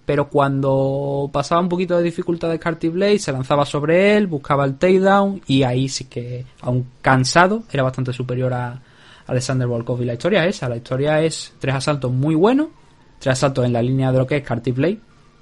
pero 0.05 0.27
cuando 0.27 1.29
pasaba 1.31 1.61
un 1.61 1.69
poquito 1.69 1.95
de 1.95 2.03
dificultad 2.03 2.49
de 2.49 2.59
Carty 2.59 2.89
Blade 2.89 3.19
se 3.19 3.31
lanzaba 3.31 3.65
sobre 3.65 4.17
él, 4.17 4.27
buscaba 4.27 4.65
el 4.65 4.75
takedown 4.75 5.39
y 5.47 5.63
ahí 5.63 5.87
sí 5.87 6.09
que, 6.09 6.45
aún 6.59 6.87
cansado, 7.01 7.63
era 7.71 7.83
bastante 7.83 8.11
superior 8.11 8.53
a 8.53 8.81
Alexander 9.27 9.67
Volkov. 9.67 10.01
Y 10.01 10.05
la 10.05 10.13
historia 10.13 10.45
es 10.45 10.55
esa, 10.55 10.69
la 10.69 10.77
historia 10.77 11.21
es 11.21 11.53
tres 11.59 11.75
asaltos 11.75 12.11
muy 12.11 12.35
buenos, 12.35 12.67
tres 13.19 13.33
asaltos 13.33 13.65
en 13.65 13.73
la 13.73 13.81
línea 13.81 14.11
de 14.11 14.17
lo 14.17 14.27
que 14.27 14.37
es 14.37 14.43
Carty 14.43 14.71
Blade, 14.71 14.99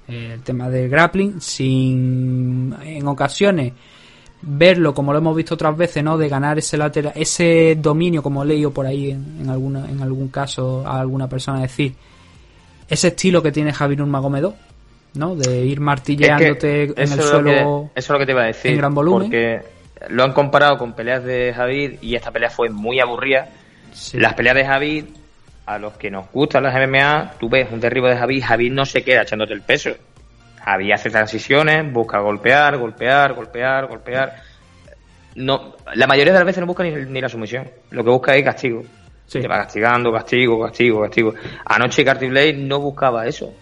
eh, 0.08 0.32
el 0.34 0.42
tema 0.42 0.68
del 0.68 0.88
grappling, 0.88 1.40
sin 1.40 2.74
en 2.82 3.06
ocasiones 3.06 3.72
verlo 4.42 4.94
como 4.94 5.12
lo 5.12 5.18
hemos 5.18 5.34
visto 5.34 5.54
otras 5.54 5.76
veces, 5.76 6.04
¿no? 6.04 6.18
De 6.18 6.28
ganar 6.28 6.58
ese 6.58 6.76
lateral, 6.76 7.12
ese 7.16 7.76
dominio, 7.80 8.22
como 8.22 8.42
he 8.42 8.46
leído 8.46 8.70
por 8.70 8.86
ahí 8.86 9.10
en, 9.10 9.38
en, 9.40 9.50
alguna, 9.50 9.88
en 9.88 10.02
algún 10.02 10.28
caso 10.28 10.86
a 10.86 11.00
alguna 11.00 11.28
persona 11.28 11.62
decir, 11.62 11.94
ese 12.88 13.08
estilo 13.08 13.42
que 13.42 13.50
tiene 13.50 13.72
Javier 13.72 13.98
Nurmagomedov, 14.00 14.54
¿no? 15.14 15.34
De 15.34 15.64
ir 15.64 15.80
martilleándote 15.80 16.84
en 16.84 17.12
el 17.12 17.22
suelo. 17.22 17.50
eso 17.50 17.90
es 17.94 18.08
lo 18.10 18.18
que 18.18 18.26
te 18.26 18.32
iba 18.32 18.42
a 18.42 18.46
decir. 18.46 18.72
En 18.72 18.78
gran 18.78 18.94
volumen. 18.94 19.28
Porque 19.28 19.60
lo 20.08 20.22
han 20.22 20.32
comparado 20.32 20.78
con 20.78 20.92
peleas 20.92 21.24
de 21.24 21.52
Javid 21.54 22.02
y 22.02 22.14
esta 22.14 22.30
pelea 22.30 22.50
fue 22.50 22.68
muy 22.68 23.00
aburrida. 23.00 23.48
Sí. 23.96 24.18
Las 24.18 24.34
peleas 24.34 24.54
de 24.56 24.64
Javid, 24.66 25.04
a 25.64 25.78
los 25.78 25.94
que 25.94 26.10
nos 26.10 26.30
gustan 26.30 26.62
las 26.64 26.74
MMA, 26.74 27.32
tú 27.40 27.48
ves 27.48 27.66
un 27.72 27.80
derribo 27.80 28.06
de 28.08 28.16
Javid, 28.16 28.44
Javid 28.44 28.72
no 28.72 28.84
se 28.84 29.02
queda 29.02 29.22
echándote 29.22 29.54
el 29.54 29.62
peso. 29.62 29.90
Javid 30.62 30.92
hace 30.92 31.10
transiciones, 31.10 31.90
busca 31.92 32.18
golpear, 32.20 32.76
golpear, 32.76 33.32
golpear, 33.34 33.86
golpear. 33.86 34.34
No, 35.36 35.76
la 35.94 36.06
mayoría 36.06 36.32
de 36.32 36.38
las 36.38 36.46
veces 36.46 36.60
no 36.60 36.66
busca 36.66 36.82
ni, 36.82 36.90
ni 36.92 37.20
la 37.20 37.28
sumisión. 37.28 37.68
Lo 37.90 38.02
que 38.04 38.10
busca 38.10 38.34
es 38.36 38.44
castigo. 38.44 38.82
Sí. 39.26 39.40
Te 39.40 39.48
va 39.48 39.58
castigando, 39.58 40.12
castigo, 40.12 40.60
castigo, 40.62 41.02
castigo. 41.02 41.34
Anoche 41.64 42.04
Carty 42.04 42.28
Blade 42.28 42.54
no 42.54 42.78
buscaba 42.80 43.26
eso. 43.26 43.52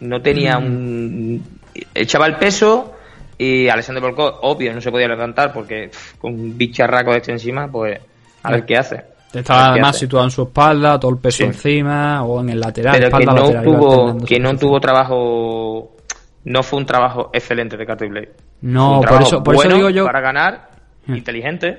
No 0.00 0.20
tenía 0.20 0.58
Mm. 0.58 0.64
un. 0.64 1.58
Echaba 1.94 2.26
el 2.26 2.36
peso 2.36 2.94
y 3.36 3.68
Alexander 3.68 4.02
Volkov, 4.02 4.38
obvio, 4.42 4.72
no 4.74 4.80
se 4.80 4.90
podía 4.90 5.08
levantar 5.08 5.52
porque 5.52 5.88
pff, 5.88 6.14
con 6.18 6.34
un 6.34 6.58
bicharraco 6.58 7.12
de 7.12 7.18
este 7.18 7.32
encima, 7.32 7.68
pues 7.70 8.00
a 8.42 8.50
ver 8.52 8.64
qué 8.64 8.76
hace. 8.76 9.02
Estaba 9.32 9.70
además 9.72 9.96
situado 9.98 10.24
en 10.24 10.30
su 10.30 10.42
espalda, 10.42 10.98
todo 10.98 11.10
el 11.12 11.18
peso 11.18 11.38
Sí. 11.38 11.44
encima, 11.44 12.24
o 12.24 12.40
en 12.40 12.50
el 12.50 12.60
lateral, 12.60 12.94
Pero 12.98 13.10
que 13.10 13.22
espalda 13.22 13.40
no 13.40 13.46
lateral, 13.46 13.64
tuvo, 13.64 14.24
que 14.24 14.38
no 14.40 14.56
tuvo 14.56 14.80
trabajo. 14.80 15.96
No 16.44 16.62
fue 16.62 16.78
un 16.78 16.86
trabajo 16.86 17.30
excelente 17.32 17.76
de 17.76 17.84
Carty 17.84 18.08
Blade. 18.08 18.32
No, 18.62 19.00
por 19.06 19.22
eso, 19.22 19.42
por 19.42 19.54
eso 19.56 19.68
digo 19.74 19.90
yo. 19.90 20.04
Para 20.06 20.20
ganar, 20.20 20.70
Mm. 21.06 21.14
inteligente, 21.16 21.78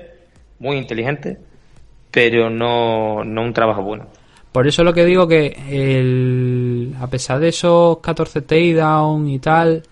muy 0.60 0.76
inteligente, 0.76 1.38
pero 2.10 2.50
no, 2.50 3.24
no 3.24 3.42
un 3.42 3.52
trabajo 3.52 3.82
bueno. 3.82 4.06
Por 4.52 4.66
eso 4.66 4.82
lo 4.84 4.92
que 4.92 5.04
digo 5.04 5.26
que 5.28 5.56
el, 5.70 6.94
a 7.00 7.06
pesar 7.08 7.38
de 7.40 7.48
esos 7.48 7.98
14 7.98 8.42
takedown 8.42 9.28
y 9.28 9.38
tal, 9.38 9.82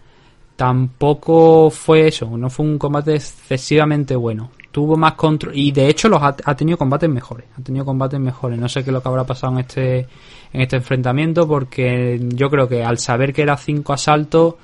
tampoco 0.57 1.71
fue 1.71 2.09
eso, 2.09 2.37
no 2.37 2.51
fue 2.51 2.67
un 2.67 2.79
combate 2.79 3.15
excesivamente 3.15 4.17
bueno. 4.17 4.51
Tuvo 4.71 4.97
más 4.97 5.15
control 5.15 5.57
y 5.57 5.73
de 5.73 5.89
hecho 5.89 6.09
los 6.09 6.23
ha, 6.23 6.37
ha 6.45 6.55
tenido 6.55 6.77
combates 6.77 7.09
mejores, 7.09 7.47
ha 7.59 7.63
tenido 7.63 7.85
combates 7.85 8.21
mejores. 8.21 8.59
No 8.59 8.69
sé 8.69 8.85
qué 8.85 8.91
es 8.91 8.95
lo 8.95 9.03
que 9.03 9.09
habrá 9.09 9.25
pasado 9.25 9.55
en 9.55 9.61
este 9.61 10.07
en 10.53 10.61
este 10.61 10.77
enfrentamiento 10.77 11.47
porque 11.49 12.21
yo 12.35 12.51
creo 12.51 12.69
que 12.69 12.85
al 12.85 12.99
saber 12.99 13.33
que 13.33 13.43
era 13.43 13.57
cinco 13.57 13.93
asaltos 13.93 14.55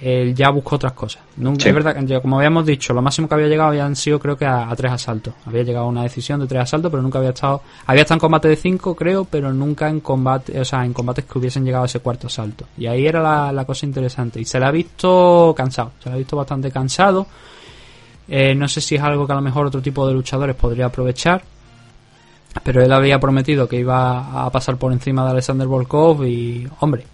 él 0.00 0.34
ya 0.34 0.50
buscó 0.50 0.76
otras 0.76 0.92
cosas. 0.92 1.22
Nunca, 1.36 1.62
Sí. 1.62 1.68
Es 1.68 1.74
verdad 1.74 1.96
que, 2.04 2.20
como 2.20 2.36
habíamos 2.38 2.66
dicho, 2.66 2.92
lo 2.92 3.02
máximo 3.02 3.28
que 3.28 3.34
había 3.34 3.46
llegado 3.46 3.70
habían 3.70 3.94
sido 3.96 4.18
creo 4.18 4.36
que 4.36 4.44
a, 4.44 4.68
a 4.68 4.76
tres 4.76 4.92
asaltos. 4.92 5.34
Había 5.46 5.62
llegado 5.62 5.86
a 5.86 5.88
una 5.88 6.02
decisión 6.02 6.40
de 6.40 6.46
tres 6.46 6.62
asaltos, 6.62 6.90
pero 6.90 7.02
nunca 7.02 7.18
había 7.18 7.30
estado. 7.30 7.62
Había 7.86 8.02
estado 8.02 8.16
en 8.16 8.20
combate 8.20 8.48
de 8.48 8.56
cinco, 8.56 8.94
creo, 8.94 9.24
pero 9.24 9.52
nunca 9.52 9.88
en 9.88 10.00
combate, 10.00 10.58
o 10.60 10.64
sea, 10.64 10.84
en 10.84 10.92
combates 10.92 11.24
que 11.24 11.38
hubiesen 11.38 11.64
llegado 11.64 11.84
a 11.84 11.86
ese 11.86 12.00
cuarto 12.00 12.26
asalto. 12.26 12.66
Y 12.76 12.86
ahí 12.86 13.06
era 13.06 13.22
la, 13.22 13.52
la 13.52 13.64
cosa 13.64 13.86
interesante. 13.86 14.40
Y 14.40 14.44
se 14.44 14.58
le 14.58 14.66
ha 14.66 14.70
visto 14.70 15.54
cansado, 15.56 15.92
se 16.02 16.08
le 16.08 16.16
ha 16.16 16.18
visto 16.18 16.36
bastante 16.36 16.70
cansado. 16.70 17.26
Eh, 18.28 18.54
no 18.54 18.66
sé 18.68 18.80
si 18.80 18.96
es 18.96 19.02
algo 19.02 19.26
que 19.26 19.32
a 19.32 19.36
lo 19.36 19.42
mejor 19.42 19.66
otro 19.66 19.80
tipo 19.80 20.06
de 20.06 20.14
luchadores 20.14 20.56
podría 20.56 20.86
aprovechar. 20.86 21.42
Pero 22.62 22.82
él 22.82 22.92
había 22.92 23.20
prometido 23.20 23.68
que 23.68 23.76
iba 23.76 24.44
a 24.44 24.50
pasar 24.50 24.76
por 24.76 24.92
encima 24.92 25.24
de 25.24 25.30
Alexander 25.32 25.66
Volkov 25.66 26.24
y, 26.24 26.66
hombre, 26.80 27.04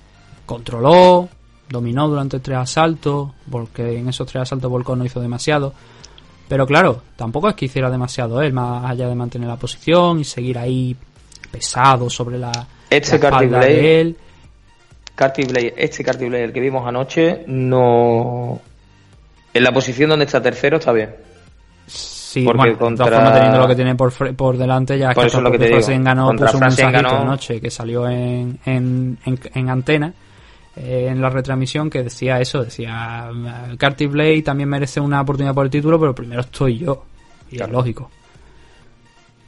controló, 0.46 1.28
dominó 1.68 2.08
durante 2.08 2.38
tres 2.40 2.58
asaltos, 2.58 3.30
porque 3.50 3.98
en 3.98 4.08
esos 4.08 4.26
tres 4.26 4.42
asaltos 4.42 4.70
Volkov 4.70 4.96
no 4.96 5.04
hizo 5.04 5.20
demasiado. 5.20 5.74
Pero 6.48 6.66
claro, 6.66 7.02
tampoco 7.16 7.48
es 7.48 7.54
que 7.56 7.64
hiciera 7.64 7.90
demasiado 7.90 8.40
él, 8.42 8.52
más 8.52 8.84
allá 8.88 9.08
de 9.08 9.14
mantener 9.14 9.48
la 9.48 9.56
posición 9.56 10.20
y 10.20 10.24
seguir 10.24 10.58
ahí 10.58 10.94
pesado 11.50 12.08
sobre 12.08 12.38
la, 12.38 12.52
Este 12.88 13.18
la 13.18 13.24
espalda 13.28 13.58
Blade- 13.58 13.66
de 13.74 14.00
él. 14.00 14.16
Carty 15.14 15.44
Blade, 15.44 15.74
este 15.76 16.02
Carty 16.04 16.26
Blade, 16.28 16.44
el 16.44 16.52
que 16.52 16.60
vimos 16.60 16.86
anoche, 16.86 17.42
no. 17.46 18.60
En 19.54 19.64
la 19.64 19.72
posición 19.72 20.10
donde 20.10 20.24
está 20.24 20.40
tercero 20.40 20.78
está 20.78 20.92
bien. 20.92 21.14
Sí, 21.86 22.44
Porque 22.44 22.56
bueno, 22.58 22.72
de 22.72 22.78
contra- 22.78 23.06
todas 23.06 23.18
formas 23.20 23.34
teniendo 23.34 23.58
lo 23.60 23.68
que 23.68 23.74
tiene 23.74 23.94
por, 23.94 24.34
por 24.36 24.56
delante 24.56 24.98
ya 24.98 25.10
es 25.10 25.18
que 25.18 25.26
eso 25.26 25.40
lo 25.42 25.50
que 25.52 25.58
te 25.58 25.66
digo. 25.66 25.80
Ganó 26.02 26.26
Contra 26.28 26.46
puso 26.46 26.56
un 26.58 26.64
mensajito 26.64 26.92
ganó- 27.02 27.20
anoche 27.20 27.60
que 27.60 27.70
salió 27.70 28.08
en, 28.08 28.58
en, 28.64 29.18
en, 29.26 29.38
en 29.54 29.68
antena 29.68 30.14
eh, 30.76 31.08
en 31.10 31.20
la 31.20 31.28
retransmisión 31.28 31.90
que 31.90 32.02
decía 32.02 32.40
eso, 32.40 32.64
decía 32.64 33.28
Carty 33.76 34.06
Blade 34.06 34.40
también 34.42 34.70
merece 34.70 34.98
una 35.00 35.20
oportunidad 35.20 35.52
por 35.54 35.66
el 35.66 35.70
título, 35.70 36.00
pero 36.00 36.14
primero 36.14 36.40
estoy 36.40 36.78
yo. 36.78 37.04
Y 37.50 37.56
Claro. 37.56 37.72
es 37.72 37.76
lógico. 37.76 38.10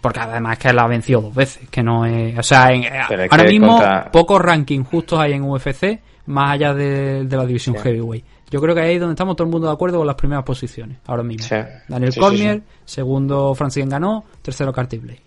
Porque 0.03 0.21
además 0.21 0.59
es 0.59 0.59
que 0.59 0.73
la 0.75 0.83
ha 0.83 0.87
vencido 0.87 1.23
dos 1.23 1.35
veces, 1.35 1.67
que 1.71 1.83
no 1.83 2.05
es... 2.05 2.39
O 2.39 2.43
sea, 2.43 2.71
en- 2.71 2.85
es 2.85 2.93
ahora 3.31 3.45
mismo 3.45 3.79
contra- 3.79 4.11
pocos 4.11 4.43
rankings 4.43 4.87
justos 4.87 5.19
hay 5.19 5.33
en 5.33 5.43
UFC, 5.45 5.99
más 6.27 6.51
allá 6.51 6.75
de, 6.75 7.25
de 7.25 7.37
la 7.39 7.47
división 7.47 7.75
Sí. 7.77 7.83
heavyweight. 7.85 8.25
Yo 8.51 8.61
creo 8.61 8.75
que 8.75 8.81
ahí 8.83 8.95
es 8.95 9.01
donde 9.01 9.15
estamos 9.15 9.35
todo 9.37 9.47
el 9.47 9.53
mundo 9.53 9.67
de 9.69 9.73
acuerdo 9.75 9.99
con 9.99 10.07
las 10.07 10.17
primeras 10.17 10.45
posiciones, 10.45 10.99
ahora 11.07 11.23
mismo. 11.23 11.45
Sí. 11.47 11.57
Daniel 11.89 12.13
Sí, 12.13 12.21
Cormier, 12.21 12.57
sí. 12.85 12.95
segundo 12.95 13.55
Francis 13.55 13.89
ganó, 13.89 14.25
tercero 14.43 14.73
Carty 14.73 14.99
Blade. 14.99 15.21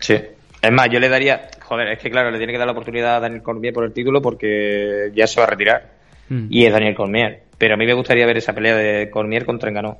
Sí. 0.00 0.14
Es 0.60 0.72
más, 0.72 0.88
yo 0.90 0.98
le 1.00 1.08
daría. 1.08 1.48
Joder, 1.64 1.88
es 1.88 1.98
que 1.98 2.10
claro, 2.10 2.30
le 2.30 2.38
tiene 2.38 2.52
que 2.52 2.58
dar 2.58 2.66
la 2.66 2.72
oportunidad 2.72 3.16
a 3.16 3.20
Daniel 3.20 3.42
Cormier 3.42 3.72
por 3.72 3.84
el 3.84 3.92
título 3.92 4.20
porque 4.22 5.10
ya 5.14 5.26
se 5.26 5.40
va 5.40 5.46
a 5.46 5.50
retirar. 5.50 5.94
Mm, 6.28 6.46
Y 6.50 6.64
es 6.66 6.72
Daniel 6.72 6.94
Cormier. 6.94 7.44
Pero 7.56 7.74
a 7.74 7.76
mí 7.76 7.86
me 7.86 7.94
gustaría 7.94 8.26
ver 8.26 8.36
esa 8.36 8.52
pelea 8.52 8.74
de 8.76 9.08
Cormier 9.10 9.44
contra 9.46 9.70
Enganó. 9.70 9.98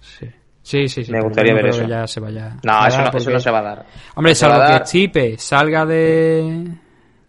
sí. 0.00 0.26
Sí, 0.60 0.86
sí, 0.86 1.02
sí, 1.02 1.10
Me 1.10 1.22
gustaría 1.22 1.54
ver 1.54 1.68
eso. 1.68 1.86
ya 1.88 2.06
se 2.06 2.20
vaya 2.20 2.54
No, 2.62 2.86
eso 2.86 3.00
no, 3.00 3.16
eso 3.16 3.30
no 3.30 3.40
se 3.40 3.50
va 3.50 3.60
a 3.60 3.62
dar. 3.62 3.86
Hombre, 4.16 4.32
No 4.32 4.34
salvo 4.34 4.78
que. 4.78 4.84
Chipe 4.84 5.38
salga 5.38 5.86
de, 5.86 6.66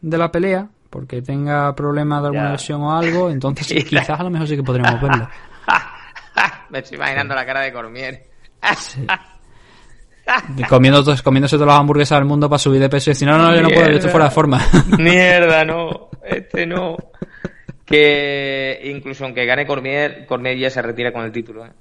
de 0.02 0.18
la 0.18 0.30
pelea 0.30 0.68
porque 0.90 1.22
tenga 1.22 1.74
problemas 1.76 2.22
de 2.22 2.28
alguna 2.28 2.46
Ya. 2.46 2.52
lesión 2.54 2.82
o 2.82 2.96
algo, 2.98 3.30
entonces 3.30 3.68
sí, 3.68 3.84
quizás 3.84 4.20
a 4.20 4.24
lo 4.24 4.30
mejor 4.30 4.48
sí 4.48 4.56
que 4.56 4.64
podríamos 4.64 5.02
verlo. 5.10 5.28
Me 6.70 6.80
estoy 6.80 6.98
imaginando 6.98 7.34
la 7.36 7.46
cara 7.46 7.62
de 7.62 7.74
Cormier. 7.74 8.28
De 10.50 10.64
Comiendo, 10.68 11.04
todos- 11.04 11.22
comiéndose 11.24 11.56
todas 11.56 11.68
las 11.74 11.80
hamburguesas 11.80 12.20
del 12.20 12.28
mundo 12.28 12.48
para 12.50 12.60
subir 12.60 12.80
de 12.80 12.90
peso 12.90 13.10
y 13.10 13.14
decir, 13.14 13.28
no, 13.28 13.38
no, 13.38 13.56
yo 13.56 13.62
no 13.64 13.70
puedo, 13.70 13.88
yo 13.88 13.96
estoy 13.96 14.12
fuera 14.12 14.26
de 14.26 14.32
forma. 14.32 14.62
Mierda, 14.98 15.66
no. 15.66 16.10
Este 16.24 16.66
no. 16.68 16.96
Que 17.86 18.80
incluso 18.84 19.26
aunque 19.26 19.46
gane 19.46 19.66
Cormier, 19.66 20.26
Cormier 20.28 20.58
ya 20.58 20.70
se 20.70 20.82
retira 20.84 21.12
con 21.12 21.24
el 21.24 21.32
título. 21.32 21.66
¿eh? 21.66 21.72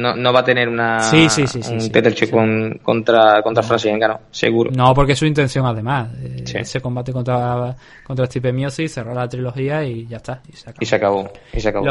No, 0.00 0.16
no 0.16 0.32
va 0.32 0.40
a 0.40 0.44
tener 0.44 0.68
una 0.68 1.00
Sí, 1.00 1.28
sí, 1.28 1.46
sí, 1.46 1.62
sí, 1.62 1.72
un 1.74 1.80
sí, 1.80 2.26
con- 2.30 2.80
contra, 2.82 3.42
contra 3.42 3.62
Francis 3.62 3.92
Ngannou, 3.92 4.18
seguro. 4.30 4.70
No, 4.74 4.94
porque 4.94 5.12
es 5.12 5.18
su 5.18 5.26
intención 5.26 5.66
además. 5.66 6.08
eh. 6.22 6.44
Ese 6.54 6.80
combate 6.80 7.12
contra, 7.12 7.74
contra 8.04 8.26
Stipe 8.26 8.52
Miocic, 8.52 8.88
cerrar 8.88 9.14
la 9.14 9.28
trilogía 9.28 9.84
y 9.84 10.06
ya 10.06 10.16
está. 10.16 10.40
Y 10.48 10.56
se 10.56 10.70
acabó. 10.70 10.80
Y 10.80 10.86
se 10.86 10.96
acabó. 10.96 11.32
Y 11.52 11.60
se 11.60 11.68
acabó. 11.68 11.84
sí. 11.84 11.90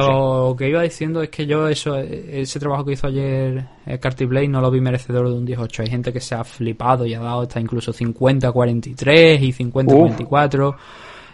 Lo 0.50 0.56
que 0.58 0.70
iba 0.70 0.82
diciendo 0.82 1.22
es 1.22 1.30
que 1.30 1.46
yo 1.46 1.68
eso 1.68 1.98
ese 1.98 2.60
trabajo 2.60 2.84
que 2.86 2.94
hizo 2.94 3.08
ayer 3.08 3.64
eh, 3.86 4.00
Carty 4.00 4.26
Blade 4.26 4.48
no 4.48 4.62
lo 4.62 4.72
vi 4.72 4.82
merecedor 4.82 5.28
de 5.30 5.34
un 5.36 5.46
18. 5.46 5.84
Hay 5.84 5.90
gente 5.90 6.12
que 6.14 6.20
se 6.20 6.36
ha 6.36 6.44
flipado 6.44 7.06
y 7.06 7.14
ha 7.14 7.20
dado 7.20 7.42
hasta 7.42 7.60
incluso 7.60 7.94
50-43 7.94 9.40
y 9.42 9.54
50-44. 9.54 10.76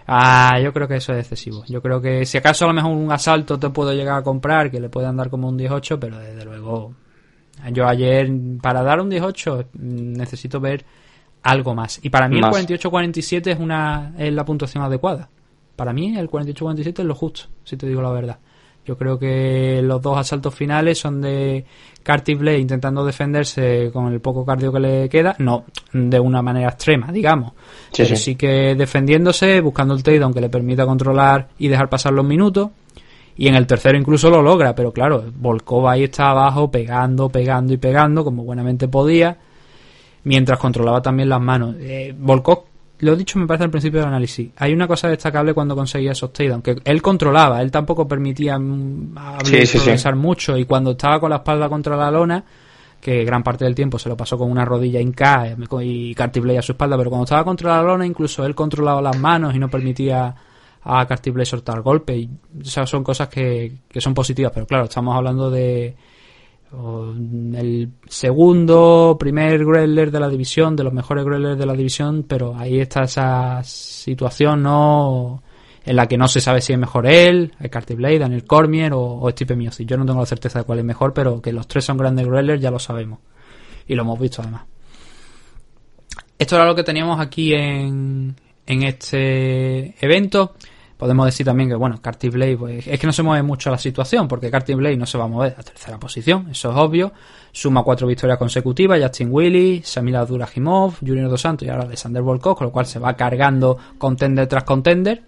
Ah, 0.08 0.60
yo 0.62 0.72
creo 0.72 0.88
que 0.88 0.98
eso 0.98 1.14
es 1.14 1.20
excesivo. 1.20 1.64
Yo 1.68 1.82
creo 1.82 2.02
que 2.02 2.26
si 2.26 2.38
acaso 2.38 2.66
a 2.66 2.68
lo 2.68 2.74
mejor 2.74 2.92
un 2.92 3.12
asalto 3.12 3.58
te 3.60 3.70
puedo 3.70 3.94
llegar 3.94 4.20
a 4.20 4.24
comprar 4.24 4.70
que 4.70 4.80
le 4.80 4.90
puedan 4.90 5.18
dar 5.18 5.30
como 5.30 5.48
un 5.48 5.58
18, 5.58 6.00
pero 6.00 6.20
desde 6.20 6.46
luego 6.46 6.94
yo 7.72 7.88
ayer 7.88 8.30
para 8.62 8.84
dar 8.84 9.02
un 9.02 9.10
18 9.10 9.70
mm, 9.74 10.14
necesito 10.14 10.60
ver 10.60 10.86
algo 11.44 11.74
más. 11.74 12.00
Y 12.04 12.10
para 12.10 12.28
mí 12.28 12.40
Más. 12.40 12.56
el 12.58 12.68
48-47 12.68 13.52
es 13.52 13.60
una 13.60 14.14
es 14.18 14.34
la 14.34 14.46
puntuación 14.46 14.84
adecuada. 14.84 15.30
Para 15.76 15.94
mí 15.94 16.18
el 16.18 16.30
48-47 16.30 17.00
es 17.00 17.06
lo 17.06 17.16
justo, 17.16 17.44
si 17.64 17.78
te 17.78 17.88
digo 17.88 18.02
la 18.02 18.12
verdad. 18.12 18.40
Yo 18.86 18.98
creo 18.98 19.18
que 19.18 19.82
los 19.84 20.02
dos 20.02 20.18
asaltos 20.18 20.54
finales 20.54 21.00
son 21.00 21.22
de 21.22 21.66
Carty 22.04 22.36
Blade 22.36 22.60
intentando 22.60 23.04
defenderse 23.04 23.90
con 23.92 24.14
el 24.14 24.22
poco 24.22 24.46
cardio 24.46 24.72
que 24.72 24.80
le 24.80 25.10
queda, 25.10 25.36
no 25.40 25.66
de 25.92 26.20
una 26.20 26.42
manera 26.44 26.70
extrema, 26.70 27.12
digamos, 27.12 27.54
Sí, 27.92 28.04
pero 28.04 28.16
sí. 28.16 28.18
sí 28.18 28.36
que 28.36 28.76
defendiéndose, 28.76 29.60
buscando 29.62 29.96
el 29.96 30.04
takedown 30.04 30.34
que 30.34 30.42
le 30.42 30.50
permita 30.50 30.86
controlar 30.86 31.48
y 31.58 31.68
dejar 31.68 31.90
pasar 31.90 32.14
los 32.14 32.26
minutos. 32.26 32.70
Y 33.38 33.48
en 33.48 33.56
el 33.56 33.68
tercero 33.68 33.98
incluso 33.98 34.30
lo 34.30 34.42
logra, 34.42 34.74
pero 34.76 34.94
claro, 34.94 35.26
Volkov 35.36 35.88
ahí 35.90 36.04
está 36.06 36.30
abajo 36.30 36.72
pegando, 36.72 37.28
pegando 37.28 37.74
y 37.74 37.78
pegando 37.78 38.24
como 38.24 38.44
buenamente 38.46 38.88
podía, 38.88 39.38
mientras 40.24 40.58
controlaba 40.60 41.02
también 41.02 41.28
las 41.30 41.42
manos. 41.42 41.76
Eh, 41.80 42.16
Volkov, 42.18 42.64
lo 43.00 43.16
dicho 43.16 43.40
me 43.40 43.48
parece 43.48 43.66
al 43.66 43.70
principio 43.70 44.00
del 44.00 44.10
análisis, 44.10 44.52
hay 44.58 44.74
una 44.74 44.88
cosa 44.88 45.10
destacable 45.10 45.54
cuando 45.54 45.76
conseguía 45.76 46.14
esos 46.14 46.32
takedowns, 46.32 46.64
que 46.64 46.78
él 46.84 47.02
controlaba, 47.02 47.62
él 47.62 47.72
tampoco 47.72 48.08
permitía 48.08 48.58
mm, 48.58 49.16
progresar 49.40 50.16
mucho. 50.16 50.58
Y 50.58 50.66
cuando 50.66 50.92
estaba 50.92 51.20
con 51.20 51.30
la 51.30 51.38
espalda 51.38 51.68
contra 51.70 51.98
la 51.98 52.10
lona, 52.12 52.44
que 53.02 53.24
gran 53.24 53.44
parte 53.44 53.66
del 53.66 53.76
tiempo 53.76 54.00
se 54.00 54.10
lo 54.10 54.18
pasó 54.18 54.38
con 54.38 54.50
una 54.50 54.66
rodilla 54.66 55.00
K 55.14 55.56
y 55.82 56.16
Cartier 56.16 56.58
a 56.58 56.62
su 56.62 56.72
espalda, 56.72 56.98
pero 56.98 57.10
cuando 57.10 57.26
estaba 57.26 57.44
contra 57.44 57.78
la 57.78 57.84
lona 57.84 58.06
incluso 58.06 58.46
él 58.46 58.56
controlaba 58.56 59.02
las 59.02 59.18
manos 59.18 59.54
y 59.54 59.60
no 59.60 59.70
permitía 59.70 60.36
a 60.86 61.06
Carty 61.06 61.32
Blade 61.32 61.46
soltar 61.46 61.82
golpe. 61.82 62.16
Y, 62.16 62.30
o 62.60 62.86
son 62.86 63.04
cosas 63.04 63.28
que, 63.28 63.74
que 63.90 64.00
son 64.00 64.14
positivas, 64.14 64.52
pero 64.54 64.66
claro, 64.66 64.86
estamos 64.86 65.16
hablando 65.16 65.50
de 65.50 65.96
el 66.72 67.92
segundo, 68.08 69.16
primer 69.20 69.64
Greller 69.66 70.12
de 70.12 70.20
la 70.20 70.30
división, 70.30 70.76
de 70.76 70.84
los 70.84 70.94
mejores 70.94 71.24
Grellers 71.26 71.58
de 71.58 71.66
la 71.66 71.74
división, 71.74 72.26
pero 72.28 72.56
ahí 72.56 72.80
está 72.80 73.04
esa 73.04 73.64
situación 73.64 74.64
no 74.64 75.42
en 75.86 75.96
la 75.96 76.08
que 76.08 76.18
no 76.18 76.28
se 76.28 76.42
sabe 76.42 76.62
si 76.62 76.74
es 76.74 76.80
mejor 76.80 77.06
él, 77.06 77.54
Carty 77.70 77.94
Blade, 77.94 78.20
Daniel 78.20 78.46
Cormier 78.46 78.94
o, 78.94 79.02
o 79.02 79.30
Stipe 79.30 79.56
Miocic. 79.56 79.88
Yo 79.88 79.98
no 79.98 80.06
tengo 80.06 80.20
la 80.20 80.26
certeza 80.26 80.60
de 80.60 80.66
cuál 80.66 80.80
es 80.80 80.86
mejor, 80.86 81.14
pero 81.14 81.42
que 81.42 81.54
los 81.54 81.68
tres 81.68 81.86
son 81.86 81.98
grandes 81.98 82.28
Grellers 82.28 82.62
ya 82.62 82.72
lo 82.72 82.80
sabemos. 82.80 83.20
Y 83.88 83.94
lo 83.94 84.02
hemos 84.02 84.20
visto 84.20 84.42
además. 84.42 84.64
Esto 86.40 86.56
era 86.56 86.66
lo 86.66 86.76
que 86.76 86.84
teníamos 86.84 87.20
aquí 87.20 87.54
en, 87.54 88.36
en 88.66 88.84
este 88.84 89.96
evento. 90.04 90.56
Podemos 90.98 91.26
decir 91.26 91.46
también 91.46 91.68
que, 91.70 91.76
bueno, 91.76 92.00
Carty 92.02 92.30
Blade, 92.30 92.58
pues, 92.58 92.88
es 92.88 93.00
que 93.00 93.06
no 93.06 93.12
se 93.12 93.22
mueve 93.22 93.44
mucho 93.44 93.70
la 93.70 93.78
situación, 93.78 94.30
porque 94.30 94.50
Carty 94.50 94.76
Blade 94.76 94.96
no 94.96 95.06
se 95.06 95.18
va 95.18 95.26
a 95.26 95.28
mover 95.28 95.54
a 95.58 95.62
tercera 95.64 96.00
posición, 96.00 96.48
eso 96.52 96.72
es 96.72 96.78
obvio. 96.78 97.12
Suma 97.52 97.84
cuatro 97.84 98.08
victorias 98.08 98.38
consecutivas, 98.38 99.02
Justin 99.02 99.30
Willis, 99.32 99.88
Samila 99.88 100.26
Durajimov, 100.26 100.96
Junior 101.00 101.30
Dos 101.30 101.42
Santos 101.42 101.68
y 101.68 101.72
ahora 101.72 101.84
Alexander 101.84 102.22
Volkov, 102.22 102.58
con 102.58 102.68
lo 102.68 102.72
cual 102.72 102.86
se 102.86 103.00
va 103.00 103.14
cargando 103.16 103.78
contender 103.98 104.48
tras 104.48 104.64
contender. 104.64 105.24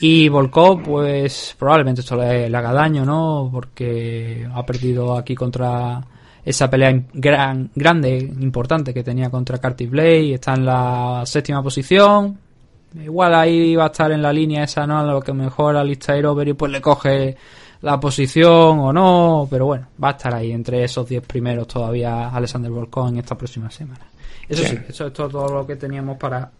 Y 0.00 0.28
Volkov, 0.28 0.82
pues 0.82 1.54
probablemente 1.56 2.00
esto 2.00 2.16
le, 2.16 2.46
haga 2.46 2.72
daño, 2.72 3.04
¿no? 3.04 3.48
Porque 3.52 4.48
ha 4.52 4.66
perdido 4.66 5.16
aquí 5.16 5.36
contra 5.36 6.00
esa 6.44 6.68
pelea 6.68 7.00
gran, 7.12 7.70
grande, 7.74 8.18
importante 8.18 8.92
que 8.92 9.04
tenía 9.04 9.30
contra 9.30 9.58
Carty 9.58 9.86
Blade, 9.86 10.34
está 10.34 10.54
en 10.54 10.66
la 10.66 11.22
séptima 11.24 11.62
posición, 11.62 12.38
Igual 13.02 13.34
ahí 13.34 13.74
va 13.74 13.84
a 13.84 13.86
estar 13.86 14.12
en 14.12 14.22
la 14.22 14.32
línea 14.32 14.64
esa, 14.64 14.86
¿no? 14.86 14.98
A 14.98 15.04
lo 15.04 15.20
que 15.20 15.32
mejor 15.32 15.76
a 15.76 15.82
Listair 15.82 16.26
Over 16.26 16.48
y 16.48 16.52
pues 16.52 16.70
le 16.70 16.80
coge 16.80 17.36
la 17.82 17.98
posición 17.98 18.78
o 18.78 18.92
no, 18.92 19.46
pero 19.50 19.66
bueno, 19.66 19.88
va 20.02 20.08
a 20.08 20.12
estar 20.12 20.34
ahí 20.34 20.52
entre 20.52 20.84
esos 20.84 21.06
10 21.08 21.26
primeros 21.26 21.66
todavía 21.66 22.28
Alexander 22.28 22.70
Volkov 22.70 23.08
en 23.08 23.18
esta 23.18 23.36
próxima 23.36 23.70
semana. 23.70 24.06
Eso 24.48 24.64
sí. 24.64 24.78
eso 24.88 25.06
es 25.06 25.12
todo 25.12 25.48
lo 25.48 25.66
que 25.66 25.76
teníamos 25.76 26.16
para 26.16 26.50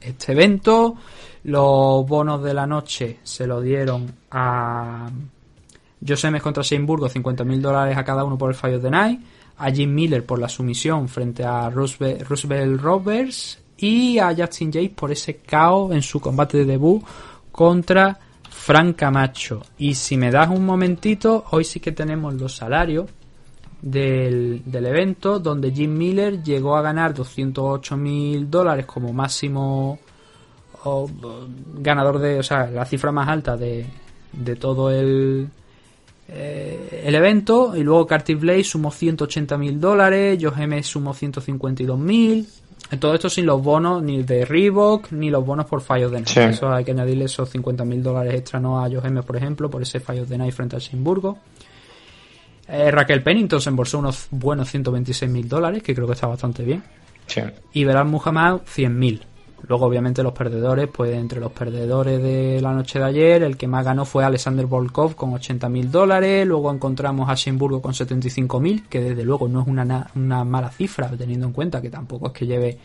este 0.00 0.32
evento. 0.32 0.96
Los 1.44 2.06
bonos 2.06 2.42
de 2.42 2.54
la 2.54 2.66
noche 2.66 3.20
se 3.22 3.46
lo 3.46 3.60
dieron 3.60 4.12
a 4.30 5.08
Josemes 6.06 6.42
contra 6.42 6.64
Seinburgo, 6.64 7.08
50.000 7.08 7.60
dólares 7.60 7.96
a 7.96 8.04
cada 8.04 8.24
uno 8.24 8.36
por 8.36 8.50
el 8.50 8.56
fallo 8.56 8.78
de 8.78 8.90
Night, 8.90 9.20
a 9.56 9.70
Jim 9.70 9.94
Miller 9.94 10.26
por 10.26 10.38
la 10.38 10.48
sumisión 10.48 11.08
frente 11.08 11.44
a 11.44 11.70
Roosevelt, 11.70 12.22
Roosevelt 12.22 12.80
Roberts 12.80 13.58
y 13.78 14.18
a 14.18 14.34
Justin 14.36 14.72
James 14.72 14.90
por 14.90 15.10
ese 15.10 15.36
caos 15.36 15.92
en 15.92 16.02
su 16.02 16.20
combate 16.20 16.58
de 16.58 16.64
debut 16.64 17.02
contra 17.52 18.18
Frank 18.50 18.96
Camacho. 18.96 19.62
Y 19.78 19.94
si 19.94 20.16
me 20.16 20.30
das 20.30 20.48
un 20.48 20.66
momentito, 20.66 21.44
hoy 21.50 21.64
sí 21.64 21.80
que 21.80 21.92
tenemos 21.92 22.34
los 22.34 22.56
salarios 22.56 23.06
del, 23.80 24.62
evento, 24.66 25.38
donde 25.38 25.70
Jim 25.70 25.96
Miller 25.96 26.42
llegó 26.42 26.76
a 26.76 26.82
ganar 26.82 27.14
208 27.14 27.96
mil 27.96 28.50
dólares 28.50 28.86
como 28.86 29.12
máximo 29.12 29.98
ganador 31.74 32.18
de, 32.18 32.38
o 32.38 32.42
sea, 32.42 32.70
la 32.70 32.84
cifra 32.84 33.12
más 33.12 33.28
alta 33.28 33.56
de, 33.56 33.84
de 34.32 34.56
todo 34.56 34.90
el, 34.90 35.48
eh, 36.28 37.02
el 37.04 37.14
evento. 37.14 37.76
Y 37.76 37.82
luego 37.82 38.06
Carty 38.06 38.34
Blaze 38.34 38.64
sumó 38.64 38.90
180 38.90 39.56
mil 39.58 39.80
dólares, 39.80 40.38
Joe 40.40 40.62
M 40.62 40.82
sumó 40.82 41.14
152 41.14 41.98
mil. 41.98 42.46
Todo 42.96 43.14
esto 43.14 43.28
sin 43.28 43.44
los 43.44 43.62
bonos 43.62 44.02
ni 44.02 44.22
de 44.22 44.46
Reebok 44.46 45.12
ni 45.12 45.28
los 45.28 45.44
bonos 45.44 45.66
por 45.66 45.82
fallos 45.82 46.10
de 46.10 46.20
Night. 46.20 46.36
Eso 46.36 46.72
hay 46.72 46.84
que 46.84 46.92
añadirle 46.92 47.26
esos 47.26 47.50
50 47.50 47.84
mil 47.84 48.02
dólares 48.02 48.34
extra 48.34 48.58
no 48.58 48.82
a 48.82 48.88
Johem, 48.88 49.22
por 49.22 49.36
ejemplo, 49.36 49.68
por 49.68 49.82
ese 49.82 50.00
fallo 50.00 50.24
de 50.24 50.38
Night 50.38 50.54
frente 50.54 50.76
al 50.76 50.82
Simburgo. 50.82 51.38
Eh, 52.66 52.90
Raquel 52.90 53.22
Pennington 53.22 53.60
se 53.60 53.70
embolsó 53.70 53.98
unos 53.98 54.28
buenos 54.30 54.70
126 54.70 55.30
mil 55.30 55.48
dólares, 55.48 55.82
que 55.82 55.94
creo 55.94 56.06
que 56.06 56.14
está 56.14 56.26
bastante 56.26 56.62
bien. 56.62 56.82
Y 57.72 57.84
Verán 57.84 58.08
Muhammad 58.08 58.60
100 58.64 58.98
mil. 58.98 59.22
Luego, 59.66 59.86
obviamente, 59.86 60.22
los 60.22 60.32
perdedores, 60.32 60.88
pues 60.88 61.14
entre 61.14 61.40
los 61.40 61.50
perdedores 61.52 62.22
de 62.22 62.60
la 62.60 62.72
noche 62.72 62.98
de 62.98 63.04
ayer, 63.04 63.42
el 63.42 63.56
que 63.56 63.66
más 63.66 63.84
ganó 63.84 64.04
fue 64.04 64.24
Alexander 64.24 64.66
Volkov 64.66 65.16
con 65.16 65.34
80 65.34 65.68
mil 65.68 65.90
dólares. 65.90 66.46
Luego 66.46 66.72
encontramos 66.72 67.28
a 67.28 67.34
Schimburgo 67.34 67.82
con 67.82 67.92
75 67.92 68.60
mil, 68.60 68.84
que 68.88 69.00
desde 69.00 69.24
luego 69.24 69.48
no 69.48 69.62
es 69.62 69.66
una, 69.66 70.10
una 70.14 70.44
mala 70.44 70.70
cifra, 70.70 71.10
teniendo 71.18 71.46
en 71.46 71.52
cuenta 71.52 71.82
que 71.82 71.90
tampoco 71.90 72.28
es 72.28 72.32
que 72.32 72.46
lleve, 72.46 72.78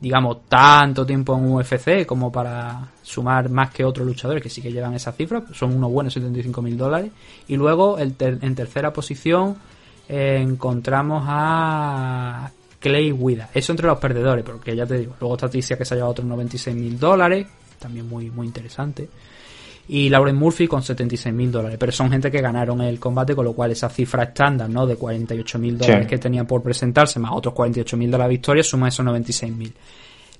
digamos, 0.00 0.48
tanto 0.48 1.04
tiempo 1.04 1.36
en 1.36 1.52
UFC 1.52 2.06
como 2.06 2.30
para 2.30 2.88
sumar 3.02 3.50
más 3.50 3.70
que 3.70 3.84
otros 3.84 4.06
luchadores 4.06 4.42
que 4.42 4.48
sí 4.48 4.62
que 4.62 4.72
llevan 4.72 4.94
esa 4.94 5.10
cifra. 5.12 5.42
Son 5.52 5.74
unos 5.74 5.90
buenos 5.90 6.12
75 6.14 6.62
mil 6.62 6.78
dólares. 6.78 7.10
Y 7.48 7.56
luego, 7.56 7.98
el 7.98 8.14
en 8.18 8.54
tercera 8.54 8.92
posición, 8.92 9.56
eh, 10.08 10.38
encontramos 10.40 11.24
a 11.26 12.50
Clay 12.82 13.12
Wida. 13.12 13.48
Eso 13.54 13.72
entre 13.72 13.86
los 13.86 13.98
perdedores, 13.98 14.44
porque 14.44 14.74
ya 14.74 14.84
te 14.84 14.98
digo, 14.98 15.14
luego 15.20 15.36
Taticia 15.36 15.78
que 15.78 15.84
se 15.84 15.94
ha 15.94 15.96
llevado 15.96 16.10
otros 16.10 16.26
96 16.26 16.76
mil 16.76 16.98
dólares, 16.98 17.46
también 17.78 18.08
muy, 18.08 18.30
muy 18.30 18.46
interesante. 18.46 19.08
Y 19.88 20.08
Lauren 20.08 20.36
Murphy 20.36 20.66
con 20.68 20.82
76 20.82 21.34
mil 21.34 21.50
dólares, 21.50 21.76
pero 21.78 21.92
son 21.92 22.10
gente 22.10 22.30
que 22.30 22.40
ganaron 22.40 22.80
el 22.80 22.98
combate, 22.98 23.34
con 23.34 23.44
lo 23.44 23.52
cual 23.52 23.70
esa 23.70 23.88
cifra 23.88 24.24
estándar, 24.24 24.68
¿no? 24.68 24.86
De 24.86 24.96
48 24.96 25.58
mil 25.58 25.78
dólares 25.78 26.06
que 26.06 26.18
tenían 26.18 26.46
por 26.46 26.62
presentarse, 26.62 27.18
más 27.18 27.32
otros 27.32 27.54
48 27.54 27.96
mil 27.96 28.10
de 28.10 28.18
la 28.18 28.28
victoria, 28.28 28.62
suma 28.62 28.88
esos 28.88 29.04
96 29.04 29.52
mil. 29.54 29.72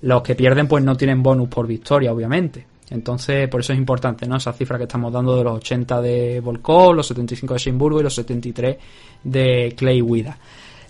Los 0.01 0.21
que 0.21 0.35
pierden, 0.35 0.67
pues 0.67 0.83
no 0.83 0.95
tienen 0.95 1.23
bonus 1.23 1.49
por 1.49 1.65
victoria, 1.65 2.11
obviamente. 2.11 2.65
Entonces, 2.89 3.47
por 3.49 3.61
eso 3.61 3.73
es 3.73 3.79
importante, 3.79 4.27
¿no? 4.27 4.37
Esa 4.37 4.53
cifra 4.53 4.77
que 4.77 4.83
estamos 4.83 5.11
dando 5.11 5.35
de 5.37 5.43
los 5.43 5.57
80 5.57 6.01
de 6.01 6.39
Volkov, 6.41 6.93
los 6.93 7.07
75 7.07 7.53
de 7.53 7.59
Sheinburgo 7.59 7.99
y 7.99 8.03
los 8.03 8.15
73 8.15 8.77
de 9.23 9.73
Clay 9.75 10.01
Wida. 10.01 10.37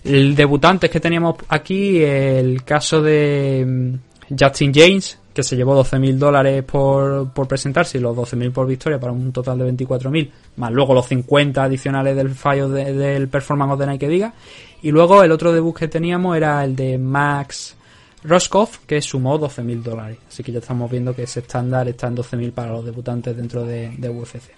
El 0.04 0.36
debutantes 0.36 0.90
que 0.90 1.00
teníamos 1.00 1.36
aquí, 1.48 2.02
el 2.02 2.62
caso 2.62 3.00
de 3.00 3.64
mm, 3.66 4.34
Justin 4.38 4.72
James, 4.74 5.18
que 5.32 5.42
se 5.42 5.56
llevó 5.56 5.82
12.000 5.82 6.16
dólares 6.16 6.62
por, 6.62 7.32
por 7.32 7.48
presentarse 7.48 7.98
y 7.98 8.00
los 8.00 8.16
12.000 8.16 8.52
por 8.52 8.66
victoria 8.66 9.00
para 9.00 9.12
un 9.12 9.32
total 9.32 9.58
de 9.58 9.72
24.000, 9.72 10.30
más 10.56 10.70
luego 10.72 10.94
los 10.94 11.06
50 11.06 11.64
adicionales 11.64 12.14
del 12.14 12.30
fallo 12.30 12.68
del 12.68 13.28
performance 13.28 13.72
of 13.72 13.80
the 13.80 13.86
night 13.86 14.00
que 14.00 14.08
diga. 14.08 14.32
Y 14.82 14.90
luego 14.90 15.22
el 15.22 15.32
otro 15.32 15.52
debut 15.52 15.76
que 15.76 15.88
teníamos 15.88 16.36
era 16.36 16.62
el 16.62 16.76
de 16.76 16.98
Max 16.98 17.74
Roscoff, 18.22 18.80
que 18.86 19.00
sumó 19.00 19.40
12.000 19.40 19.82
dólares. 19.82 20.18
Así 20.28 20.42
que 20.42 20.52
ya 20.52 20.58
estamos 20.58 20.90
viendo 20.90 21.14
que 21.14 21.22
ese 21.22 21.40
estándar 21.40 21.88
está 21.88 22.08
en 22.08 22.16
12.000 22.16 22.52
para 22.52 22.72
los 22.72 22.84
debutantes 22.84 23.36
dentro 23.36 23.64
de, 23.64 23.94
de 23.96 24.08
UFC. 24.10 24.52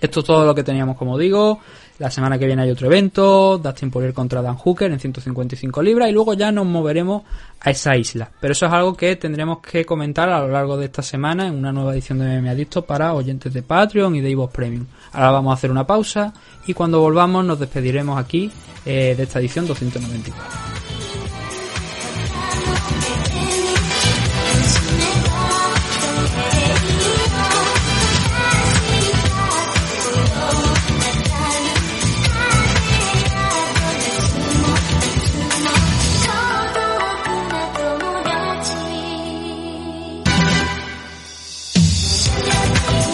Esto 0.00 0.20
es 0.20 0.26
todo 0.26 0.46
lo 0.46 0.54
que 0.54 0.62
teníamos, 0.62 0.96
como 0.96 1.18
digo. 1.18 1.60
La 1.98 2.10
semana 2.10 2.38
que 2.38 2.46
viene 2.46 2.62
hay 2.62 2.70
otro 2.70 2.88
evento, 2.88 3.56
Dustin 3.56 3.90
Poirier 3.90 4.12
contra 4.12 4.42
Dan 4.42 4.56
Hooker 4.56 4.92
en 4.92 5.00
155 5.00 5.82
libras 5.82 6.10
y 6.10 6.12
luego 6.12 6.34
ya 6.34 6.52
nos 6.52 6.66
moveremos 6.66 7.22
a 7.60 7.70
esa 7.70 7.96
isla. 7.96 8.30
Pero 8.38 8.52
eso 8.52 8.66
es 8.66 8.72
algo 8.72 8.94
que 8.94 9.16
tendremos 9.16 9.60
que 9.60 9.86
comentar 9.86 10.28
a 10.28 10.40
lo 10.40 10.48
largo 10.48 10.76
de 10.76 10.86
esta 10.86 11.00
semana 11.00 11.46
en 11.46 11.54
una 11.54 11.72
nueva 11.72 11.94
edición 11.94 12.18
de 12.18 12.40
MMA 12.40 12.50
Adicto 12.50 12.82
para 12.84 13.14
oyentes 13.14 13.52
de 13.54 13.62
Patreon 13.62 14.14
y 14.14 14.20
de 14.20 14.48
Premium. 14.52 14.84
Ahora 15.12 15.30
vamos 15.30 15.52
a 15.52 15.54
hacer 15.54 15.70
una 15.70 15.86
pausa 15.86 16.34
y 16.66 16.74
cuando 16.74 17.00
volvamos 17.00 17.44
nos 17.46 17.58
despediremos 17.58 18.18
aquí 18.18 18.50
eh, 18.84 19.14
de 19.16 19.22
esta 19.22 19.38
edición 19.38 19.66
294. 19.66 20.85